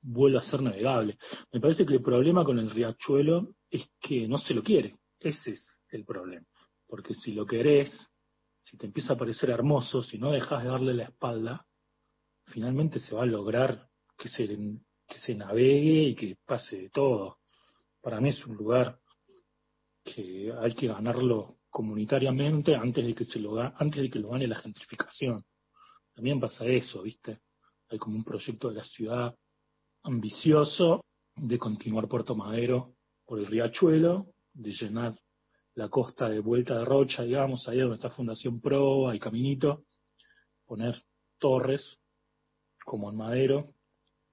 vuelva 0.00 0.40
a 0.40 0.44
ser 0.44 0.62
navegable. 0.62 1.18
Me 1.52 1.60
parece 1.60 1.84
que 1.84 1.94
el 1.94 2.02
problema 2.02 2.44
con 2.44 2.58
el 2.58 2.70
riachuelo 2.70 3.54
es 3.70 3.90
que 4.00 4.28
no 4.28 4.38
se 4.38 4.54
lo 4.54 4.62
quiere. 4.62 4.96
Ese 5.18 5.52
es 5.52 5.66
el 5.90 6.04
problema. 6.04 6.46
Porque 6.86 7.14
si 7.14 7.32
lo 7.32 7.46
querés, 7.46 7.90
si 8.60 8.76
te 8.76 8.86
empieza 8.86 9.14
a 9.14 9.18
parecer 9.18 9.50
hermoso, 9.50 10.02
si 10.02 10.18
no 10.18 10.32
dejas 10.32 10.62
de 10.62 10.68
darle 10.68 10.94
la 10.94 11.04
espalda, 11.04 11.66
finalmente 12.46 12.98
se 12.98 13.14
va 13.14 13.22
a 13.22 13.26
lograr 13.26 13.88
que 14.16 14.28
se, 14.28 14.46
que 14.46 15.18
se 15.18 15.34
navegue 15.34 16.02
y 16.02 16.14
que 16.14 16.36
pase 16.44 16.76
de 16.76 16.90
todo. 16.90 17.38
Para 18.00 18.20
mí 18.20 18.30
es 18.30 18.44
un 18.46 18.56
lugar 18.56 18.98
que 20.04 20.52
hay 20.58 20.74
que 20.74 20.88
ganarlo 20.88 21.57
comunitariamente 21.70 22.74
antes 22.74 23.04
de 23.04 23.14
que 23.14 23.24
se 23.24 23.38
lo 23.38 23.58
antes 23.58 24.02
de 24.02 24.10
que 24.10 24.18
lo 24.18 24.30
gane 24.30 24.46
la 24.46 24.56
gentrificación. 24.56 25.44
También 26.14 26.40
pasa 26.40 26.64
eso, 26.64 27.02
¿viste? 27.02 27.40
Hay 27.90 27.98
como 27.98 28.16
un 28.16 28.24
proyecto 28.24 28.68
de 28.68 28.76
la 28.76 28.84
ciudad 28.84 29.34
ambicioso 30.02 31.04
de 31.36 31.58
continuar 31.58 32.08
Puerto 32.08 32.34
Madero 32.34 32.94
por 33.24 33.38
el 33.38 33.46
riachuelo, 33.46 34.26
de 34.52 34.72
llenar 34.72 35.18
la 35.74 35.88
costa 35.88 36.28
de 36.28 36.40
Vuelta 36.40 36.78
de 36.78 36.84
Rocha, 36.84 37.22
digamos, 37.22 37.68
ahí 37.68 37.78
donde 37.78 37.94
está 37.96 38.10
Fundación 38.10 38.60
Pro, 38.60 39.08
hay 39.08 39.20
caminito, 39.20 39.84
poner 40.66 41.00
torres 41.38 41.98
como 42.84 43.10
en 43.10 43.16
Madero. 43.16 43.74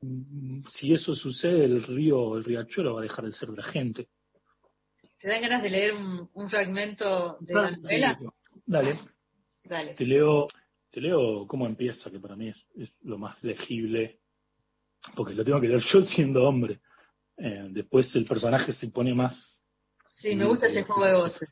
Mm, 0.01 0.63
Si 0.69 0.93
eso 0.93 1.13
sucede, 1.13 1.65
el 1.65 1.83
río, 1.83 2.37
el 2.37 2.43
riachuelo 2.43 2.95
va 2.95 3.01
a 3.01 3.03
dejar 3.03 3.25
de 3.25 3.31
ser 3.31 3.49
de 3.49 3.57
la 3.57 3.63
gente. 3.63 4.07
¿Te 5.25 5.31
dan 5.31 5.41
ganas 5.41 5.63
de 5.63 5.71
leer 5.71 5.95
un, 5.95 6.29
un 6.35 6.49
fragmento 6.51 7.37
de 7.39 7.55
la 7.55 7.71
novela? 7.71 8.19
Dale, 8.63 8.99
Dale. 9.63 9.95
te 9.95 10.05
leo, 10.05 10.47
te 10.91 11.01
leo 11.01 11.47
cómo 11.47 11.65
empieza, 11.65 12.11
que 12.11 12.19
para 12.19 12.35
mí 12.35 12.49
es, 12.49 12.67
es 12.75 12.95
lo 13.01 13.17
más 13.17 13.43
legible, 13.43 14.19
porque 15.15 15.33
lo 15.33 15.43
tengo 15.43 15.59
que 15.59 15.67
leer 15.67 15.81
yo 15.91 16.03
siendo 16.03 16.43
hombre. 16.47 16.79
Eh, 17.37 17.69
después 17.71 18.15
el 18.15 18.27
personaje 18.27 18.71
se 18.73 18.89
pone 18.89 19.15
más 19.15 19.33
Sí, 20.09 20.35
me 20.35 20.45
gusta 20.45 20.67
ese 20.67 20.83
juego 20.83 21.05
de 21.05 21.13
voces. 21.15 21.49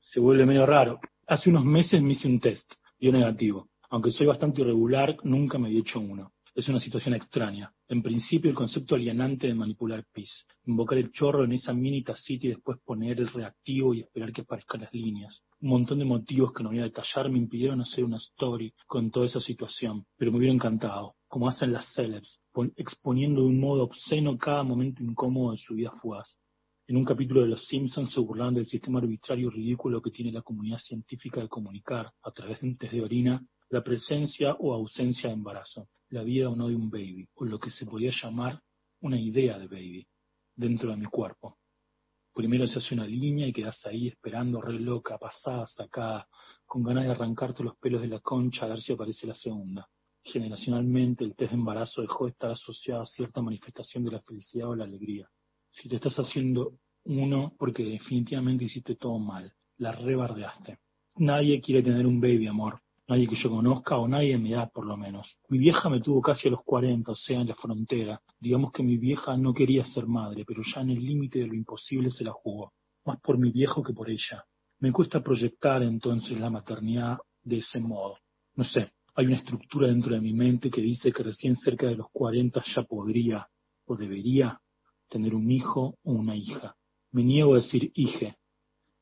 se 0.00 0.18
vuelve 0.18 0.44
medio 0.44 0.66
raro. 0.66 0.98
Hace 1.28 1.48
unos 1.50 1.64
meses 1.64 2.02
me 2.02 2.10
hice 2.10 2.26
un 2.26 2.40
test, 2.40 2.68
dio 2.98 3.12
negativo. 3.12 3.68
Aunque 3.88 4.10
soy 4.10 4.26
bastante 4.26 4.62
irregular, 4.62 5.16
nunca 5.22 5.58
me 5.58 5.68
había 5.68 5.78
hecho 5.78 6.00
uno. 6.00 6.32
Es 6.56 6.70
una 6.70 6.80
situación 6.80 7.12
extraña. 7.12 7.70
En 7.86 8.02
principio, 8.02 8.48
el 8.48 8.56
concepto 8.56 8.94
alienante 8.94 9.46
de 9.46 9.52
manipular 9.54 10.06
pis. 10.10 10.46
Invocar 10.64 10.96
el 10.96 11.12
chorro 11.12 11.44
en 11.44 11.52
esa 11.52 11.74
mini 11.74 12.02
tacita 12.02 12.46
y 12.46 12.50
después 12.50 12.78
poner 12.82 13.20
el 13.20 13.28
reactivo 13.28 13.92
y 13.92 14.00
esperar 14.00 14.32
que 14.32 14.40
aparezcan 14.40 14.80
las 14.80 14.94
líneas. 14.94 15.42
Un 15.60 15.68
montón 15.68 15.98
de 15.98 16.06
motivos 16.06 16.54
que 16.54 16.62
no 16.62 16.70
voy 16.70 16.78
a 16.78 16.84
detallar 16.84 17.28
me 17.28 17.36
impidieron 17.36 17.82
hacer 17.82 18.04
una 18.04 18.16
story 18.16 18.72
con 18.86 19.10
toda 19.10 19.26
esa 19.26 19.38
situación, 19.38 20.06
pero 20.16 20.32
me 20.32 20.38
hubiera 20.38 20.54
encantado, 20.54 21.16
como 21.28 21.46
hacen 21.46 21.74
las 21.74 21.92
celebs, 21.92 22.40
pon- 22.52 22.72
exponiendo 22.78 23.42
de 23.42 23.48
un 23.48 23.60
modo 23.60 23.82
obsceno 23.84 24.38
cada 24.38 24.62
momento 24.62 25.02
incómodo 25.02 25.52
de 25.52 25.58
su 25.58 25.74
vida 25.74 25.90
fugaz. 26.00 26.38
En 26.88 26.96
un 26.96 27.04
capítulo 27.04 27.42
de 27.42 27.48
Los 27.48 27.66
Simpsons 27.66 28.12
se 28.14 28.20
burlaban 28.20 28.54
del 28.54 28.64
sistema 28.64 28.98
arbitrario 28.98 29.48
y 29.48 29.56
ridículo 29.56 30.00
que 30.00 30.10
tiene 30.10 30.32
la 30.32 30.40
comunidad 30.40 30.78
científica 30.78 31.42
de 31.42 31.48
comunicar, 31.48 32.10
a 32.22 32.30
través 32.30 32.62
de 32.62 32.68
un 32.68 32.78
test 32.78 32.94
de 32.94 33.02
orina, 33.02 33.44
la 33.68 33.82
presencia 33.84 34.54
o 34.58 34.72
ausencia 34.72 35.28
de 35.28 35.34
embarazo, 35.34 35.88
la 36.10 36.22
vida 36.22 36.48
o 36.48 36.56
no 36.56 36.68
de 36.68 36.76
un 36.76 36.90
baby, 36.90 37.28
o 37.34 37.44
lo 37.44 37.58
que 37.58 37.70
se 37.70 37.86
podría 37.86 38.12
llamar 38.12 38.60
una 39.00 39.20
idea 39.20 39.58
de 39.58 39.66
baby, 39.66 40.06
dentro 40.54 40.90
de 40.90 40.96
mi 40.96 41.06
cuerpo. 41.06 41.58
Primero 42.34 42.66
se 42.66 42.78
hace 42.78 42.94
una 42.94 43.06
línea 43.06 43.46
y 43.46 43.52
quedas 43.52 43.84
ahí 43.86 44.08
esperando 44.08 44.60
re 44.60 44.78
loca, 44.78 45.18
pasada, 45.18 45.66
sacada, 45.66 46.28
con 46.64 46.82
ganas 46.82 47.04
de 47.04 47.12
arrancarte 47.12 47.62
los 47.62 47.76
pelos 47.78 48.02
de 48.02 48.08
la 48.08 48.20
concha 48.20 48.66
a 48.66 48.68
ver 48.68 48.80
si 48.80 48.92
aparece 48.92 49.26
la 49.26 49.34
segunda. 49.34 49.88
Generacionalmente 50.22 51.24
el 51.24 51.34
test 51.34 51.52
de 51.52 51.56
embarazo 51.56 52.02
dejó 52.02 52.24
de 52.24 52.32
estar 52.32 52.50
asociado 52.50 53.02
a 53.02 53.06
cierta 53.06 53.40
manifestación 53.40 54.04
de 54.04 54.10
la 54.10 54.20
felicidad 54.20 54.68
o 54.68 54.74
la 54.74 54.84
alegría 54.84 55.30
si 55.76 55.88
te 55.88 55.96
estás 55.96 56.16
haciendo 56.16 56.78
uno 57.04 57.54
porque 57.58 57.84
definitivamente 57.84 58.64
hiciste 58.64 58.96
todo 58.96 59.18
mal, 59.18 59.52
la 59.78 59.92
rebardeaste. 59.92 60.78
Nadie 61.16 61.60
quiere 61.60 61.82
tener 61.82 62.06
un 62.06 62.20
baby, 62.20 62.46
amor. 62.46 62.80
Nadie 63.08 63.28
que 63.28 63.36
yo 63.36 63.50
conozca 63.50 63.96
o 63.96 64.08
nadie 64.08 64.32
de 64.32 64.38
mi 64.38 64.52
edad 64.52 64.70
por 64.72 64.86
lo 64.86 64.96
menos. 64.96 65.38
Mi 65.48 65.58
vieja 65.58 65.88
me 65.88 66.00
tuvo 66.00 66.20
casi 66.20 66.48
a 66.48 66.50
los 66.50 66.62
40, 66.64 67.12
o 67.12 67.14
sea, 67.14 67.40
en 67.40 67.48
la 67.48 67.54
frontera. 67.54 68.20
Digamos 68.40 68.72
que 68.72 68.82
mi 68.82 68.96
vieja 68.96 69.36
no 69.36 69.52
quería 69.52 69.84
ser 69.84 70.06
madre, 70.06 70.44
pero 70.46 70.62
ya 70.62 70.80
en 70.80 70.90
el 70.90 71.04
límite 71.04 71.40
de 71.40 71.46
lo 71.46 71.54
imposible 71.54 72.10
se 72.10 72.24
la 72.24 72.32
jugó, 72.32 72.72
más 73.04 73.20
por 73.20 73.38
mi 73.38 73.50
viejo 73.50 73.82
que 73.82 73.92
por 73.92 74.10
ella. 74.10 74.44
Me 74.80 74.92
cuesta 74.92 75.22
proyectar 75.22 75.82
entonces 75.82 76.38
la 76.38 76.50
maternidad 76.50 77.18
de 77.42 77.58
ese 77.58 77.80
modo. 77.80 78.18
No 78.54 78.64
sé, 78.64 78.92
hay 79.14 79.26
una 79.26 79.36
estructura 79.36 79.88
dentro 79.88 80.14
de 80.14 80.20
mi 80.20 80.34
mente 80.34 80.70
que 80.70 80.82
dice 80.82 81.12
que 81.12 81.22
recién 81.22 81.56
cerca 81.56 81.86
de 81.86 81.96
los 81.96 82.08
40 82.12 82.62
ya 82.74 82.82
podría 82.82 83.48
o 83.86 83.96
debería 83.96 84.60
tener 85.08 85.34
un 85.34 85.50
hijo 85.50 85.96
o 86.02 86.12
una 86.12 86.36
hija. 86.36 86.76
Me 87.12 87.22
niego 87.22 87.54
a 87.54 87.58
decir 87.58 87.90
hije. 87.94 88.36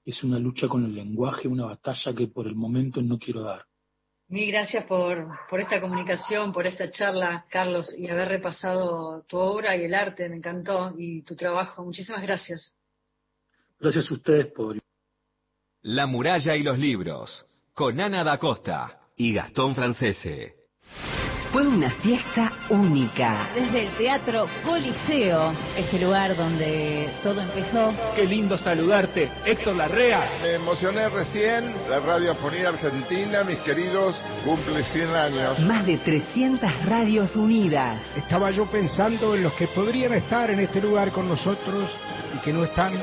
Es 0.04 0.22
una 0.22 0.38
lucha 0.38 0.68
con 0.68 0.84
el 0.84 0.94
lenguaje, 0.94 1.48
una 1.48 1.64
batalla 1.64 2.14
que 2.14 2.28
por 2.28 2.46
el 2.46 2.54
momento 2.54 3.00
no 3.02 3.18
quiero 3.18 3.42
dar. 3.42 3.64
Mil 4.28 4.50
gracias 4.50 4.84
por, 4.86 5.28
por 5.50 5.60
esta 5.60 5.80
comunicación, 5.80 6.52
por 6.52 6.66
esta 6.66 6.90
charla, 6.90 7.44
Carlos, 7.50 7.94
y 7.96 8.08
haber 8.08 8.28
repasado 8.28 9.22
tu 9.28 9.38
obra 9.38 9.76
y 9.76 9.84
el 9.84 9.94
arte, 9.94 10.28
me 10.28 10.36
encantó, 10.36 10.94
y 10.96 11.22
tu 11.22 11.36
trabajo. 11.36 11.84
Muchísimas 11.84 12.22
gracias. 12.22 12.74
Gracias 13.78 14.10
a 14.10 14.14
ustedes 14.14 14.46
por 14.52 14.78
La 15.82 16.06
muralla 16.06 16.56
y 16.56 16.62
los 16.62 16.78
libros, 16.78 17.44
con 17.74 18.00
Ana 18.00 18.24
da 18.24 18.38
Costa 18.38 19.00
y 19.16 19.34
Gastón 19.34 19.74
Francese. 19.74 20.63
Fue 21.54 21.64
una 21.68 21.88
fiesta 21.88 22.52
única. 22.68 23.48
Desde 23.54 23.86
el 23.86 23.92
Teatro 23.92 24.48
Coliseo, 24.64 25.54
este 25.76 26.00
lugar 26.00 26.36
donde 26.36 27.08
todo 27.22 27.40
empezó. 27.40 27.94
Qué 28.16 28.26
lindo 28.26 28.58
saludarte, 28.58 29.30
Héctor 29.44 29.76
Larrea. 29.76 30.32
Me 30.42 30.54
emocioné 30.54 31.08
recién, 31.08 31.72
la 31.88 32.00
radiofonía 32.00 32.70
argentina, 32.70 33.44
mis 33.44 33.58
queridos, 33.58 34.20
cumple 34.44 34.82
100 34.82 35.08
años. 35.10 35.60
Más 35.60 35.86
de 35.86 35.98
300 35.98 36.86
radios 36.86 37.36
unidas. 37.36 38.00
Estaba 38.16 38.50
yo 38.50 38.66
pensando 38.66 39.36
en 39.36 39.44
los 39.44 39.52
que 39.52 39.68
podrían 39.68 40.12
estar 40.14 40.50
en 40.50 40.58
este 40.58 40.80
lugar 40.80 41.12
con 41.12 41.28
nosotros 41.28 41.88
y 42.34 42.38
que 42.38 42.52
no 42.52 42.64
están. 42.64 42.94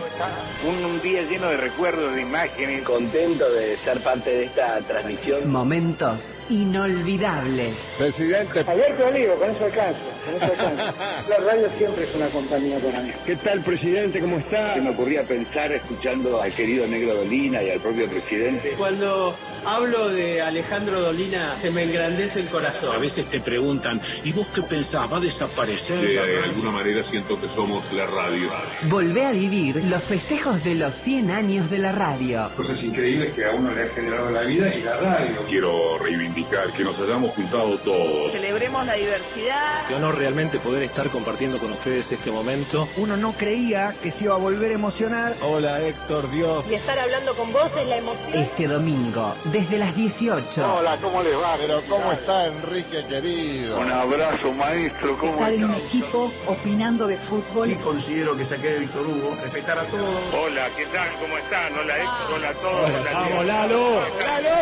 Un, 0.67 0.83
un 0.83 1.01
día 1.01 1.21
lleno 1.21 1.47
de 1.47 1.55
recuerdos, 1.55 2.15
de 2.15 2.21
imágenes. 2.21 2.83
Contento 2.83 3.49
de 3.49 3.77
ser 3.77 4.03
parte 4.03 4.29
de 4.29 4.43
esta 4.47 4.81
transmisión. 4.81 5.49
Momentos 5.49 6.19
inolvidables. 6.51 7.75
Presidente. 7.97 8.59
Alberto 8.59 9.07
Olivo, 9.07 9.35
con 9.35 9.49
eso 9.49 9.65
alcanza, 9.65 9.99
con 10.25 10.35
eso 10.35 10.45
alcanza. 10.45 10.93
La 11.29 11.37
radio 11.37 11.69
siempre 11.77 12.03
es 12.03 12.15
una 12.15 12.27
compañía 12.27 12.79
para 12.79 13.01
mí. 13.01 13.11
¿Qué 13.25 13.37
tal, 13.37 13.61
presidente? 13.61 14.19
¿Cómo 14.19 14.37
está? 14.37 14.73
Se 14.73 14.81
me 14.81 14.89
ocurría 14.89 15.23
pensar 15.23 15.71
escuchando 15.71 16.41
al 16.41 16.53
querido 16.53 16.85
Negro 16.87 17.15
Dolina 17.15 17.63
y 17.63 17.69
al 17.69 17.79
propio 17.79 18.07
presidente. 18.09 18.73
Cuando 18.77 19.35
hablo 19.65 20.09
de 20.09 20.41
Alejandro 20.41 21.01
Dolina, 21.01 21.57
se 21.61 21.71
me 21.71 21.83
engrandece 21.83 22.41
el 22.41 22.47
corazón. 22.47 22.95
A 22.95 22.99
veces 22.99 23.29
te 23.29 23.39
preguntan, 23.39 24.01
¿y 24.23 24.33
vos 24.33 24.47
qué 24.53 24.61
pensás? 24.63 25.11
¿Va 25.11 25.17
a 25.17 25.21
desaparecer? 25.21 26.01
De 26.01 26.43
alguna 26.43 26.71
manera 26.71 27.03
siento 27.03 27.39
que 27.39 27.47
somos 27.49 27.91
la 27.93 28.05
radio. 28.07 28.49
Volvé 28.89 29.25
a 29.25 29.31
vivir 29.31 29.77
los 29.85 30.03
festejos 30.03 30.63
de 30.63 30.75
los 30.75 30.93
100 31.03 31.31
años 31.31 31.69
de 31.69 31.77
la 31.77 31.91
radio. 31.91 32.51
Cosas 32.55 32.83
increíbles 32.83 33.33
que 33.33 33.45
a 33.45 33.51
uno 33.51 33.73
le 33.73 33.83
ha 33.83 33.89
generado 33.89 34.31
la 34.31 34.41
vida 34.41 34.73
y 34.75 34.81
la 34.81 34.97
radio. 34.97 35.45
Quiero 35.47 35.97
reivindicar 35.97 36.40
que 36.49 36.83
nos 36.83 36.97
hayamos 36.99 37.33
juntado 37.35 37.77
todos. 37.79 38.31
Celebremos 38.31 38.85
la 38.85 38.93
diversidad. 38.93 39.87
Qué 39.87 39.95
honor 39.95 40.17
realmente 40.17 40.59
poder 40.59 40.83
estar 40.83 41.09
compartiendo 41.09 41.59
con 41.59 41.71
ustedes 41.71 42.11
este 42.11 42.31
momento. 42.31 42.87
Uno 42.97 43.15
no 43.17 43.33
creía 43.33 43.95
que 44.01 44.11
se 44.11 44.25
iba 44.25 44.35
a 44.35 44.37
volver 44.37 44.71
a 44.71 44.75
emocionar. 44.75 45.35
Hola 45.41 45.81
Héctor, 45.81 46.29
Dios. 46.31 46.65
Y 46.69 46.75
estar 46.75 46.97
hablando 46.97 47.35
con 47.35 47.51
vos 47.51 47.71
es 47.77 47.87
la 47.87 47.97
emoción. 47.97 48.33
Este 48.33 48.67
domingo, 48.67 49.35
desde 49.45 49.77
las 49.77 49.95
18. 49.95 50.75
Hola, 50.75 50.97
¿cómo 51.01 51.21
les 51.21 51.35
va? 51.35 51.55
Pero 51.57 51.81
¿cómo 51.87 52.11
está 52.11 52.47
Enrique 52.47 53.05
querido? 53.07 53.79
Un 53.79 53.91
abrazo, 53.91 54.51
maestro. 54.51 55.17
¿Cómo 55.17 55.33
Estar 55.33 55.53
en 55.53 55.63
un 55.65 55.75
equipo 55.75 56.31
opinando 56.47 57.07
de 57.07 57.17
fútbol. 57.17 57.67
Sí 57.67 57.75
considero 57.75 58.35
que 58.35 58.45
saqué 58.45 58.69
de 58.69 58.79
Víctor 58.79 59.05
Hugo. 59.05 59.35
Respetar 59.41 59.79
a 59.79 59.85
todos. 59.85 60.33
Hola, 60.33 60.69
¿qué 60.75 60.85
tal? 60.87 61.09
¿Cómo 61.19 61.37
están? 61.37 61.77
Hola 61.77 61.97
Héctor, 61.97 62.33
hola 62.35 62.49
a 62.49 62.53
todos. 62.53 62.89
Hola, 62.89 62.99
Hola, 62.99 63.13
vamos. 63.13 63.45
Lalo. 63.45 64.01
Lalo. 64.19 64.55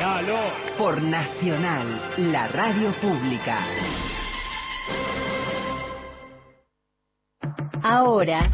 Lalo. 0.00 0.38
Por 0.78 0.95
Nacional, 1.02 2.14
la 2.32 2.48
radio 2.48 2.92
pública. 3.00 3.58
Ahora, 7.82 8.48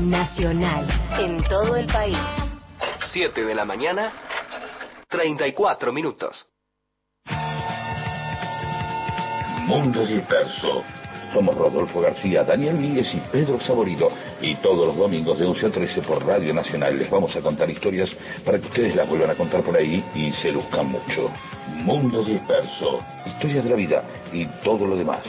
Nacional, 0.00 0.86
en 1.18 1.42
todo 1.44 1.76
el 1.76 1.86
país. 1.86 2.18
7 3.12 3.44
de 3.44 3.54
la 3.54 3.64
mañana, 3.64 4.12
34 5.08 5.92
minutos. 5.92 6.46
Mundo 9.66 10.04
Disperso. 10.06 10.84
Somos 11.34 11.56
Rodolfo 11.56 12.00
García, 12.00 12.44
Daniel 12.44 12.76
Míguez 12.76 13.12
y 13.12 13.18
Pedro 13.32 13.58
Saborido. 13.66 14.08
Y 14.40 14.54
todos 14.56 14.86
los 14.86 14.96
domingos 14.96 15.36
de 15.36 15.44
11 15.44 15.66
a 15.66 15.70
13 15.70 16.02
por 16.02 16.24
Radio 16.24 16.54
Nacional 16.54 16.96
les 16.96 17.10
vamos 17.10 17.34
a 17.34 17.40
contar 17.40 17.68
historias 17.68 18.08
para 18.44 18.60
que 18.60 18.68
ustedes 18.68 18.94
las 18.94 19.08
vuelvan 19.08 19.30
a 19.30 19.34
contar 19.34 19.62
por 19.62 19.76
ahí 19.76 20.04
y 20.14 20.30
se 20.40 20.52
luzcan 20.52 20.92
mucho. 20.92 21.28
Mundo 21.82 22.22
Disperso. 22.22 23.00
Historias 23.26 23.64
de 23.64 23.70
la 23.70 23.76
vida 23.76 24.04
y 24.32 24.46
todo 24.62 24.86
lo 24.86 24.96
demás. 24.96 25.24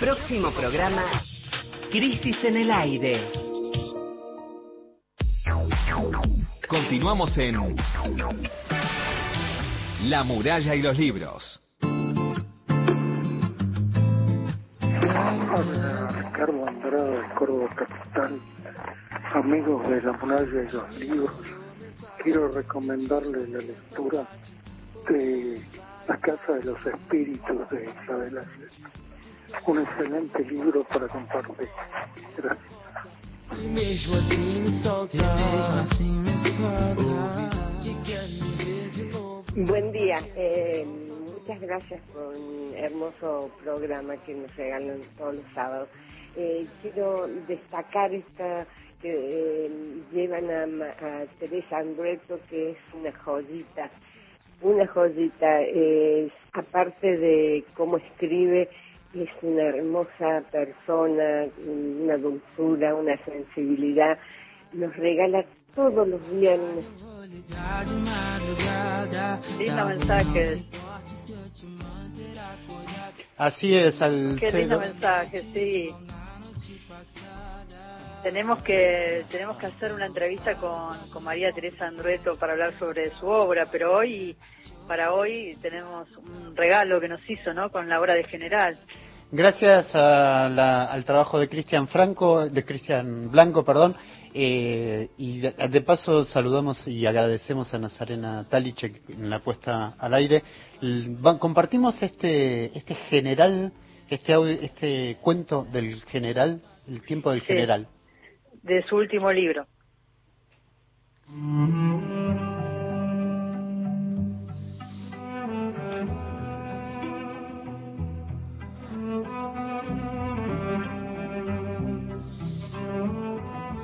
Próximo 0.00 0.50
programa, 0.50 1.04
Crisis 1.92 2.42
en 2.42 2.56
el 2.56 2.70
Aire. 2.72 3.20
Continuamos 6.66 7.38
en 7.38 7.76
La 10.08 10.24
muralla 10.24 10.74
y 10.74 10.82
los 10.82 10.98
libros. 10.98 11.63
Ricardo 16.34 16.66
Andrade 16.66 17.12
de 17.12 17.34
Córdoba 17.36 17.68
Capital, 17.76 18.40
amigos 19.34 19.88
de 19.88 20.02
la 20.02 20.12
muralla 20.14 20.62
y 20.64 20.72
los 20.72 20.98
libros. 20.98 21.30
Quiero 22.24 22.48
recomendarles 22.48 23.48
la 23.50 23.58
lectura 23.60 24.26
de 25.08 25.62
La 26.08 26.16
Casa 26.16 26.54
de 26.54 26.64
los 26.64 26.84
Espíritus 26.84 27.70
de 27.70 27.84
Isabel 27.84 28.38
Allende. 28.38 28.66
Un 29.64 29.78
excelente 29.78 30.44
libro 30.44 30.82
para 30.82 31.06
compartir. 31.06 31.68
Gracias. 32.36 32.74
Buen 39.54 39.92
día. 39.92 40.18
Eh, 40.34 40.84
muchas 40.84 41.60
gracias 41.60 42.00
por 42.12 42.34
un 42.34 42.74
hermoso 42.74 43.52
programa 43.62 44.16
que 44.24 44.34
nos 44.34 44.56
regalan 44.56 45.00
todos 45.16 45.36
los 45.36 45.44
sábados. 45.54 45.88
Eh, 46.36 46.66
quiero 46.82 47.28
destacar 47.48 48.12
esta 48.12 48.66
que 49.00 49.10
eh, 49.66 49.70
llevan 50.12 50.50
a, 50.50 50.66
Ma- 50.66 50.94
a 51.00 51.24
Teresa 51.38 51.78
Andrueto, 51.78 52.40
que 52.48 52.70
es 52.72 52.76
una 52.94 53.12
joyita, 53.12 53.90
una 54.62 54.86
joyita. 54.86 55.62
Eh, 55.62 56.30
aparte 56.52 57.16
de 57.18 57.64
cómo 57.76 57.98
escribe, 57.98 58.68
es 59.14 59.28
una 59.42 59.62
hermosa 59.64 60.42
persona, 60.50 61.46
una 61.66 62.16
dulzura, 62.16 62.94
una 62.94 63.16
sensibilidad. 63.24 64.18
Nos 64.72 64.96
regala 64.96 65.44
todos 65.74 66.08
los 66.08 66.20
madrugada. 67.92 69.40
Lindo 69.58 69.86
mensaje. 69.86 70.64
Así 73.36 73.74
es, 73.74 74.00
al 74.00 74.36
Qué 74.40 74.52
lindo 74.52 74.78
cero- 74.78 74.92
mensaje, 74.92 75.42
sí. 75.52 75.94
Tenemos 78.24 78.62
que 78.62 79.22
tenemos 79.30 79.58
que 79.58 79.66
hacer 79.66 79.92
una 79.92 80.06
entrevista 80.06 80.54
con, 80.56 80.98
con 81.10 81.22
María 81.22 81.52
Teresa 81.52 81.86
Andrueto 81.86 82.36
para 82.36 82.54
hablar 82.54 82.72
sobre 82.78 83.10
su 83.20 83.26
obra, 83.26 83.68
pero 83.70 83.94
hoy 83.94 84.34
para 84.88 85.12
hoy 85.12 85.56
tenemos 85.60 86.08
un 86.16 86.56
regalo 86.56 87.00
que 87.00 87.08
nos 87.08 87.20
hizo, 87.28 87.52
¿no? 87.52 87.70
Con 87.70 87.86
la 87.88 88.00
obra 88.00 88.14
de 88.14 88.24
General. 88.24 88.78
Gracias 89.30 89.94
a 89.94 90.48
la- 90.50 90.86
al 90.86 91.04
trabajo 91.04 91.38
de 91.38 91.48
Cristian 91.50 91.86
Franco, 91.86 92.48
de 92.48 92.64
Cristian 92.64 93.30
Blanco, 93.30 93.62
perdón, 93.64 93.94
eh, 94.32 95.08
y 95.18 95.40
de, 95.40 95.52
de 95.68 95.80
paso 95.82 96.24
saludamos 96.24 96.86
y 96.88 97.04
agradecemos 97.04 97.72
a 97.74 97.78
Nazarena 97.78 98.46
Taliche 98.48 98.90
en 99.08 99.28
la 99.28 99.40
puesta 99.40 99.94
al 99.98 100.14
aire. 100.14 100.42
Compartimos 101.38 102.02
este 102.02 102.76
este 102.76 102.94
general, 102.94 103.70
este 104.08 104.32
audio- 104.32 104.58
este 104.62 105.18
cuento 105.20 105.64
del 105.70 106.02
general, 106.04 106.62
el 106.88 107.02
tiempo 107.02 107.30
del 107.30 107.40
Sí. 107.40 107.46
general. 107.48 107.86
De 108.64 108.82
su 108.88 108.96
último 108.96 109.30
libro. 109.30 109.66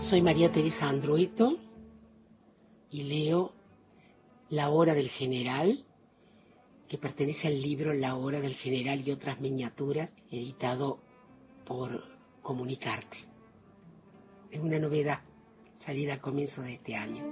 Soy 0.08 0.22
María 0.22 0.50
Teresa 0.50 0.88
Andrueto 0.88 1.58
y 2.90 3.02
leo 3.04 3.52
La 4.48 4.70
hora 4.70 4.94
del 4.94 5.10
general 5.10 5.84
que 6.88 6.98
pertenece 6.98 7.46
al 7.46 7.62
libro 7.62 7.92
La 7.92 8.16
hora 8.16 8.40
del 8.40 8.54
general 8.54 9.06
y 9.06 9.12
otras 9.12 9.40
miniaturas, 9.40 10.12
editado 10.30 10.98
por 11.64 12.02
Comunicarte. 12.42 13.29
Es 14.50 14.60
una 14.60 14.78
novedad 14.78 15.20
salida 15.74 16.14
a 16.14 16.20
comienzo 16.20 16.62
de 16.62 16.74
este 16.74 16.96
año. 16.96 17.24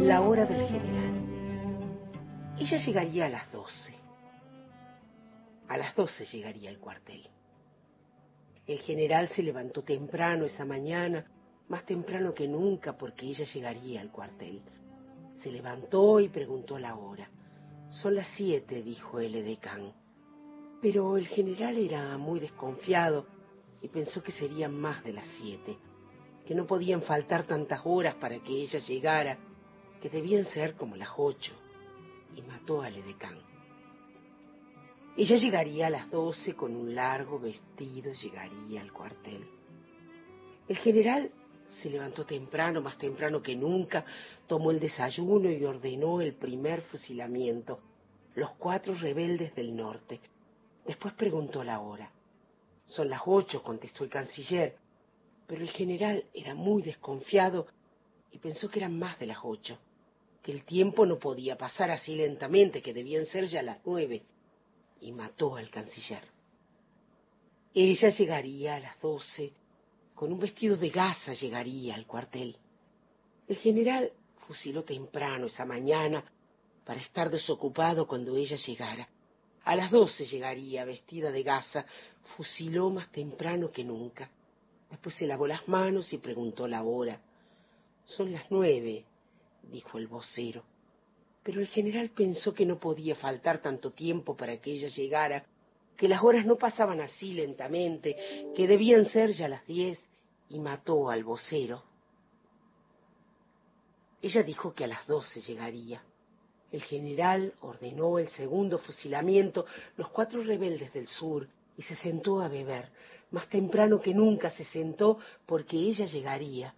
La 0.00 0.20
hora 0.20 0.46
del 0.46 0.68
general. 0.68 1.14
Ella 2.58 2.78
llegaría 2.78 3.26
a 3.26 3.28
las 3.28 3.50
doce. 3.50 3.94
A 5.68 5.76
las 5.76 5.96
doce 5.96 6.26
llegaría 6.26 6.70
al 6.70 6.78
cuartel. 6.78 7.28
El 8.66 8.78
general 8.80 9.28
se 9.30 9.42
levantó 9.42 9.82
temprano 9.82 10.44
esa 10.44 10.64
mañana, 10.64 11.26
más 11.68 11.84
temprano 11.84 12.34
que 12.34 12.46
nunca 12.46 12.96
porque 12.96 13.26
ella 13.26 13.44
llegaría 13.44 14.00
al 14.00 14.10
cuartel. 14.10 14.62
Se 15.46 15.52
levantó 15.52 16.18
y 16.18 16.28
preguntó 16.28 16.76
la 16.76 16.96
hora. 16.96 17.30
Son 18.02 18.16
las 18.16 18.26
siete, 18.34 18.82
dijo 18.82 19.20
el 19.20 19.36
edecán. 19.36 19.92
Pero 20.82 21.16
el 21.16 21.28
general 21.28 21.78
era 21.78 22.18
muy 22.18 22.40
desconfiado 22.40 23.28
y 23.80 23.86
pensó 23.86 24.24
que 24.24 24.32
serían 24.32 24.74
más 24.74 25.04
de 25.04 25.12
las 25.12 25.24
siete, 25.38 25.78
que 26.44 26.56
no 26.56 26.66
podían 26.66 27.00
faltar 27.02 27.44
tantas 27.44 27.80
horas 27.84 28.16
para 28.16 28.40
que 28.40 28.60
ella 28.60 28.80
llegara, 28.80 29.38
que 30.02 30.10
debían 30.10 30.46
ser 30.46 30.74
como 30.74 30.96
las 30.96 31.10
ocho, 31.16 31.52
y 32.34 32.42
mató 32.42 32.82
al 32.82 32.96
edecán. 32.96 33.38
Ella 35.16 35.36
llegaría 35.36 35.86
a 35.86 35.90
las 35.90 36.10
doce 36.10 36.54
con 36.54 36.74
un 36.74 36.92
largo 36.92 37.38
vestido, 37.38 38.12
llegaría 38.12 38.80
al 38.80 38.92
cuartel. 38.92 39.46
El 40.66 40.76
general 40.78 41.30
se 41.82 41.90
levantó 41.90 42.24
temprano, 42.24 42.80
más 42.80 42.98
temprano 42.98 43.42
que 43.42 43.54
nunca, 43.54 44.04
tomó 44.46 44.70
el 44.70 44.80
desayuno 44.80 45.50
y 45.50 45.64
ordenó 45.64 46.20
el 46.20 46.34
primer 46.34 46.82
fusilamiento, 46.82 47.80
los 48.34 48.50
cuatro 48.52 48.94
rebeldes 48.94 49.54
del 49.54 49.74
norte. 49.74 50.20
Después 50.86 51.14
preguntó 51.14 51.64
la 51.64 51.80
hora. 51.80 52.10
Son 52.86 53.08
las 53.08 53.22
ocho, 53.26 53.62
contestó 53.62 54.04
el 54.04 54.10
canciller, 54.10 54.76
pero 55.46 55.62
el 55.62 55.70
general 55.70 56.24
era 56.32 56.54
muy 56.54 56.82
desconfiado 56.82 57.66
y 58.30 58.38
pensó 58.38 58.68
que 58.68 58.78
eran 58.80 58.98
más 58.98 59.18
de 59.18 59.26
las 59.26 59.38
ocho, 59.42 59.78
que 60.42 60.52
el 60.52 60.64
tiempo 60.64 61.06
no 61.06 61.18
podía 61.18 61.56
pasar 61.56 61.90
así 61.90 62.14
lentamente, 62.14 62.82
que 62.82 62.94
debían 62.94 63.26
ser 63.26 63.46
ya 63.46 63.62
las 63.62 63.78
nueve 63.84 64.22
y 65.00 65.12
mató 65.12 65.56
al 65.56 65.70
canciller. 65.70 66.22
Ella 67.74 68.10
llegaría 68.10 68.76
a 68.76 68.80
las 68.80 69.00
doce, 69.00 69.52
con 70.16 70.32
un 70.32 70.40
vestido 70.40 70.76
de 70.76 70.90
gasa 70.90 71.34
llegaría 71.34 71.94
al 71.94 72.06
cuartel. 72.06 72.56
El 73.46 73.56
general 73.58 74.10
fusiló 74.48 74.82
temprano 74.82 75.46
esa 75.46 75.64
mañana 75.64 76.24
para 76.84 77.00
estar 77.00 77.30
desocupado 77.30 78.08
cuando 78.08 78.36
ella 78.36 78.56
llegara. 78.56 79.08
A 79.62 79.76
las 79.76 79.92
doce 79.92 80.26
llegaría 80.26 80.84
vestida 80.84 81.30
de 81.30 81.44
gasa, 81.44 81.86
fusiló 82.36 82.90
más 82.90 83.12
temprano 83.12 83.70
que 83.70 83.84
nunca. 83.84 84.28
Después 84.90 85.14
se 85.14 85.28
lavó 85.28 85.46
las 85.46 85.68
manos 85.68 86.12
y 86.12 86.18
preguntó 86.18 86.66
la 86.66 86.82
hora. 86.82 87.20
Son 88.04 88.32
las 88.32 88.50
nueve, 88.50 89.04
dijo 89.70 89.98
el 89.98 90.08
vocero 90.08 90.64
pero 91.46 91.60
el 91.60 91.68
general 91.68 92.10
pensó 92.10 92.52
que 92.52 92.66
no 92.66 92.80
podía 92.80 93.14
faltar 93.14 93.62
tanto 93.62 93.92
tiempo 93.92 94.36
para 94.36 94.56
que 94.56 94.72
ella 94.72 94.88
llegara, 94.88 95.44
que 95.96 96.08
las 96.08 96.20
horas 96.24 96.44
no 96.44 96.56
pasaban 96.56 97.00
así 97.00 97.34
lentamente, 97.34 98.16
que 98.56 98.66
debían 98.66 99.06
ser 99.06 99.30
ya 99.30 99.46
las 99.48 99.64
diez, 99.64 99.96
y 100.48 100.58
mató 100.58 101.10
al 101.10 101.24
vocero. 101.24 101.82
Ella 104.22 104.42
dijo 104.42 104.74
que 104.74 104.84
a 104.84 104.88
las 104.88 105.06
doce 105.06 105.40
llegaría. 105.40 106.02
El 106.72 106.82
general 106.82 107.54
ordenó 107.60 108.18
el 108.18 108.28
segundo 108.30 108.78
fusilamiento, 108.78 109.66
los 109.96 110.08
cuatro 110.08 110.42
rebeldes 110.42 110.92
del 110.92 111.06
sur, 111.06 111.48
y 111.76 111.82
se 111.82 111.94
sentó 111.96 112.40
a 112.40 112.48
beber. 112.48 112.90
Más 113.30 113.48
temprano 113.48 114.00
que 114.00 114.14
nunca 114.14 114.50
se 114.50 114.64
sentó 114.64 115.18
porque 115.44 115.76
ella 115.76 116.06
llegaría. 116.06 116.74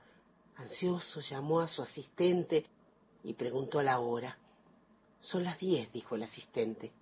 Ansioso 0.57 1.21
llamó 1.21 1.61
a 1.61 1.69
su 1.69 1.83
asistente 1.83 2.67
y 3.23 3.35
preguntó 3.35 3.83
la 3.83 4.01
hora. 4.01 4.37
Son 5.21 5.45
las 5.45 5.59
diez, 5.59 5.91
dijo 5.93 6.15
el 6.15 6.25
asistente. 6.25 6.93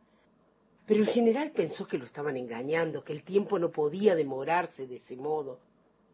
Pero 0.87 1.03
el 1.03 1.09
general 1.09 1.51
pensó 1.51 1.87
que 1.87 1.99
lo 1.99 2.05
estaban 2.05 2.37
engañando, 2.37 3.03
que 3.03 3.12
el 3.12 3.25
tiempo 3.25 3.59
no 3.59 3.71
podía 3.71 4.14
demorarse 4.14 4.87
de 4.87 4.97
ese 4.97 5.17
modo, 5.17 5.59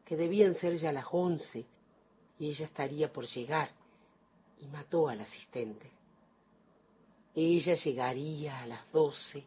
que 0.05 0.17
debían 0.17 0.55
ser 0.57 0.77
ya 0.77 0.93
las 0.93 1.07
once 1.11 1.65
y 2.39 2.51
ella 2.51 2.67
estaría 2.67 3.13
por 3.13 3.27
llegar, 3.27 3.71
y 4.59 4.67
mató 4.67 5.09
al 5.09 5.21
asistente. 5.21 5.91
Ella 7.35 7.75
llegaría 7.75 8.61
a 8.61 8.67
las 8.67 8.91
doce, 8.93 9.45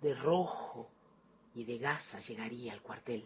de 0.00 0.14
rojo 0.14 0.88
y 1.54 1.64
de 1.64 1.78
gasa 1.78 2.18
llegaría 2.20 2.72
al 2.72 2.82
cuartel. 2.82 3.24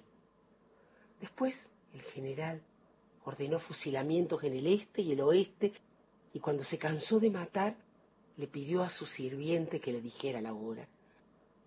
Después 1.20 1.54
el 1.92 2.02
general 2.02 2.62
ordenó 3.24 3.60
fusilamientos 3.60 4.42
en 4.44 4.54
el 4.54 4.66
este 4.66 5.02
y 5.02 5.12
el 5.12 5.20
oeste, 5.20 5.72
y 6.32 6.38
cuando 6.38 6.62
se 6.64 6.78
cansó 6.78 7.18
de 7.18 7.30
matar, 7.30 7.76
le 8.36 8.46
pidió 8.46 8.82
a 8.82 8.90
su 8.90 9.06
sirviente 9.06 9.80
que 9.80 9.92
le 9.92 10.00
dijera 10.00 10.40
la 10.40 10.54
hora. 10.54 10.86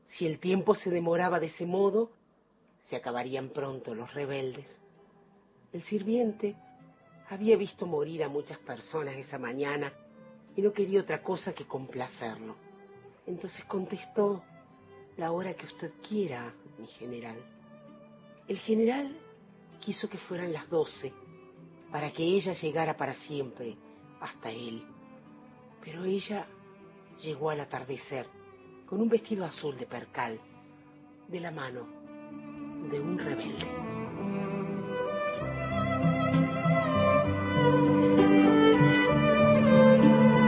Si 0.07 0.25
el 0.25 0.39
tiempo 0.39 0.75
se 0.75 0.89
demoraba 0.89 1.39
de 1.39 1.47
ese 1.47 1.65
modo, 1.65 2.11
se 2.89 2.95
acabarían 2.95 3.49
pronto 3.49 3.95
los 3.95 4.13
rebeldes. 4.13 4.67
El 5.71 5.83
sirviente 5.83 6.55
había 7.29 7.57
visto 7.57 7.85
morir 7.85 8.23
a 8.23 8.29
muchas 8.29 8.59
personas 8.59 9.15
esa 9.15 9.39
mañana 9.39 9.91
y 10.55 10.61
no 10.61 10.71
quería 10.71 11.01
otra 11.01 11.23
cosa 11.23 11.53
que 11.53 11.65
complacerlo. 11.65 12.55
Entonces 13.25 13.63
contestó, 13.65 14.43
la 15.17 15.31
hora 15.31 15.53
que 15.53 15.65
usted 15.65 15.91
quiera, 16.07 16.53
mi 16.77 16.87
general. 16.87 17.37
El 18.47 18.57
general 18.59 19.15
quiso 19.79 20.09
que 20.09 20.17
fueran 20.17 20.51
las 20.51 20.69
doce, 20.69 21.13
para 21.91 22.11
que 22.11 22.23
ella 22.23 22.53
llegara 22.53 22.97
para 22.97 23.13
siempre 23.13 23.77
hasta 24.19 24.49
él. 24.49 24.83
Pero 25.83 26.03
ella 26.03 26.47
llegó 27.21 27.51
al 27.51 27.59
atardecer 27.59 28.25
con 28.85 29.01
un 29.01 29.09
vestido 29.09 29.45
azul 29.45 29.77
de 29.77 29.85
percal 29.85 30.39
de 31.27 31.39
la 31.39 31.51
mano 31.51 32.02
de 32.89 32.99
un 32.99 33.17
rebelde. 33.17 33.65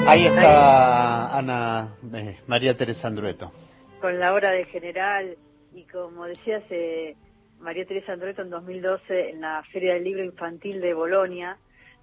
Ahí 0.07 0.25
está 0.27 1.35
Ana 1.37 1.95
eh, 2.13 2.37
María 2.47 2.77
Teresa 2.77 3.07
Andrueto. 3.07 3.51
Con 3.99 4.19
la 4.19 4.33
hora 4.33 4.51
de 4.51 4.65
general 4.65 5.35
y 5.73 5.83
como 5.85 6.25
decías, 6.25 6.63
eh, 6.69 7.15
María 7.59 7.85
Teresa 7.85 8.13
Andrueto 8.13 8.43
en 8.43 8.49
2012 8.51 9.29
en 9.31 9.41
la 9.41 9.63
Feria 9.71 9.95
del 9.95 10.03
Libro 10.03 10.23
Infantil 10.23 10.79
de 10.79 10.93
Bolonia 10.93 11.57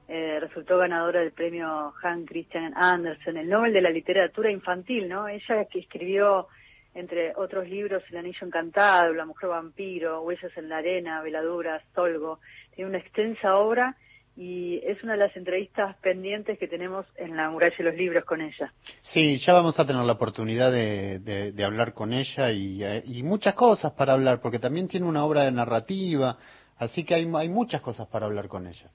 eh, 0.09 0.41
resultó 0.41 0.79
ganadora 0.79 1.21
del 1.21 1.33
premio 1.33 1.95
Hans 2.03 2.29
Christian 2.29 2.73
Andersen, 2.77 3.37
el 3.37 3.49
Nobel 3.49 3.73
de 3.73 3.81
la 3.81 3.91
Literatura 3.91 4.51
Infantil, 4.51 5.09
¿no? 5.09 5.29
Ella 5.29 5.65
que 5.67 5.79
escribió, 5.79 6.49
entre 6.95 7.33
otros 7.37 7.69
libros, 7.69 8.03
El 8.11 8.19
Anillo 8.19 8.47
Encantado, 8.47 9.13
La 9.15 9.25
Mujer 9.25 9.51
Vampiro, 9.51 10.23
Huellas 10.23 10.53
en 10.57 10.69
la 10.69 10.79
Arena, 10.79 11.23
Veladuras, 11.23 11.83
Tolgo. 11.95 12.41
Tiene 12.75 12.91
una 12.91 12.99
extensa 12.99 13.57
obra 13.57 13.97
y 14.37 14.81
es 14.85 15.03
una 15.03 15.13
de 15.13 15.19
las 15.19 15.37
entrevistas 15.37 15.97
pendientes 15.99 16.59
que 16.59 16.67
tenemos 16.67 17.07
en 17.17 17.37
la 17.37 17.51
muralla 17.51 17.77
de 17.77 17.85
los 17.85 17.95
libros 17.95 18.25
con 18.25 18.41
ella. 18.41 18.73
Sí, 19.03 19.39
ya 19.39 19.53
vamos 19.53 19.79
a 19.79 19.87
tener 19.87 20.05
la 20.05 20.13
oportunidad 20.13 20.73
de, 20.73 21.19
de, 21.19 21.65
hablar 21.65 21.93
con 21.93 22.13
ella 22.13 22.51
y, 22.51 22.83
eh, 22.83 23.03
y, 23.05 23.23
muchas 23.23 23.55
cosas 23.55 23.93
para 23.93 24.15
hablar, 24.15 24.41
porque 24.41 24.59
también 24.59 24.89
tiene 24.89 25.07
una 25.07 25.25
obra 25.25 25.45
de 25.45 25.53
narrativa, 25.53 26.39
así 26.79 27.05
que 27.05 27.15
hay, 27.15 27.31
hay 27.35 27.49
muchas 27.49 27.83
cosas 27.83 28.09
para 28.09 28.27
hablar 28.27 28.49
con 28.49 28.67
ella. 28.67 28.91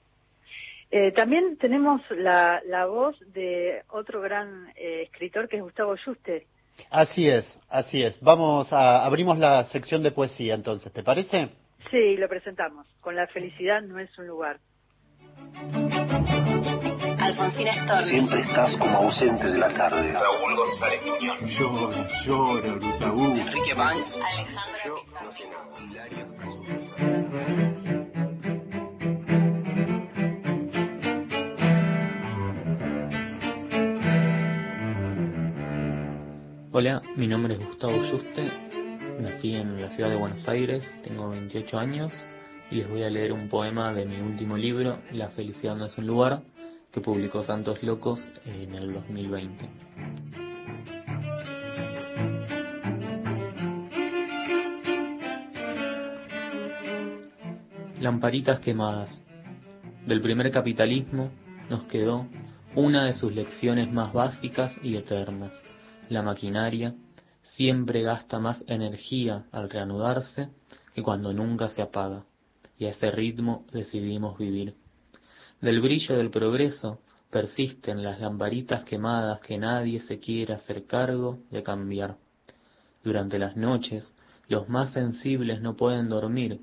Eh, 0.90 1.12
también 1.12 1.58
tenemos 1.58 2.00
la, 2.10 2.60
la, 2.66 2.86
voz 2.86 3.16
de 3.32 3.82
otro 3.90 4.20
gran 4.22 4.72
eh, 4.74 5.02
escritor 5.02 5.48
que 5.48 5.56
es 5.56 5.62
Gustavo 5.62 5.94
Juste. 6.02 6.46
Así 6.90 7.28
es, 7.28 7.58
así 7.68 8.02
es. 8.02 8.18
Vamos 8.20 8.72
a 8.72 9.04
abrimos 9.04 9.38
la 9.38 9.64
sección 9.66 10.02
de 10.02 10.10
poesía 10.10 10.54
entonces, 10.54 10.90
¿te 10.92 11.02
parece? 11.02 11.50
Sí, 11.90 12.16
lo 12.16 12.28
presentamos. 12.28 12.86
Con 13.00 13.16
la 13.16 13.26
felicidad 13.28 13.80
no 13.82 13.98
es 13.98 14.16
un 14.18 14.26
lugar. 14.26 14.58
Alfonsina 17.18 17.72
Storm. 17.84 18.04
Siempre 18.04 18.40
estás 18.40 18.76
como 18.76 18.98
ausente 18.98 19.46
de 19.46 19.58
la 19.58 19.72
tarde. 19.74 20.12
Raúl 20.12 20.56
González 20.56 21.06
Muñoz. 21.06 21.40
Yo, 21.58 21.90
lloro, 22.24 22.76
Lutaú. 22.76 23.36
Enrique 23.36 23.74
Banks. 23.74 24.14
Alejandra 24.14 24.84
Yo, 24.84 24.96
no 25.22 25.32
sé 25.32 25.44
nada. 25.48 25.64
Hola, 36.70 37.00
mi 37.16 37.26
nombre 37.26 37.54
es 37.54 37.66
Gustavo 37.66 37.94
Juste, 38.10 38.52
nací 39.20 39.54
en 39.54 39.80
la 39.80 39.88
ciudad 39.88 40.10
de 40.10 40.16
Buenos 40.16 40.46
Aires, 40.46 40.94
tengo 41.02 41.30
28 41.30 41.78
años 41.78 42.12
y 42.70 42.74
les 42.74 42.90
voy 42.90 43.02
a 43.04 43.08
leer 43.08 43.32
un 43.32 43.48
poema 43.48 43.94
de 43.94 44.04
mi 44.04 44.20
último 44.20 44.58
libro, 44.58 44.98
La 45.12 45.30
felicidad 45.30 45.76
no 45.76 45.86
es 45.86 45.96
un 45.96 46.06
lugar, 46.06 46.42
que 46.92 47.00
publicó 47.00 47.42
Santos 47.42 47.82
Locos 47.82 48.22
en 48.44 48.74
el 48.74 48.92
2020. 48.92 49.70
Lamparitas 57.98 58.60
quemadas. 58.60 59.22
Del 60.06 60.20
primer 60.20 60.50
capitalismo 60.50 61.30
nos 61.70 61.84
quedó 61.84 62.26
una 62.74 63.06
de 63.06 63.14
sus 63.14 63.34
lecciones 63.34 63.90
más 63.90 64.12
básicas 64.12 64.78
y 64.82 64.96
eternas. 64.96 65.58
La 66.08 66.22
maquinaria 66.22 66.94
siempre 67.42 68.02
gasta 68.02 68.38
más 68.38 68.64
energía 68.66 69.44
al 69.52 69.68
reanudarse 69.68 70.48
que 70.94 71.02
cuando 71.02 71.34
nunca 71.34 71.68
se 71.68 71.82
apaga, 71.82 72.24
y 72.78 72.86
a 72.86 72.90
ese 72.90 73.10
ritmo 73.10 73.66
decidimos 73.72 74.38
vivir. 74.38 74.74
Del 75.60 75.80
brillo 75.80 76.16
del 76.16 76.30
progreso 76.30 77.00
persisten 77.30 78.02
las 78.02 78.20
lamparitas 78.20 78.84
quemadas 78.84 79.40
que 79.40 79.58
nadie 79.58 80.00
se 80.00 80.18
quiere 80.18 80.54
hacer 80.54 80.86
cargo 80.86 81.40
de 81.50 81.62
cambiar. 81.62 82.16
Durante 83.02 83.38
las 83.38 83.56
noches, 83.56 84.14
los 84.48 84.68
más 84.68 84.92
sensibles 84.92 85.60
no 85.60 85.76
pueden 85.76 86.08
dormir 86.08 86.60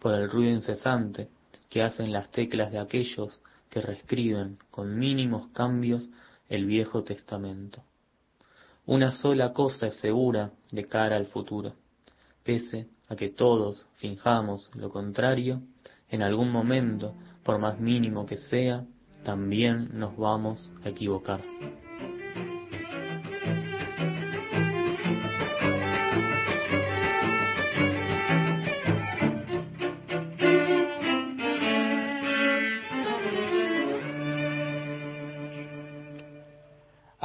por 0.00 0.14
el 0.14 0.28
ruido 0.28 0.50
incesante 0.50 1.28
que 1.68 1.82
hacen 1.82 2.12
las 2.12 2.30
teclas 2.30 2.72
de 2.72 2.78
aquellos 2.78 3.40
que 3.70 3.80
reescriben 3.80 4.58
con 4.70 4.98
mínimos 4.98 5.48
cambios 5.52 6.08
el 6.48 6.66
Viejo 6.66 7.04
Testamento. 7.04 7.82
Una 8.88 9.12
sola 9.12 9.52
cosa 9.52 9.88
es 9.88 9.96
segura 9.96 10.50
de 10.72 10.86
cara 10.86 11.16
al 11.16 11.26
futuro. 11.26 11.74
Pese 12.42 12.86
a 13.10 13.16
que 13.16 13.28
todos 13.28 13.84
finjamos 13.96 14.70
lo 14.74 14.88
contrario, 14.88 15.60
en 16.08 16.22
algún 16.22 16.50
momento, 16.50 17.12
por 17.42 17.58
más 17.58 17.78
mínimo 17.78 18.24
que 18.24 18.38
sea, 18.38 18.86
también 19.24 19.90
nos 19.92 20.16
vamos 20.16 20.72
a 20.84 20.88
equivocar. 20.88 21.42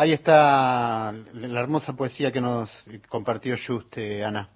Ahí 0.03 0.11
está 0.11 1.13
la 1.33 1.61
hermosa 1.61 1.93
poesía 1.93 2.29
que 2.29 2.41
nos 2.41 2.85
compartió 3.07 3.55
Juste, 3.55 4.21
Ana. 4.21 4.49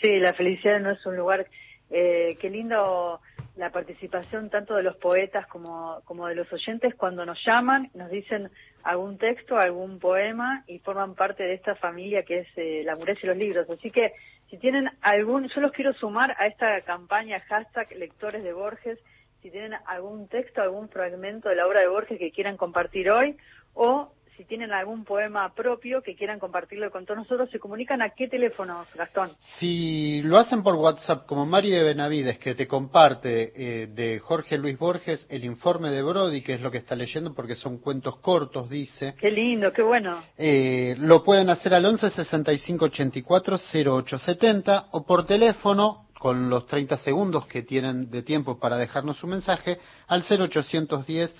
Sí, 0.00 0.20
la 0.20 0.34
felicidad 0.34 0.78
no 0.78 0.92
es 0.92 1.04
un 1.04 1.16
lugar. 1.16 1.48
Eh, 1.90 2.38
qué 2.40 2.48
lindo 2.48 3.20
la 3.56 3.70
participación 3.72 4.50
tanto 4.50 4.76
de 4.76 4.84
los 4.84 4.94
poetas 4.98 5.48
como, 5.48 6.00
como 6.04 6.28
de 6.28 6.36
los 6.36 6.52
oyentes 6.52 6.94
cuando 6.94 7.26
nos 7.26 7.44
llaman, 7.44 7.90
nos 7.94 8.08
dicen 8.08 8.50
algún 8.84 9.18
texto, 9.18 9.58
algún 9.58 9.98
poema 9.98 10.62
y 10.68 10.78
forman 10.78 11.16
parte 11.16 11.42
de 11.42 11.54
esta 11.54 11.74
familia 11.74 12.22
que 12.22 12.38
es 12.42 12.48
eh, 12.54 12.82
la 12.84 12.94
muralla 12.94 13.18
y 13.20 13.26
los 13.26 13.36
libros. 13.36 13.68
Así 13.68 13.90
que 13.90 14.12
si 14.48 14.58
tienen 14.58 14.88
algún, 15.00 15.48
yo 15.48 15.60
los 15.60 15.72
quiero 15.72 15.92
sumar 15.94 16.36
a 16.38 16.46
esta 16.46 16.82
campaña 16.82 17.40
hashtag 17.48 17.96
lectores 17.96 18.44
de 18.44 18.52
Borges, 18.52 19.00
si 19.42 19.50
tienen 19.50 19.74
algún 19.86 20.28
texto, 20.28 20.62
algún 20.62 20.88
fragmento 20.88 21.48
de 21.48 21.56
la 21.56 21.66
obra 21.66 21.80
de 21.80 21.88
Borges 21.88 22.20
que 22.20 22.30
quieran 22.30 22.56
compartir 22.56 23.10
hoy 23.10 23.36
o 23.74 24.12
si 24.38 24.44
tienen 24.44 24.72
algún 24.72 25.04
poema 25.04 25.52
propio 25.52 26.00
que 26.00 26.14
quieran 26.14 26.38
compartirlo 26.38 26.92
con 26.92 27.04
todos 27.04 27.18
nosotros, 27.18 27.50
¿se 27.50 27.58
comunican 27.58 28.00
a 28.02 28.10
qué 28.10 28.28
teléfonos, 28.28 28.86
Gastón? 28.94 29.32
Si 29.58 30.22
lo 30.22 30.38
hacen 30.38 30.62
por 30.62 30.76
WhatsApp, 30.76 31.26
como 31.26 31.44
Mari 31.44 31.70
de 31.70 31.82
Benavides, 31.82 32.38
que 32.38 32.54
te 32.54 32.68
comparte 32.68 33.52
eh, 33.56 33.88
de 33.88 34.20
Jorge 34.20 34.56
Luis 34.56 34.78
Borges 34.78 35.26
el 35.28 35.44
informe 35.44 35.90
de 35.90 36.02
Brody, 36.02 36.42
que 36.42 36.54
es 36.54 36.60
lo 36.60 36.70
que 36.70 36.78
está 36.78 36.94
leyendo, 36.94 37.34
porque 37.34 37.56
son 37.56 37.78
cuentos 37.78 38.20
cortos, 38.20 38.70
dice. 38.70 39.16
Qué 39.20 39.32
lindo, 39.32 39.72
qué 39.72 39.82
bueno. 39.82 40.22
Eh, 40.36 40.94
lo 41.00 41.24
pueden 41.24 41.50
hacer 41.50 41.74
al 41.74 41.84
11 41.84 42.08
65 42.08 42.84
84 42.84 43.56
08 43.84 44.18
70 44.18 44.86
o 44.92 45.04
por 45.04 45.26
teléfono 45.26 46.06
con 46.16 46.48
los 46.48 46.64
30 46.66 46.98
segundos 46.98 47.48
que 47.48 47.62
tienen 47.62 48.08
de 48.08 48.22
tiempo 48.22 48.60
para 48.60 48.76
dejarnos 48.76 49.16
su 49.16 49.26
mensaje 49.26 49.80
al 50.06 50.22
0810 50.22 51.34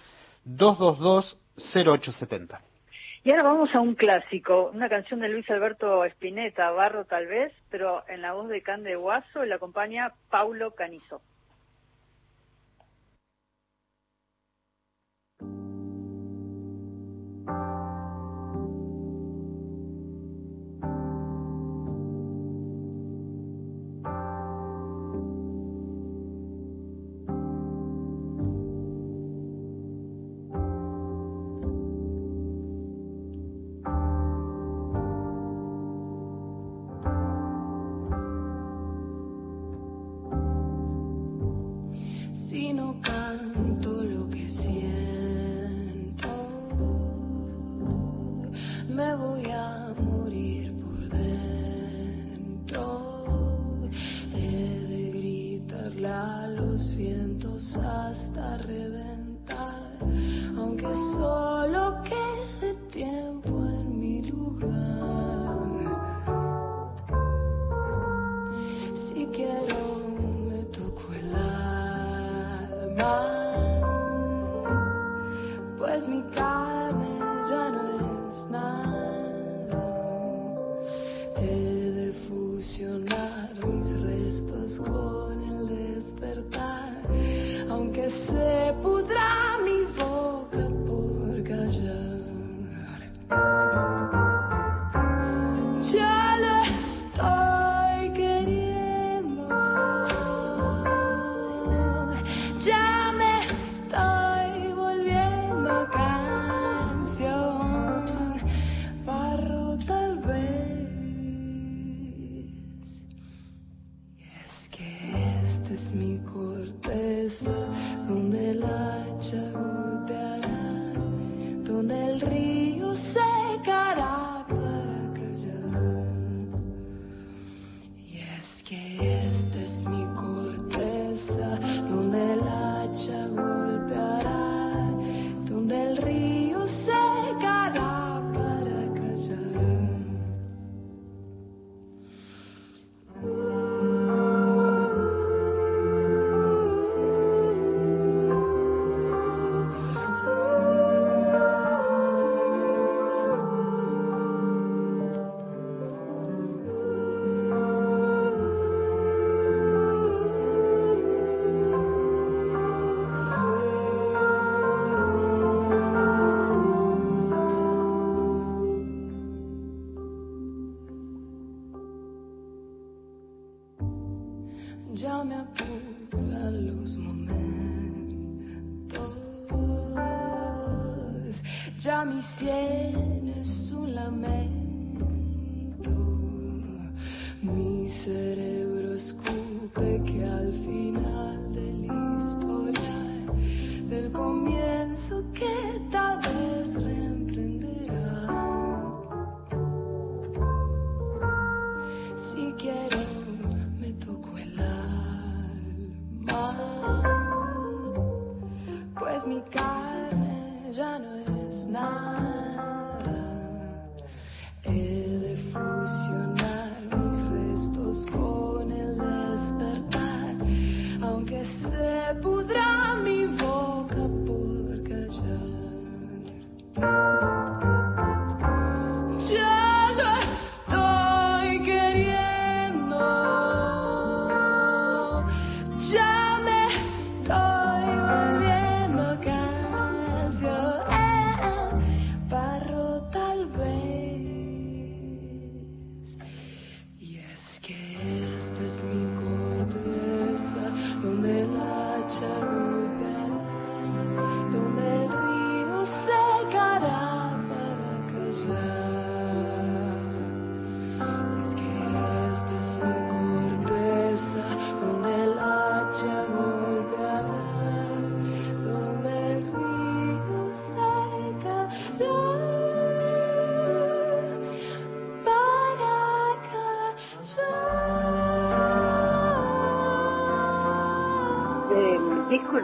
222 0.44 1.38
0870. 1.58 2.67
Y 3.28 3.30
ahora 3.30 3.42
vamos 3.42 3.74
a 3.74 3.80
un 3.80 3.94
clásico, 3.94 4.70
una 4.72 4.88
canción 4.88 5.20
de 5.20 5.28
Luis 5.28 5.50
Alberto 5.50 6.02
Spinetta, 6.06 6.70
Barro 6.70 7.04
tal 7.04 7.26
vez, 7.26 7.52
pero 7.68 8.02
en 8.08 8.22
la 8.22 8.32
voz 8.32 8.48
de 8.48 8.62
Cande 8.62 8.96
Guaso 8.96 9.44
y 9.44 9.48
la 9.50 9.56
acompaña 9.56 10.14
Paulo 10.30 10.70
Canizo. 10.70 11.20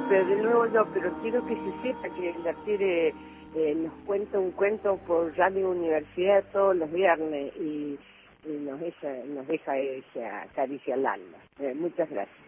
Disculpe, 0.04 0.24
de 0.24 0.42
nuevo 0.42 0.66
yo, 0.66 0.86
pero 0.92 1.12
quiero 1.22 1.44
que 1.46 1.54
se 1.54 1.82
sepa 1.82 2.08
que 2.14 2.34
la 2.44 2.54
Tere 2.64 3.14
eh, 3.54 3.74
nos 3.74 3.92
cuenta 4.06 4.38
un 4.38 4.52
cuento 4.52 4.98
por 5.06 5.36
Radio 5.36 5.70
Universidad 5.70 6.44
todos 6.52 6.76
los 6.76 6.90
viernes 6.92 7.54
y, 7.56 7.98
nos, 8.46 8.78
deja, 8.80 9.08
nos 9.26 9.46
deja 9.46 9.78
esa 9.78 10.46
caricia 10.54 10.94
al 10.94 11.06
alma. 11.06 11.38
Eh, 11.58 11.74
muchas 11.74 12.10
gracias. 12.10 12.43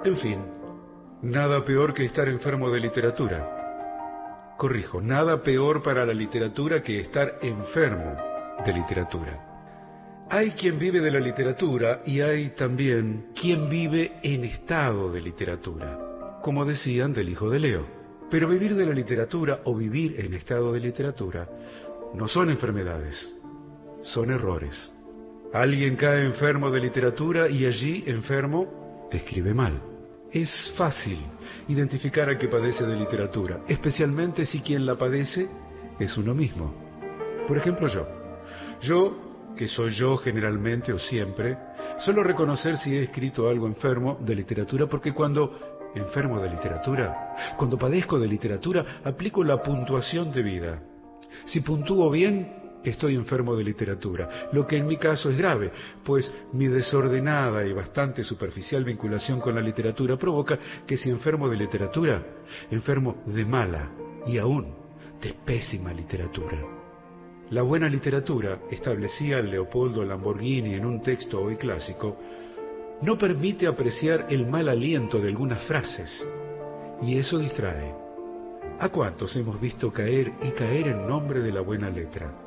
En 0.07 0.15
fin, 0.15 0.39
nada 1.21 1.65
peor 1.65 1.93
que 1.93 2.05
estar 2.05 2.29
enfermo 2.29 2.69
de 2.69 2.79
literatura. 2.79 4.55
Corrijo, 4.57 5.01
nada 5.01 5.43
peor 5.43 5.83
para 5.83 6.05
la 6.05 6.13
literatura 6.13 6.81
que 6.81 7.01
estar 7.01 7.39
enfermo 7.41 8.15
de 8.65 8.71
literatura. 8.71 10.25
Hay 10.29 10.51
quien 10.51 10.79
vive 10.79 11.01
de 11.01 11.11
la 11.11 11.19
literatura 11.19 12.03
y 12.05 12.21
hay 12.21 12.51
también 12.51 13.33
quien 13.35 13.67
vive 13.69 14.13
en 14.23 14.45
estado 14.45 15.11
de 15.11 15.19
literatura, 15.19 16.39
como 16.41 16.63
decían 16.63 17.11
del 17.11 17.27
hijo 17.27 17.49
de 17.49 17.59
Leo. 17.59 17.85
Pero 18.31 18.47
vivir 18.47 18.75
de 18.75 18.85
la 18.85 18.93
literatura 18.93 19.59
o 19.65 19.75
vivir 19.75 20.21
en 20.21 20.33
estado 20.35 20.71
de 20.71 20.79
literatura 20.79 21.49
no 22.13 22.29
son 22.29 22.49
enfermedades, 22.49 23.35
son 24.03 24.31
errores. 24.31 24.89
Alguien 25.51 25.97
cae 25.97 26.25
enfermo 26.25 26.71
de 26.71 26.79
literatura 26.79 27.49
y 27.49 27.65
allí, 27.65 28.05
enfermo, 28.07 29.09
escribe 29.11 29.53
mal. 29.53 29.86
Es 30.31 30.49
fácil 30.75 31.19
identificar 31.67 32.27
al 32.27 32.37
que 32.37 32.47
padece 32.47 32.85
de 32.85 32.95
literatura, 32.95 33.61
especialmente 33.67 34.45
si 34.45 34.59
quien 34.59 34.85
la 34.85 34.95
padece 34.95 35.47
es 35.99 36.17
uno 36.17 36.33
mismo. 36.33 36.73
Por 37.47 37.57
ejemplo, 37.57 37.87
yo. 37.87 38.05
Yo, 38.81 39.53
que 39.55 39.67
soy 39.67 39.91
yo 39.91 40.17
generalmente 40.17 40.91
o 40.91 40.99
siempre, 40.99 41.57
suelo 41.99 42.23
reconocer 42.23 42.77
si 42.77 42.95
he 42.95 43.03
escrito 43.03 43.49
algo 43.49 43.67
enfermo 43.67 44.17
de 44.19 44.35
literatura 44.35 44.85
porque 44.87 45.13
cuando 45.13 45.77
enfermo 45.95 46.39
de 46.39 46.49
literatura, 46.49 47.55
cuando 47.57 47.77
padezco 47.77 48.19
de 48.19 48.27
literatura, 48.27 49.01
aplico 49.03 49.43
la 49.43 49.63
puntuación 49.63 50.31
de 50.31 50.43
vida. 50.43 50.79
Si 51.45 51.61
puntúo 51.61 52.09
bien, 52.11 52.66
estoy 52.89 53.15
enfermo 53.15 53.55
de 53.55 53.63
literatura, 53.63 54.49
lo 54.51 54.65
que 54.65 54.77
en 54.77 54.87
mi 54.87 54.97
caso 54.97 55.29
es 55.29 55.37
grave, 55.37 55.71
pues 56.03 56.31
mi 56.53 56.67
desordenada 56.67 57.65
y 57.65 57.73
bastante 57.73 58.23
superficial 58.23 58.83
vinculación 58.83 59.39
con 59.39 59.55
la 59.55 59.61
literatura 59.61 60.17
provoca 60.17 60.57
que 60.85 60.97
si 60.97 61.09
enfermo 61.09 61.49
de 61.49 61.57
literatura, 61.57 62.23
enfermo 62.71 63.23
de 63.25 63.45
mala 63.45 63.91
y 64.25 64.37
aún 64.37 64.73
de 65.21 65.33
pésima 65.45 65.93
literatura. 65.93 66.57
La 67.49 67.61
buena 67.61 67.87
literatura, 67.87 68.59
establecía 68.69 69.39
Leopoldo 69.39 70.03
Lamborghini 70.03 70.73
en 70.73 70.85
un 70.85 71.01
texto 71.01 71.41
hoy 71.41 71.55
clásico, 71.55 72.17
no 73.01 73.17
permite 73.17 73.67
apreciar 73.67 74.27
el 74.29 74.45
mal 74.47 74.67
aliento 74.67 75.19
de 75.19 75.29
algunas 75.29 75.63
frases, 75.63 76.27
y 77.01 77.17
eso 77.17 77.37
distrae. 77.37 77.93
¿A 78.79 78.89
cuántos 78.89 79.35
hemos 79.35 79.59
visto 79.61 79.91
caer 79.91 80.33
y 80.41 80.49
caer 80.51 80.87
en 80.87 81.07
nombre 81.07 81.39
de 81.39 81.51
la 81.51 81.61
buena 81.61 81.89
letra? 81.89 82.46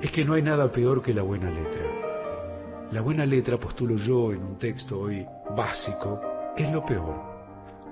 Es 0.00 0.10
que 0.10 0.24
no 0.24 0.32
hay 0.32 0.42
nada 0.42 0.70
peor 0.72 1.02
que 1.02 1.12
la 1.12 1.22
buena 1.22 1.50
letra. 1.50 2.88
La 2.92 3.02
buena 3.02 3.26
letra, 3.26 3.58
postulo 3.58 3.96
yo 3.96 4.32
en 4.32 4.42
un 4.42 4.58
texto 4.58 4.98
hoy 4.98 5.26
básico, 5.54 6.20
es 6.56 6.72
lo 6.72 6.84
peor. 6.84 7.30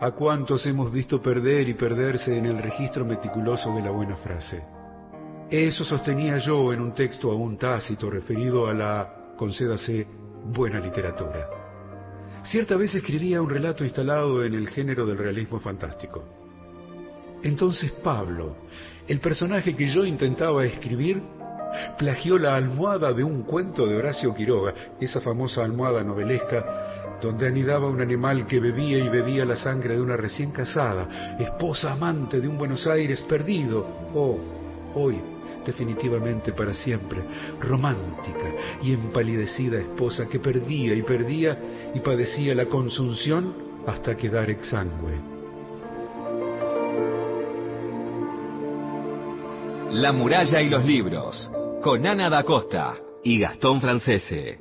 ¿A 0.00 0.12
cuántos 0.12 0.64
hemos 0.66 0.90
visto 0.90 1.20
perder 1.20 1.68
y 1.68 1.74
perderse 1.74 2.36
en 2.36 2.46
el 2.46 2.58
registro 2.58 3.04
meticuloso 3.04 3.74
de 3.74 3.82
la 3.82 3.90
buena 3.90 4.16
frase? 4.16 4.62
Eso 5.50 5.84
sostenía 5.84 6.38
yo 6.38 6.72
en 6.72 6.80
un 6.80 6.94
texto 6.94 7.30
aún 7.30 7.58
tácito 7.58 8.08
referido 8.08 8.66
a 8.66 8.74
la, 8.74 9.34
concédase, 9.36 10.06
buena 10.46 10.80
literatura. 10.80 11.48
Cierta 12.44 12.76
vez 12.76 12.94
escribía 12.94 13.42
un 13.42 13.50
relato 13.50 13.84
instalado 13.84 14.44
en 14.44 14.54
el 14.54 14.68
género 14.68 15.04
del 15.04 15.18
realismo 15.18 15.60
fantástico. 15.60 16.24
Entonces 17.42 17.92
Pablo, 18.02 18.56
el 19.06 19.20
personaje 19.20 19.76
que 19.76 19.88
yo 19.88 20.04
intentaba 20.04 20.64
escribir, 20.64 21.22
plagió 21.98 22.38
la 22.38 22.56
almohada 22.56 23.12
de 23.12 23.24
un 23.24 23.42
cuento 23.42 23.86
de 23.86 23.96
Horacio 23.96 24.34
Quiroga, 24.34 24.74
esa 25.00 25.20
famosa 25.20 25.64
almohada 25.64 26.02
novelesca 26.02 26.64
donde 27.20 27.46
anidaba 27.48 27.88
un 27.88 28.00
animal 28.00 28.46
que 28.46 28.60
bebía 28.60 28.98
y 28.98 29.08
bebía 29.08 29.44
la 29.44 29.56
sangre 29.56 29.94
de 29.94 30.00
una 30.00 30.16
recién 30.16 30.50
casada, 30.50 31.36
esposa 31.38 31.92
amante 31.92 32.40
de 32.40 32.48
un 32.48 32.56
Buenos 32.56 32.86
Aires 32.86 33.20
perdido, 33.22 33.84
o, 34.14 34.38
hoy, 34.94 35.20
definitivamente 35.66 36.52
para 36.52 36.74
siempre, 36.74 37.20
romántica 37.60 38.52
y 38.82 38.92
empalidecida 38.92 39.78
esposa 39.78 40.26
que 40.26 40.38
perdía 40.38 40.94
y 40.94 41.02
perdía 41.02 41.58
y 41.94 42.00
padecía 42.00 42.54
la 42.54 42.66
consunción 42.66 43.54
hasta 43.86 44.16
quedar 44.16 44.50
exangüe. 44.50 45.37
La 49.90 50.12
muralla 50.12 50.60
y 50.60 50.68
los 50.68 50.84
libros, 50.84 51.50
con 51.82 52.06
Ana 52.06 52.28
da 52.28 52.44
Costa 52.44 52.94
y 53.24 53.40
Gastón 53.40 53.80
Francese. 53.80 54.58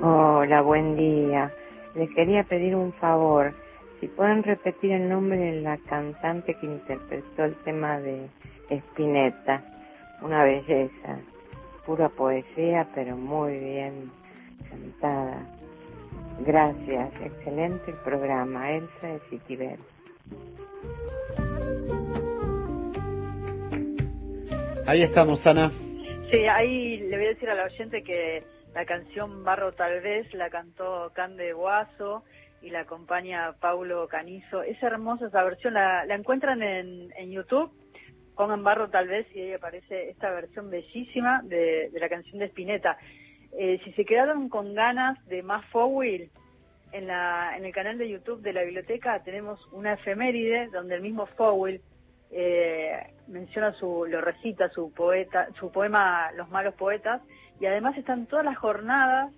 Hola, 0.00 0.62
buen 0.62 0.96
día. 0.96 1.52
Les 1.96 2.08
quería 2.14 2.44
pedir 2.44 2.76
un 2.76 2.92
favor. 2.92 3.54
Si 3.98 4.06
pueden 4.06 4.44
repetir 4.44 4.92
el 4.92 5.08
nombre 5.08 5.36
de 5.38 5.60
la 5.62 5.78
cantante 5.78 6.54
que 6.54 6.66
interpretó 6.66 7.44
el 7.44 7.56
tema 7.64 7.98
de 7.98 8.28
Spinetta. 8.70 9.64
Una 10.22 10.44
belleza. 10.44 11.18
Pura 11.86 12.08
poesía, 12.08 12.86
pero 12.94 13.16
muy 13.16 13.58
bien 13.58 14.12
cantada. 14.70 15.44
Gracias. 16.46 17.10
Excelente 17.20 17.90
el 17.90 17.96
programa. 17.96 18.70
Elsa 18.70 19.08
de 19.08 19.18
Citibel. 19.28 19.80
Ahí 24.86 25.02
estamos, 25.02 25.46
Ana. 25.46 25.70
Sí, 26.30 26.46
ahí 26.46 26.98
le 26.98 27.16
voy 27.16 27.26
a 27.26 27.28
decir 27.28 27.50
a 27.50 27.54
la 27.54 27.64
oyente 27.64 28.02
que 28.02 28.42
la 28.74 28.86
canción 28.86 29.44
Barro 29.44 29.72
Tal 29.72 30.00
vez 30.00 30.32
la 30.32 30.50
cantó 30.50 31.10
Cande 31.14 31.52
Guaso 31.52 32.24
y 32.62 32.70
la 32.70 32.80
acompaña 32.80 33.52
Paulo 33.60 34.08
Canizo. 34.08 34.62
Es 34.62 34.82
hermosa 34.82 35.26
esa 35.26 35.42
versión, 35.42 35.74
la, 35.74 36.04
encuentran 36.14 36.62
en, 36.62 37.10
en 37.16 37.30
YouTube, 37.30 37.70
pongan 38.34 38.64
Barro 38.64 38.88
Tal 38.88 39.08
vez 39.08 39.26
y 39.34 39.40
ahí 39.40 39.52
aparece 39.52 40.10
esta 40.10 40.30
versión 40.30 40.70
bellísima 40.70 41.42
de, 41.44 41.90
la 41.92 42.08
canción 42.08 42.38
de 42.38 42.46
Spinetta. 42.46 42.96
Eh, 43.58 43.80
si 43.84 43.92
se 43.92 44.04
quedaron 44.04 44.48
con 44.48 44.74
ganas 44.74 45.22
de 45.26 45.42
más 45.42 45.66
Fowil, 45.66 46.30
en, 46.92 47.06
la, 47.06 47.56
en 47.56 47.64
el 47.64 47.72
canal 47.72 47.98
de 47.98 48.08
YouTube 48.08 48.42
de 48.42 48.52
la 48.52 48.62
biblioteca 48.62 49.22
tenemos 49.22 49.60
una 49.72 49.94
efeméride 49.94 50.68
donde 50.68 50.94
el 50.94 51.02
mismo 51.02 51.26
Fowil 51.26 51.80
eh, 52.30 53.14
menciona 53.26 53.72
su, 53.72 54.06
lo 54.06 54.20
recita 54.20 54.68
su 54.70 54.92
poeta, 54.92 55.48
su 55.58 55.70
poema 55.70 56.30
Los 56.32 56.50
malos 56.50 56.74
poetas 56.74 57.22
y 57.60 57.66
además 57.66 57.96
están 57.96 58.26
todas 58.26 58.44
las 58.44 58.58
jornadas 58.58 59.32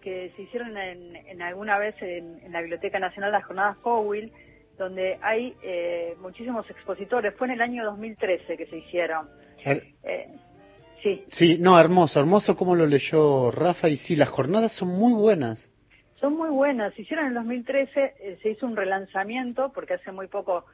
que 0.00 0.32
se 0.36 0.42
hicieron 0.42 0.76
en, 0.76 1.16
en 1.16 1.42
alguna 1.42 1.78
vez 1.78 1.94
en, 2.02 2.40
en, 2.42 2.52
la 2.52 2.60
Biblioteca 2.60 2.98
Nacional, 2.98 3.32
las 3.32 3.44
jornadas 3.44 3.78
Fowil, 3.78 4.32
donde 4.76 5.18
hay 5.22 5.54
eh, 5.62 6.16
muchísimos 6.20 6.68
expositores. 6.68 7.34
Fue 7.36 7.46
en 7.46 7.54
el 7.54 7.62
año 7.62 7.84
2013 7.84 8.56
que 8.56 8.66
se 8.66 8.78
hicieron. 8.78 9.28
Eh, 9.64 10.28
sí. 11.02 11.24
Sí, 11.28 11.58
no, 11.58 11.78
hermoso, 11.78 12.18
hermoso 12.18 12.56
como 12.56 12.74
lo 12.74 12.86
leyó 12.86 13.52
Rafa 13.52 13.88
y 13.88 13.96
sí, 13.96 14.16
las 14.16 14.28
jornadas 14.28 14.72
son 14.72 14.88
muy 14.88 15.12
buenas. 15.12 15.70
Son 16.22 16.36
muy 16.36 16.50
buenas. 16.50 16.94
Se 16.94 17.02
hicieron 17.02 17.24
en 17.24 17.30
el 17.30 17.34
2013, 17.34 18.14
eh, 18.20 18.38
se 18.40 18.50
hizo 18.50 18.64
un 18.64 18.76
relanzamiento 18.76 19.72
porque 19.72 19.94
hace 19.94 20.12
muy 20.12 20.28
poco 20.28 20.64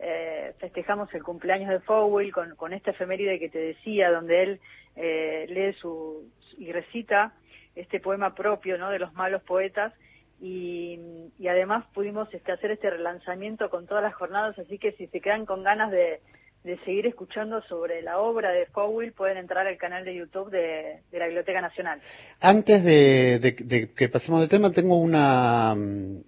eh, 0.00 0.54
festejamos 0.58 1.14
el 1.14 1.22
cumpleaños 1.22 1.70
de 1.70 1.78
Fowell 1.78 2.32
con, 2.32 2.56
con 2.56 2.72
esta 2.72 2.90
efeméride 2.90 3.38
que 3.38 3.48
te 3.48 3.60
decía, 3.60 4.10
donde 4.10 4.42
él 4.42 4.60
eh, 4.96 5.46
lee 5.50 5.72
su, 5.74 6.28
y 6.58 6.72
recita 6.72 7.32
este 7.76 8.00
poema 8.00 8.34
propio 8.34 8.76
¿no? 8.76 8.90
de 8.90 8.98
los 8.98 9.14
malos 9.14 9.40
poetas 9.44 9.94
y, 10.40 10.98
y 11.38 11.46
además 11.46 11.84
pudimos 11.94 12.34
este, 12.34 12.50
hacer 12.50 12.72
este 12.72 12.90
relanzamiento 12.90 13.70
con 13.70 13.86
todas 13.86 14.02
las 14.02 14.14
jornadas, 14.14 14.58
así 14.58 14.80
que 14.80 14.90
si 14.94 15.06
se 15.06 15.20
quedan 15.20 15.46
con 15.46 15.62
ganas 15.62 15.92
de, 15.92 16.20
de 16.68 16.76
seguir 16.84 17.06
escuchando 17.06 17.62
sobre 17.62 18.02
la 18.02 18.18
obra 18.18 18.52
de 18.52 18.66
Fowell, 18.66 19.12
pueden 19.12 19.38
entrar 19.38 19.66
al 19.66 19.78
canal 19.78 20.04
de 20.04 20.14
YouTube 20.14 20.50
de, 20.50 20.98
de 21.10 21.18
la 21.18 21.24
Biblioteca 21.24 21.62
Nacional. 21.62 21.98
Antes 22.40 22.84
de, 22.84 23.38
de, 23.38 23.56
de, 23.64 23.90
que 23.94 24.10
pasemos 24.10 24.42
de 24.42 24.48
tema, 24.48 24.70
tengo 24.70 24.96
una 24.96 25.74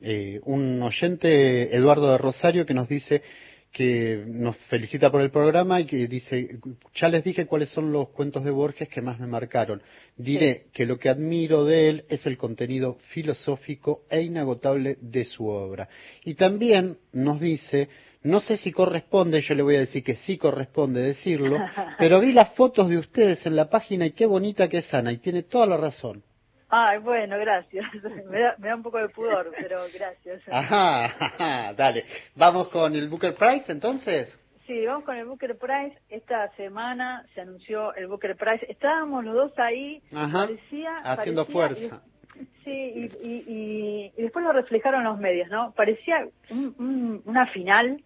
eh, 0.02 0.40
un 0.44 0.82
oyente, 0.82 1.76
Eduardo 1.76 2.10
de 2.12 2.16
Rosario, 2.18 2.64
que 2.64 2.72
nos 2.72 2.88
dice 2.88 3.22
que 3.70 4.24
nos 4.26 4.56
felicita 4.68 5.12
por 5.12 5.20
el 5.20 5.30
programa 5.30 5.78
y 5.78 5.84
que 5.84 6.08
dice, 6.08 6.58
ya 6.94 7.08
les 7.08 7.22
dije 7.22 7.46
cuáles 7.46 7.68
son 7.68 7.92
los 7.92 8.08
cuentos 8.08 8.42
de 8.42 8.50
Borges 8.50 8.88
que 8.88 9.02
más 9.02 9.20
me 9.20 9.26
marcaron. 9.26 9.82
Diré 10.16 10.54
sí. 10.54 10.70
que 10.72 10.86
lo 10.86 10.98
que 10.98 11.10
admiro 11.10 11.66
de 11.66 11.88
él 11.88 12.04
es 12.08 12.26
el 12.26 12.38
contenido 12.38 12.96
filosófico 13.10 14.04
e 14.10 14.22
inagotable 14.22 14.96
de 15.00 15.24
su 15.24 15.46
obra. 15.46 15.88
Y 16.24 16.34
también 16.34 16.96
nos 17.12 17.40
dice, 17.40 17.88
no 18.22 18.40
sé 18.40 18.56
si 18.56 18.70
corresponde, 18.72 19.40
yo 19.40 19.54
le 19.54 19.62
voy 19.62 19.76
a 19.76 19.80
decir 19.80 20.04
que 20.04 20.16
sí 20.16 20.36
corresponde 20.36 21.00
decirlo, 21.00 21.56
pero 21.98 22.20
vi 22.20 22.32
las 22.32 22.54
fotos 22.54 22.88
de 22.88 22.98
ustedes 22.98 23.46
en 23.46 23.56
la 23.56 23.70
página 23.70 24.06
y 24.06 24.12
qué 24.12 24.26
bonita 24.26 24.68
que 24.68 24.78
es 24.78 24.92
Ana, 24.92 25.12
y 25.12 25.18
tiene 25.18 25.42
toda 25.44 25.66
la 25.66 25.76
razón. 25.76 26.22
Ay, 26.68 26.98
bueno, 26.98 27.36
gracias. 27.38 27.84
Me 28.30 28.40
da, 28.40 28.54
me 28.58 28.68
da 28.68 28.76
un 28.76 28.82
poco 28.82 28.98
de 28.98 29.08
pudor, 29.08 29.50
pero 29.60 29.80
gracias. 29.92 30.40
Ajá, 30.48 31.06
ajá, 31.06 31.74
dale. 31.74 32.04
¿Vamos 32.36 32.68
con 32.68 32.94
el 32.94 33.08
Booker 33.08 33.34
Prize 33.34 33.72
entonces? 33.72 34.38
Sí, 34.68 34.86
vamos 34.86 35.04
con 35.04 35.16
el 35.16 35.24
Booker 35.24 35.58
Prize. 35.58 35.98
Esta 36.08 36.48
semana 36.54 37.26
se 37.34 37.40
anunció 37.40 37.92
el 37.94 38.06
Booker 38.06 38.36
Prize. 38.36 38.66
Estábamos 38.68 39.24
los 39.24 39.34
dos 39.34 39.58
ahí, 39.58 40.00
Ajá, 40.14 40.46
parecía... 40.46 40.96
haciendo 41.02 41.44
parecía, 41.44 41.88
fuerza. 41.90 42.02
Y, 42.36 42.44
sí, 42.62 42.70
y, 42.70 43.28
y, 43.28 44.12
y, 44.16 44.22
después 44.22 44.44
lo 44.44 44.52
reflejaron 44.52 45.02
los 45.02 45.18
medios, 45.18 45.48
¿no? 45.48 45.72
Parecía 45.72 46.28
un, 46.50 46.74
un, 46.78 47.22
una 47.24 47.48
final 47.48 48.00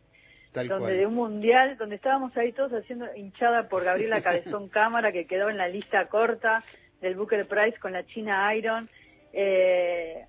Tal 0.54 0.68
donde 0.68 0.84
cual. 0.84 0.96
de 0.98 1.06
un 1.06 1.14
mundial, 1.14 1.76
donde 1.76 1.96
estábamos 1.96 2.34
ahí 2.36 2.52
todos 2.52 2.72
haciendo 2.72 3.06
hinchada 3.16 3.68
por 3.68 3.82
Gabriela 3.82 4.22
Cabezón 4.22 4.68
Cámara, 4.68 5.10
que 5.10 5.26
quedó 5.26 5.50
en 5.50 5.58
la 5.58 5.68
lista 5.68 6.06
corta 6.06 6.62
del 7.00 7.16
Booker 7.16 7.46
Prize 7.46 7.78
con 7.80 7.92
la 7.92 8.06
China 8.06 8.54
Iron. 8.54 8.88
Eh, 9.32 10.26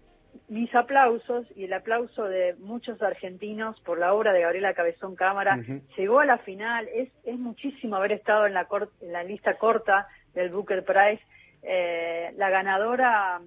mis 0.50 0.74
aplausos 0.76 1.46
y 1.56 1.66
el 1.66 1.74
aplauso 1.74 2.26
de 2.26 2.56
muchos 2.56 3.02
argentinos 3.02 3.80
por 3.82 4.00
la 4.00 4.14
obra 4.14 4.34
de 4.34 4.42
Gabriela 4.42 4.74
Cabezón 4.74 5.16
Cámara. 5.16 5.58
Uh 5.58 5.62
-huh. 5.62 5.82
Llegó 5.96 6.20
a 6.20 6.26
la 6.26 6.40
final, 6.40 6.90
es, 6.94 7.10
es 7.24 7.38
muchísimo 7.38 7.96
haber 7.96 8.12
estado 8.12 8.48
en 8.48 8.54
la, 8.54 8.68
en 9.02 9.14
la 9.14 9.24
lista 9.24 9.58
corta 9.58 10.08
del 10.34 10.50
Booker 10.50 10.84
Prize. 10.84 11.24
Eh, 11.62 12.34
la 12.36 12.50
ganadora 12.50 13.40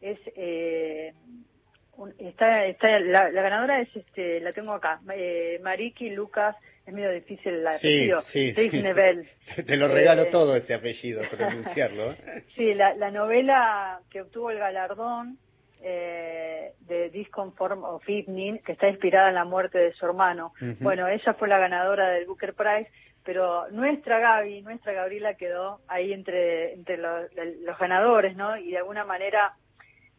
es... 0.00 0.18
Eh, 0.34 1.14
está, 2.18 2.66
está 2.66 2.98
la, 3.00 3.30
la, 3.30 3.42
ganadora 3.42 3.80
es 3.80 3.88
este 3.94 4.40
la 4.40 4.52
tengo 4.52 4.72
acá 4.72 5.00
eh, 5.14 5.60
Mariki 5.62 6.10
Lucas 6.10 6.56
es 6.86 6.92
medio 6.92 7.10
difícil 7.10 7.54
el 7.54 7.66
apellido 7.66 8.20
sí, 8.20 8.52
sí, 8.54 8.70
sí. 8.70 8.82
Te, 9.56 9.62
te 9.62 9.76
lo 9.76 9.88
regalo 9.88 10.22
eh, 10.22 10.28
todo 10.30 10.56
ese 10.56 10.74
apellido 10.74 11.22
pronunciarlo 11.30 12.14
sí 12.56 12.74
la, 12.74 12.94
la 12.94 13.10
novela 13.10 14.00
que 14.10 14.22
obtuvo 14.22 14.50
el 14.50 14.58
galardón 14.58 15.38
eh, 15.82 16.72
de 16.80 17.10
Disconform 17.10 17.84
of 17.84 18.02
Evening, 18.08 18.58
que 18.58 18.72
está 18.72 18.88
inspirada 18.88 19.28
en 19.28 19.34
la 19.34 19.44
muerte 19.44 19.78
de 19.78 19.92
su 19.92 20.06
hermano. 20.06 20.52
Bueno, 20.80 21.06
ella 21.06 21.34
fue 21.34 21.46
la 21.46 21.58
ganadora 21.58 22.10
del 22.10 22.26
Booker 22.26 22.54
Prize, 22.54 22.90
pero 23.24 23.68
nuestra 23.70 24.18
Gaby, 24.18 24.62
nuestra 24.62 24.94
Gabriela 24.94 25.34
quedó 25.34 25.80
ahí 25.86 26.12
entre, 26.12 26.72
entre 26.72 26.96
los, 26.96 27.30
los 27.60 27.78
ganadores, 27.78 28.36
¿no? 28.36 28.56
Y 28.56 28.70
de 28.70 28.78
alguna 28.78 29.04
manera 29.04 29.54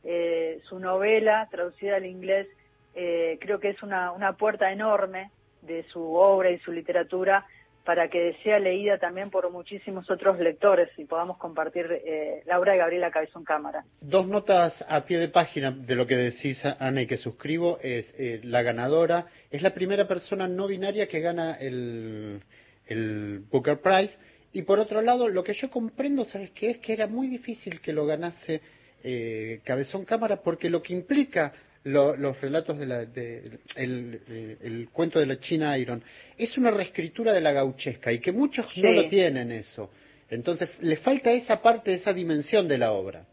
eh, 0.03 0.59
su 0.67 0.79
novela, 0.79 1.47
traducida 1.51 1.97
al 1.97 2.05
inglés, 2.05 2.47
eh, 2.95 3.37
creo 3.41 3.59
que 3.59 3.69
es 3.69 3.83
una, 3.83 4.11
una 4.11 4.33
puerta 4.33 4.71
enorme 4.71 5.31
de 5.61 5.83
su 5.91 6.01
obra 6.15 6.49
y 6.51 6.59
su 6.59 6.71
literatura 6.71 7.45
para 7.87 8.09
que 8.09 8.35
sea 8.43 8.59
leída 8.59 8.97
también 8.97 9.29
por 9.29 9.49
muchísimos 9.49 10.11
otros 10.11 10.37
lectores 10.39 10.89
y 10.97 11.05
podamos 11.05 11.37
compartir 11.37 11.85
eh, 11.89 12.43
la 12.45 12.59
obra 12.59 12.73
de 12.73 12.79
Gabriela 12.79 13.11
Cabezón 13.11 13.45
Cámara. 13.45 13.85
Dos 14.01 14.27
notas 14.27 14.83
a 14.89 15.05
pie 15.05 15.19
de 15.19 15.29
página 15.29 15.71
de 15.71 15.95
lo 15.95 16.05
que 16.05 16.17
decís, 16.17 16.61
Ana, 16.79 17.03
y 17.03 17.07
que 17.07 17.15
suscribo, 17.15 17.79
es 17.81 18.13
eh, 18.17 18.41
la 18.43 18.61
ganadora, 18.61 19.27
es 19.49 19.61
la 19.61 19.73
primera 19.73 20.05
persona 20.05 20.49
no 20.49 20.67
binaria 20.67 21.07
que 21.07 21.21
gana 21.21 21.55
el, 21.55 22.41
el 22.87 23.45
Booker 23.49 23.79
Prize, 23.79 24.17
y 24.51 24.63
por 24.63 24.79
otro 24.79 25.01
lado, 25.01 25.29
lo 25.29 25.45
que 25.45 25.53
yo 25.53 25.69
comprendo, 25.69 26.25
¿sabes 26.25 26.51
qué? 26.51 26.71
Es 26.71 26.77
que 26.79 26.91
era 26.91 27.07
muy 27.07 27.27
difícil 27.27 27.79
que 27.79 27.93
lo 27.93 28.05
ganase 28.05 28.61
eh, 29.03 29.61
Cabezón 29.63 30.05
Cámara, 30.05 30.37
porque 30.37 30.69
lo 30.69 30.81
que 30.81 30.93
implica 30.93 31.53
los 31.83 32.41
relatos 32.41 32.77
de 32.77 32.85
la, 32.85 33.05
de, 33.05 33.59
el, 33.77 34.57
el, 34.61 34.89
cuento 34.91 35.19
de 35.19 35.25
la 35.25 35.39
China 35.39 35.77
Iron 35.77 36.03
es 36.37 36.57
una 36.57 36.69
reescritura 36.69 37.31
de 37.31 37.39
la 37.39 37.53
gauchesca 37.53 38.11
y 38.11 38.19
que 38.19 38.33
muchos 38.33 38.67
no 38.75 38.91
lo 38.91 39.07
tienen 39.07 39.51
eso. 39.51 39.89
Entonces, 40.29 40.69
le 40.81 40.97
falta 40.97 41.31
esa 41.31 41.61
parte, 41.61 41.93
esa 41.93 42.11
dimensión 42.11 42.67
de 42.67 42.77
la 42.77 42.91
obra. 42.91 43.25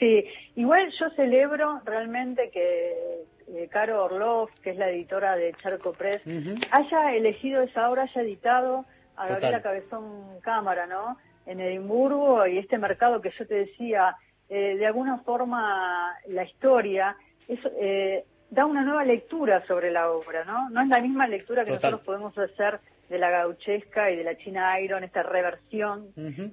Sí, 0.00 0.24
igual 0.56 0.90
yo 0.98 1.10
celebro 1.10 1.82
realmente 1.84 2.50
que 2.50 3.22
eh, 3.48 3.68
Caro 3.70 4.04
Orlov, 4.04 4.48
que 4.62 4.70
es 4.70 4.76
la 4.76 4.90
editora 4.90 5.36
de 5.36 5.52
Charco 5.62 5.92
Press, 5.92 6.22
haya 6.70 7.14
elegido 7.14 7.62
esa 7.62 7.90
obra, 7.90 8.04
haya 8.04 8.22
editado 8.22 8.86
a 9.16 9.26
Gabriela 9.26 9.62
Cabezón 9.62 10.40
Cámara, 10.40 10.86
¿no? 10.86 11.18
En 11.46 11.60
Edimburgo 11.60 12.46
y 12.46 12.58
este 12.58 12.78
mercado 12.78 13.20
que 13.20 13.30
yo 13.38 13.46
te 13.46 13.54
decía, 13.54 14.16
eh, 14.50 14.76
de 14.76 14.86
alguna 14.86 15.18
forma 15.18 16.12
la 16.26 16.44
historia 16.44 17.16
eso 17.50 17.68
eh, 17.80 18.24
da 18.50 18.64
una 18.64 18.82
nueva 18.82 19.04
lectura 19.04 19.64
sobre 19.66 19.90
la 19.90 20.10
obra, 20.10 20.44
¿no? 20.44 20.70
No 20.70 20.82
es 20.82 20.88
la 20.88 21.00
misma 21.00 21.26
lectura 21.26 21.64
que 21.64 21.72
nosotros 21.72 22.00
podemos 22.02 22.36
hacer 22.38 22.80
de 23.08 23.18
la 23.18 23.30
gauchesca 23.30 24.10
y 24.10 24.16
de 24.16 24.24
la 24.24 24.36
China 24.36 24.80
Iron, 24.80 25.02
esta 25.02 25.24
reversión 25.24 26.12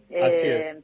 eh, 0.10 0.82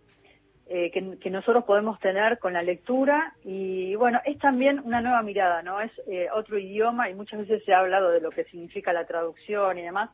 eh, 0.67 0.91
que, 0.91 1.29
nosotros 1.31 1.63
podemos 1.65 1.99
tener 1.99 2.37
con 2.37 2.53
la 2.53 2.61
lectura 2.61 3.33
y 3.43 3.95
bueno, 3.95 4.19
es 4.23 4.37
también 4.37 4.79
una 4.83 5.01
nueva 5.01 5.23
mirada, 5.23 5.63
¿no? 5.63 5.81
Es 5.81 5.91
otro 6.35 6.59
idioma 6.59 7.09
y 7.09 7.15
muchas 7.15 7.39
veces 7.39 7.63
se 7.65 7.73
ha 7.73 7.79
hablado 7.79 8.11
de 8.11 8.21
lo 8.21 8.29
que 8.29 8.43
significa 8.45 8.93
la 8.93 9.05
traducción 9.05 9.79
y 9.79 9.81
demás, 9.81 10.11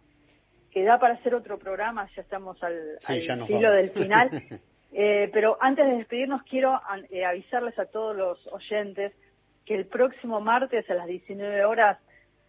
que 0.71 0.83
da 0.83 0.97
para 0.97 1.15
hacer 1.15 1.35
otro 1.35 1.59
programa, 1.59 2.09
ya 2.15 2.21
estamos 2.21 2.61
al, 2.63 2.99
filo 3.47 3.71
del 3.71 3.91
final. 3.91 4.29
pero 4.91 5.57
antes 5.61 5.85
de 5.85 5.97
despedirnos 5.97 6.43
quiero 6.43 6.79
avisarles 7.27 7.77
a 7.77 7.85
todos 7.85 8.15
los 8.15 8.47
oyentes 8.47 9.13
que 9.65 9.75
el 9.75 9.85
próximo 9.85 10.41
martes 10.41 10.89
a 10.89 10.95
las 10.95 11.05
19 11.05 11.63
horas 11.65 11.99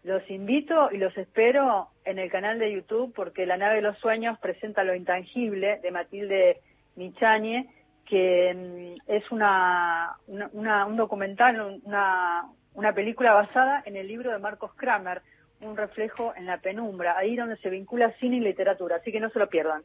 los 0.03 0.29
invito 0.31 0.91
y 0.91 0.97
los 0.97 1.17
espero 1.19 1.89
en 2.05 2.19
el 2.19 2.31
canal 2.31 2.59
de 2.59 2.73
YouTube 2.73 3.13
porque 3.15 3.45
La 3.45 3.59
nave 3.59 3.77
de 3.77 3.83
los 3.83 3.99
sueños 3.99 4.39
presenta 4.39 4.85
Lo 4.85 4.95
intangible 4.95 5.79
de 5.83 5.91
Matilde 5.91 6.61
Michañe, 6.97 7.69
que 8.07 8.55
mm, 8.55 9.11
es 9.11 9.31
una, 9.31 10.17
un 10.27 10.97
documental, 10.97 11.81
una, 11.85 12.47
una 12.75 12.95
película 12.95 13.35
basada 13.35 13.83
en 13.85 13.97
el 13.97 14.09
libro 14.09 14.33
de 14.33 14.39
Marcos 14.39 14.73
Kramer, 14.75 15.21
Un 15.61 15.77
reflejo 15.77 16.33
en 16.35 16.47
la 16.47 16.59
penumbra, 16.59 17.19
ahí 17.19 17.37
donde 17.37 17.59
se 17.59 17.69
vincula 17.69 18.15
cine 18.19 18.39
y 18.39 18.41
literatura, 18.41 18.97
así 18.97 19.13
que 19.13 19.21
no 19.21 19.29
se 19.29 19.39
lo 19.39 19.51
pierdan. 19.51 19.83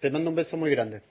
Te 0.00 0.12
mando 0.12 0.30
un 0.30 0.36
beso 0.36 0.56
muy 0.56 0.70
grande. 0.70 1.02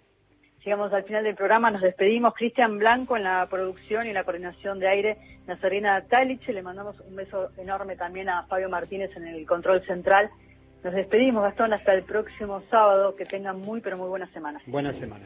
Llegamos 0.63 0.91
al 0.91 1.03
final 1.03 1.23
del 1.23 1.35
programa, 1.35 1.71
nos 1.71 1.81
despedimos. 1.81 2.33
Cristian 2.33 2.77
Blanco 2.77 3.15
en 3.15 3.23
la 3.23 3.47
producción 3.49 4.05
y 4.07 4.13
la 4.13 4.23
coordinación 4.23 4.79
de 4.79 4.87
aire, 4.89 5.17
Nazarena 5.47 6.01
Taliche, 6.01 6.51
le 6.51 6.61
mandamos 6.61 6.99
un 6.99 7.15
beso 7.15 7.49
enorme 7.57 7.95
también 7.95 8.27
a 8.27 8.43
Fabio 8.43 8.69
Martínez 8.69 9.15
en 9.15 9.27
el 9.27 9.45
control 9.45 9.85
central. 9.85 10.29
Nos 10.83 10.93
despedimos, 10.93 11.43
Gastón, 11.43 11.73
hasta 11.73 11.93
el 11.93 12.03
próximo 12.03 12.61
sábado. 12.69 13.15
Que 13.15 13.25
tengan 13.25 13.59
muy, 13.59 13.81
pero 13.81 13.97
muy 13.97 14.09
buena 14.09 14.27
semana. 14.27 14.61
Buena 14.67 14.91
semana. 14.93 15.25